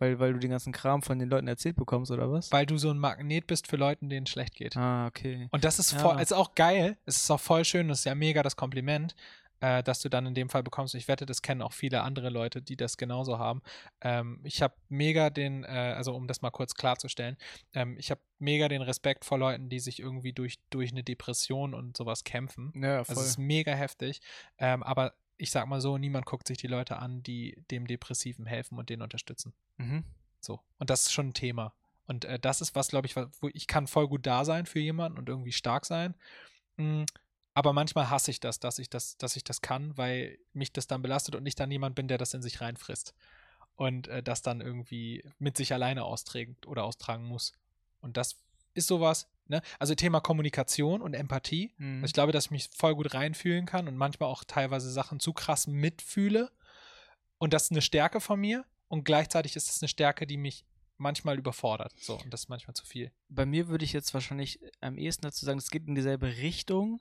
[0.00, 2.52] Weil, weil du den ganzen Kram von den Leuten erzählt bekommst, oder was?
[2.52, 4.76] Weil du so ein Magnet bist für Leute, denen es schlecht geht.
[4.76, 5.48] ah, okay.
[5.50, 5.98] Und das ist Ja.
[5.98, 6.96] voll, ist auch geil.
[7.04, 7.88] Es ist auch voll schön.
[7.88, 9.14] Das ist ja mega das Kompliment.
[9.60, 10.94] äh, das du dann in dem Fall bekommst.
[10.94, 13.60] Ich wette, das kennen auch viele andere Leute, die das genauso haben.
[14.00, 17.36] Ähm, ich habe mega den, äh, also um das mal kurz klarzustellen,
[17.74, 21.74] ähm, ich habe mega den Respekt vor Leuten, die sich irgendwie durch, durch eine Depression
[21.74, 22.72] und sowas kämpfen.
[22.80, 24.20] Ja, Also es ist mega heftig.
[24.58, 28.44] Ähm, aber ich sag mal so, niemand guckt sich die Leute an, die dem Depressiven
[28.44, 29.54] helfen und den unterstützen.
[29.78, 30.04] Mhm.
[30.40, 30.60] So.
[30.78, 31.72] Und das ist schon ein Thema.
[32.06, 34.80] Und äh, das ist was, glaube ich, wo ich kann voll gut da sein für
[34.80, 36.14] jemanden und irgendwie stark sein.
[36.76, 37.04] Mm,
[37.54, 40.86] aber manchmal hasse ich das, dass ich das, dass ich das kann, weil mich das
[40.86, 43.14] dann belastet und ich dann jemand bin, der das in sich reinfrisst.
[43.76, 47.52] Und äh, das dann irgendwie mit sich alleine austrägt oder austragen muss.
[48.00, 48.36] Und das
[48.74, 49.62] ist sowas, ne?
[49.78, 51.72] Also Thema Kommunikation und Empathie.
[51.78, 51.96] Mhm.
[51.96, 55.20] Also ich glaube, dass ich mich voll gut reinfühlen kann und manchmal auch teilweise Sachen
[55.20, 56.50] zu krass mitfühle.
[57.38, 58.64] Und das ist eine Stärke von mir.
[58.88, 60.64] Und gleichzeitig ist es eine Stärke, die mich
[60.96, 61.92] manchmal überfordert.
[61.98, 63.12] So, und das ist manchmal zu viel.
[63.28, 67.00] Bei mir würde ich jetzt wahrscheinlich am ehesten dazu sagen, es geht in dieselbe Richtung,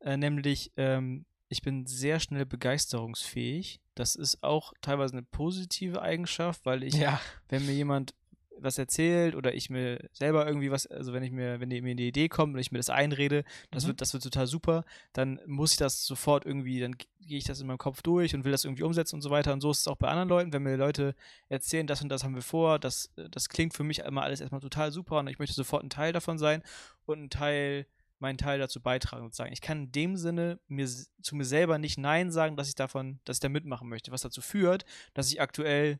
[0.00, 3.80] äh, nämlich ähm, ich bin sehr schnell begeisterungsfähig.
[3.94, 7.20] Das ist auch teilweise eine positive Eigenschaft, weil ich, ja.
[7.48, 8.14] wenn mir jemand
[8.58, 12.02] was erzählt oder ich mir selber irgendwie was, also wenn ich mir, wenn mir eine
[12.02, 13.88] Idee kommt und ich mir das einrede, das Mhm.
[13.88, 17.60] wird, das wird total super, dann muss ich das sofort irgendwie, dann gehe ich das
[17.60, 19.52] in meinem Kopf durch und will das irgendwie umsetzen und so weiter.
[19.52, 21.14] Und so ist es auch bei anderen Leuten, wenn mir Leute
[21.48, 24.40] erzählen, das und das haben wir vor, das, äh, das klingt für mich immer alles
[24.40, 26.62] erstmal total super und ich möchte sofort ein Teil davon sein
[27.04, 27.86] und ein Teil,
[28.18, 29.52] meinen Teil dazu beitragen sozusagen.
[29.52, 30.88] Ich kann in dem Sinne mir
[31.20, 34.22] zu mir selber nicht Nein sagen, dass ich davon, dass ich da mitmachen möchte, was
[34.22, 35.98] dazu führt, dass ich aktuell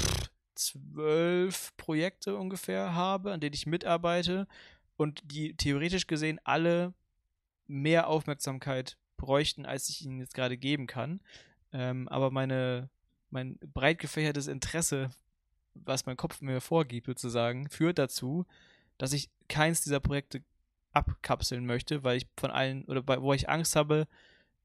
[0.00, 0.29] pff,
[0.60, 4.46] zwölf Projekte ungefähr habe, an denen ich mitarbeite
[4.96, 6.94] und die theoretisch gesehen alle
[7.66, 11.20] mehr Aufmerksamkeit bräuchten, als ich ihnen jetzt gerade geben kann.
[11.72, 12.90] Ähm, aber meine,
[13.30, 15.10] mein breit gefächertes Interesse,
[15.74, 18.44] was mein Kopf mir vorgibt, sozusagen, führt dazu,
[18.98, 20.42] dass ich keins dieser Projekte
[20.92, 24.08] abkapseln möchte, weil ich von allen, oder bei, wo ich Angst habe,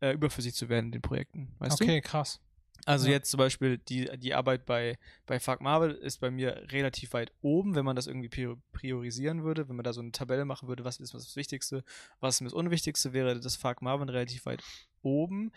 [0.02, 1.54] äh, überflüssig zu werden in den Projekten.
[1.60, 1.84] Weißt du?
[1.84, 2.42] okay, krass.
[2.86, 3.14] Also Ja.
[3.14, 7.32] jetzt zum Beispiel die, die Arbeit bei, bei Fuck Marvel ist bei mir relativ weit
[7.42, 10.68] oben, wenn man das irgendwie prior- priorisieren würde, wenn man da so eine Tabelle machen
[10.68, 11.84] würde, was ist das Wichtigste,
[12.20, 14.62] was ist das Unwichtigste, wäre das Fuck Marvel relativ weit
[15.02, 15.52] oben.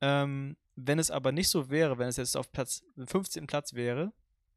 [0.00, 3.46] Ähm, wenn es aber nicht so wäre, wenn es jetzt auf Platz 15.
[3.46, 4.12] Platz wäre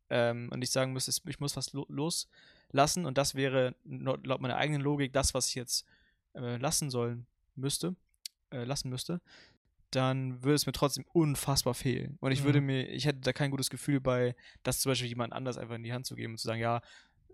[0.10, 4.56] ähm, und ich sagen müsste, ich muss was lo loslassen und das wäre laut meiner
[4.58, 5.86] eigenen Logik das, was ich jetzt
[6.34, 7.96] äh, lassen sollen müsste,
[8.52, 9.22] äh, lassen müsste,
[9.96, 12.18] dann würde es mir trotzdem unfassbar fehlen.
[12.20, 12.68] Und ich würde Mhm.
[12.68, 15.84] mir, ich hätte da kein gutes Gefühl bei, das zum Beispiel jemand anders einfach in
[15.84, 16.82] die Hand zu geben und zu sagen, ja,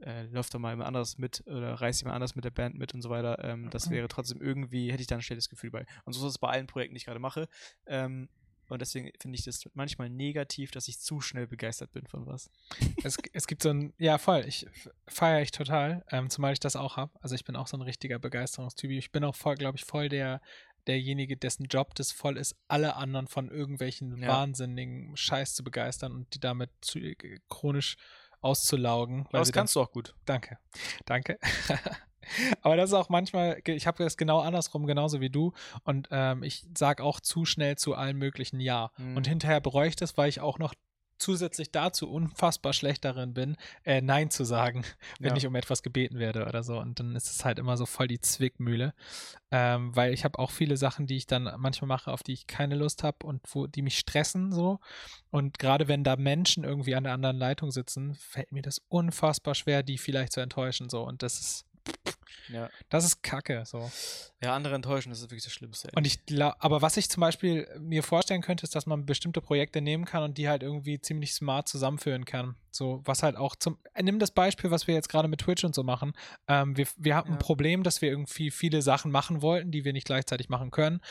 [0.01, 2.93] äh, läuft doch mal jemand anders mit oder reißt jemand anders mit der Band mit
[2.93, 3.43] und so weiter.
[3.43, 3.91] Ähm, das Mhm.
[3.95, 5.86] wäre trotzdem irgendwie, hätte ich da ein schlechtes Gefühl bei.
[6.05, 7.47] Und so ist es bei allen Projekten, die ich gerade mache.
[7.86, 8.28] Ähm,
[8.68, 12.49] und deswegen finde ich das manchmal negativ, dass ich zu schnell begeistert bin von was.
[13.03, 14.66] es, es gibt so ein, ja voll, ich
[15.07, 17.12] feiere ich total, ähm, zumal ich das auch habe.
[17.22, 18.89] Also ich bin auch so ein richtiger Begeisterungstyp.
[18.91, 20.41] Ich bin auch voll, glaube ich, voll der,
[20.88, 24.27] derjenige, dessen Job das voll ist, alle anderen von irgendwelchen Ja.
[24.29, 27.15] wahnsinnigen Scheiß zu begeistern und die damit zu, äh,
[27.49, 27.97] chronisch
[28.41, 29.27] auszulaugen.
[29.27, 30.15] Aber das sie dann- kannst du auch gut.
[30.25, 30.57] Danke,
[31.05, 31.38] danke.
[32.61, 35.53] Aber das ist auch manchmal, ich habe das genau andersrum, genauso wie du.
[35.84, 38.91] Und ähm, ich sage auch zu schnell zu allen möglichen Ja.
[38.97, 39.17] Mhm.
[39.17, 40.73] Und hinterher bereue ich das, weil ich auch noch
[41.22, 43.55] zusätzlich dazu unfassbar schlecht darin bin,
[43.86, 44.84] äh, Nein zu sagen,
[45.19, 45.38] wenn Ja.
[45.38, 46.78] ich um etwas gebeten werde oder so.
[46.80, 48.93] Und dann ist es halt immer so voll die Zwickmühle.
[49.51, 52.47] Ähm, weil ich habe auch viele Sachen, die ich dann manchmal mache, auf die ich
[52.47, 54.80] keine Lust habe und wo die mich stressen so.
[55.30, 59.55] Und gerade wenn da Menschen irgendwie an der anderen Leitung sitzen, fällt mir das unfassbar
[59.55, 61.03] schwer, die vielleicht zu enttäuschen so.
[61.03, 61.65] Und das ist,
[62.49, 62.69] Ja.
[62.89, 63.89] das ist Kacke so.
[64.43, 65.88] ja, andere enttäuschen, das ist wirklich das Schlimmste.
[65.89, 65.93] ey.
[65.95, 69.41] Und ich glaube, aber was ich zum Beispiel mir vorstellen könnte, ist, dass man bestimmte
[69.41, 72.55] Projekte nehmen kann und die halt irgendwie ziemlich smart zusammenführen kann.
[72.71, 73.77] So, was halt auch zum.
[73.93, 76.13] Äh, nimm das Beispiel, was wir jetzt gerade mit Twitch und so machen.
[76.47, 77.36] Ähm, wir, wir hatten Ja.
[77.36, 81.01] ein Problem, dass wir irgendwie viele Sachen machen wollten, die wir nicht gleichzeitig machen können.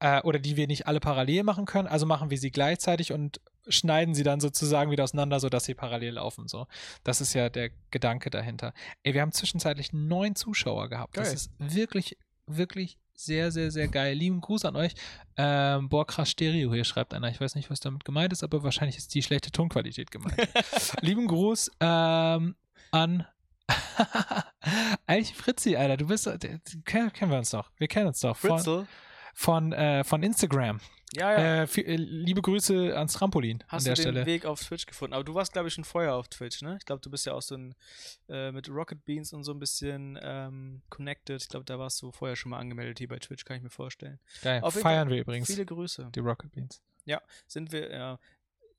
[0.00, 1.88] Äh, oder die wir nicht alle parallel machen können.
[1.88, 6.14] Also machen wir sie gleichzeitig und schneiden sie dann sozusagen wieder auseinander, sodass sie parallel
[6.14, 6.48] laufen.
[6.48, 6.66] So.
[7.04, 8.72] Das ist ja der Gedanke dahinter.
[9.02, 11.16] Ey, wir haben zwischenzeitlich neun Zuschauer gehabt.
[11.16, 11.34] Das Geil.
[11.34, 14.14] ist wirklich, wirklich sehr, sehr, sehr geil.
[14.14, 14.94] Lieben Gruß an euch.
[15.36, 17.28] Ähm, boah, krass Stereo hier schreibt einer.
[17.28, 20.36] Ich weiß nicht, was damit gemeint ist, aber wahrscheinlich ist die schlechte Tonqualität gemeint.
[21.00, 22.54] Lieben Gruß ähm,
[22.92, 23.26] an
[25.06, 25.96] eigentlich Fritzi, Alter.
[25.96, 27.70] Du bist, der- kennen, wir uns doch.
[27.76, 28.36] Wir kennen uns doch.
[28.36, 28.86] Von, Fritzel?
[29.34, 30.80] von, äh, von Instagram.
[31.14, 31.62] Ja, ja.
[31.62, 34.26] Äh, viel- äh, liebe Grüße ans Trampolin Hast an du der den Stelle.
[34.26, 35.14] Weg auf Twitch gefunden?
[35.14, 36.76] Aber du warst, glaube ich, schon vorher auf Twitch, ne?
[36.78, 37.74] Ich glaube, du bist ja auch so ein
[38.28, 41.40] äh, mit Rocket Beans und so ein bisschen ähm, connected.
[41.42, 43.70] Ich glaube, da warst du vorher schon mal angemeldet hier bei Twitch, kann ich mir
[43.70, 44.18] vorstellen.
[44.42, 44.60] Geil.
[44.62, 46.10] Auf Feiern wir übrigens Viele Grüße.
[46.14, 46.82] die Rocket Beans.
[47.46, 48.18] Sind wir, ja.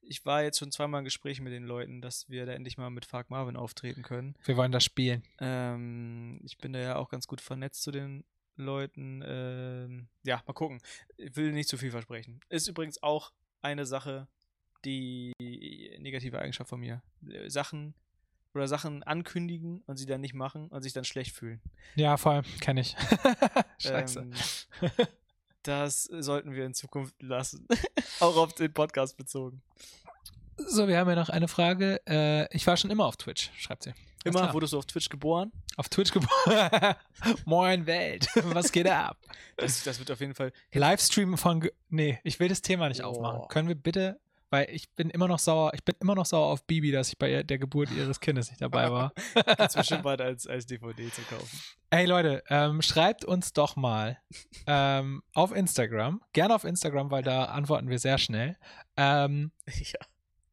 [0.02, 2.90] Ich war jetzt schon zweimal im Gespräch mit den Leuten, dass wir da endlich mal
[2.90, 4.36] mit Fark Marvin auftreten können.
[4.46, 5.24] Wir wollen das spielen.
[5.40, 8.24] Ähm, ich bin da ja auch ganz gut vernetzt zu den
[8.60, 10.80] Leuten, ähm, ja, mal gucken.
[11.18, 12.40] Ich will nicht zu viel versprechen.
[12.50, 13.32] Ist übrigens auch
[13.62, 14.28] eine Sache,
[14.86, 15.34] die
[16.00, 17.02] negative Eigenschaft von mir.
[17.28, 17.94] Äh, Sachen
[18.54, 21.62] oder Sachen ankündigen und sie dann nicht machen und sich dann schlecht fühlen.
[21.96, 22.96] Ja, voll, kenne ich.
[23.80, 24.22] Scheiße.
[24.22, 24.34] Ähm,
[25.64, 27.68] das sollten wir in Zukunft lassen.
[28.20, 29.62] auch auf den Podcast bezogen.
[30.58, 32.02] so, wir haben ja noch eine Frage.
[32.08, 33.94] Äh, ich war schon immer auf Twitch, schreibt sie.
[34.26, 35.52] Immer wurdest du auf Twitch geboren.
[35.80, 36.96] Auf Twitch geboren.
[37.46, 38.28] Moin Welt.
[38.44, 39.18] Was geht ab?
[39.56, 40.52] Das, das wird auf jeden Fall.
[40.74, 41.62] Livestream von.
[41.62, 43.40] Ge nee, ich will das Thema nicht aufmachen.
[43.40, 43.48] Boah.
[43.48, 44.20] Können wir bitte.
[44.50, 47.18] Weil ich bin immer noch sauer, ich bin immer noch sauer auf Bibi, dass ich
[47.18, 49.14] bei ihr- der Geburt ihres Kindes nicht dabei war.
[49.58, 51.62] Inzwischen bald als, als DVD zu kaufen.
[51.92, 54.18] Ey Leute, ähm, schreibt uns doch mal
[54.68, 58.58] ähm, auf Instagram, gerne auf Instagram, weil da antworten wir sehr schnell,
[58.98, 60.00] ähm, ja.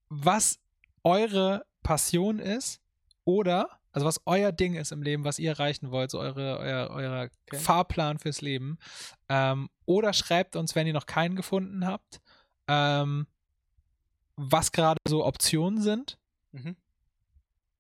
[0.09, 0.61] was
[1.03, 2.81] eure Passion ist
[3.25, 6.91] oder, also was euer Ding ist im Leben, was ihr erreichen wollt, so eure, euer,
[6.91, 7.59] euer Okay.
[7.59, 8.77] Fahrplan fürs Leben.
[9.31, 12.21] Ähm, oder schreibt uns, wenn ihr noch keinen gefunden habt,
[12.69, 13.27] ähm,
[14.37, 16.19] was gerade so Optionen sind.
[16.53, 16.77] Mhm.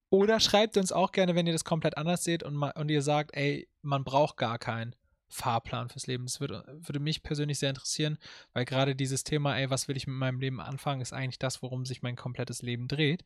[0.08, 3.36] Oder schreibt uns auch gerne, wenn ihr das komplett anders seht und, und ihr sagt,
[3.36, 4.94] ey, man braucht gar keinen
[5.28, 6.24] Fahrplan fürs Leben.
[6.24, 8.16] Das würde, würde mich persönlich sehr interessieren,
[8.54, 11.60] weil gerade dieses Thema, ey, was will ich mit meinem Leben anfangen, ist eigentlich das,
[11.60, 13.22] worum sich mein komplettes Leben dreht.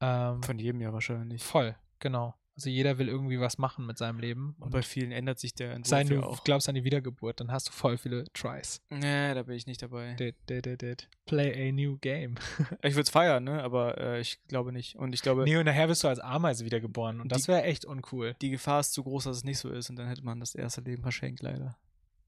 [0.00, 1.42] Ähm, Von jedem ja wahrscheinlich.
[1.42, 2.34] voll, genau.
[2.56, 4.54] Also jeder will irgendwie was machen mit seinem Leben.
[4.58, 6.44] Und bei vielen ändert sich der Entwurf sei ja du auch.
[6.44, 8.82] glaubst an die Wiedergeburt, dann hast du voll viele Tries.
[8.90, 10.12] Nee, da bin ich nicht dabei.
[10.14, 11.08] Did, did, did, did.
[11.24, 12.34] Play a new game.
[12.82, 13.62] Ich würde es feiern, ne?
[13.62, 14.96] Aber äh, ich glaube nicht.
[14.96, 17.86] Und ich glaube, Nee, und nachher wirst du als Ameise wiedergeboren und das wäre echt
[17.86, 18.34] uncool.
[18.42, 19.88] die Gefahr ist zu groß, dass es nicht so ist.
[19.88, 21.78] Und dann hätte man das erste Leben verschenkt, leider.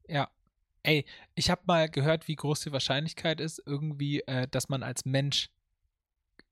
[0.08, 0.30] Ja.
[0.82, 1.04] Ey,
[1.34, 5.50] ich habe mal gehört, wie groß die Wahrscheinlichkeit ist, irgendwie, äh, dass man als Mensch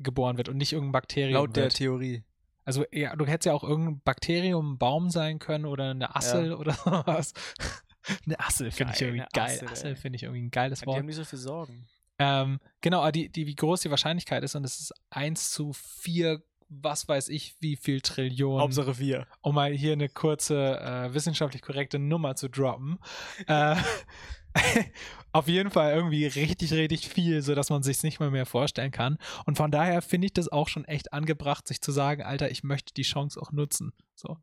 [0.01, 1.77] geboren wird und nicht irgendein Bakterium Laut der wird.
[1.77, 2.25] Theorie.
[2.71, 6.55] Also ja, du hättest ja auch irgendein Bakterium, ein Baum sein können oder eine Assel
[6.61, 7.35] oder sowas.
[8.25, 9.57] eine Assel finde ich irgendwie geil.
[9.57, 10.99] Assel, Assel finde ich irgendwie ein geiles Die Wort.
[10.99, 11.89] haben nicht so viel Sorgen.
[12.21, 15.73] Ähm, genau, aber die, die, wie groß die Wahrscheinlichkeit ist und es ist 1 zu
[15.73, 16.41] 4,
[16.71, 19.27] was weiß ich, wie viel Trillionen Hauptsache wir.
[19.43, 22.99] um mal hier eine kurze äh, wissenschaftlich korrekte Nummer zu droppen.
[23.47, 23.77] äh,
[25.33, 29.19] auf jeden Fall irgendwie richtig, richtig viel, sodass man sich nicht mal mehr vorstellen kann.
[29.47, 32.63] Und von daher finde ich das auch schon echt angebracht, sich zu sagen, Alter, ich
[32.63, 33.93] möchte die Chance auch nutzen.
[34.15, 34.39] So.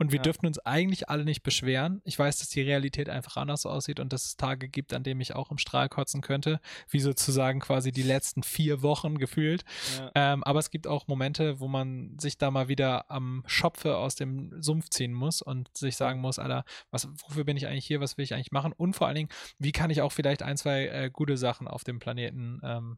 [0.00, 0.22] Und wir Ja.
[0.22, 2.00] dürfen uns eigentlich alle nicht beschweren.
[2.04, 5.20] Ich weiß, dass die Realität einfach anders aussieht und dass es Tage gibt, an denen
[5.20, 6.58] ich auch im Strahl kotzen könnte,
[6.88, 9.62] wie sozusagen quasi die letzten vier Wochen gefühlt.
[9.98, 10.10] Ja.
[10.14, 14.14] Ähm, aber es gibt auch Momente, wo man sich da mal wieder am Schopfe aus
[14.14, 18.00] dem Sumpf ziehen muss und sich sagen muss, Alter, was, wofür bin ich eigentlich hier,
[18.00, 18.72] was will ich eigentlich machen?
[18.72, 19.28] Und vor allen Dingen,
[19.58, 22.96] wie kann ich auch vielleicht ein, zwei äh, gute Sachen auf dem Planeten ähm,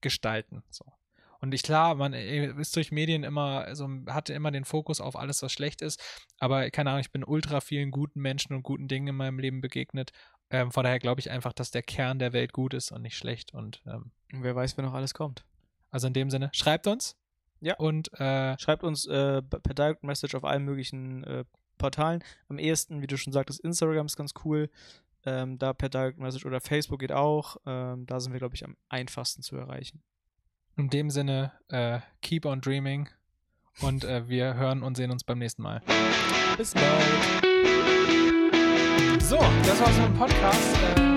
[0.00, 0.64] gestalten?
[0.70, 0.84] So.
[1.46, 5.14] Und ich klar, man äh, ist durch Medien immer, also hatte immer den Fokus auf
[5.14, 6.02] alles, was schlecht ist.
[6.40, 9.60] Aber keine Ahnung, ich bin ultra vielen guten Menschen und guten Dingen in meinem Leben
[9.60, 10.10] begegnet.
[10.50, 13.16] Ähm, von daher glaube ich einfach, dass der Kern der Welt gut ist und nicht
[13.16, 13.54] schlecht.
[13.54, 15.44] Und ähm, wer weiß, wer noch alles kommt.
[15.92, 17.16] also in dem Sinne, schreibt uns.
[17.60, 17.76] Ja.
[17.76, 21.44] Und äh, Schreibt uns äh, per Direct Message auf allen möglichen äh,
[21.78, 22.24] Portalen.
[22.48, 24.68] Am ehesten, wie du schon sagtest, Instagram ist ganz cool.
[25.24, 27.56] Ähm, da per Direct Message oder Facebook geht auch.
[27.66, 30.02] Ähm, da sind wir, glaube ich, am einfachsten zu erreichen.
[30.76, 33.08] In dem Sinne, äh, keep on dreaming.
[33.82, 35.82] Und äh, wir hören und sehen uns beim nächsten Mal.
[36.56, 37.46] Bis bald.
[39.22, 40.76] So, das war's mit dem Podcast.
[40.96, 41.15] Äh,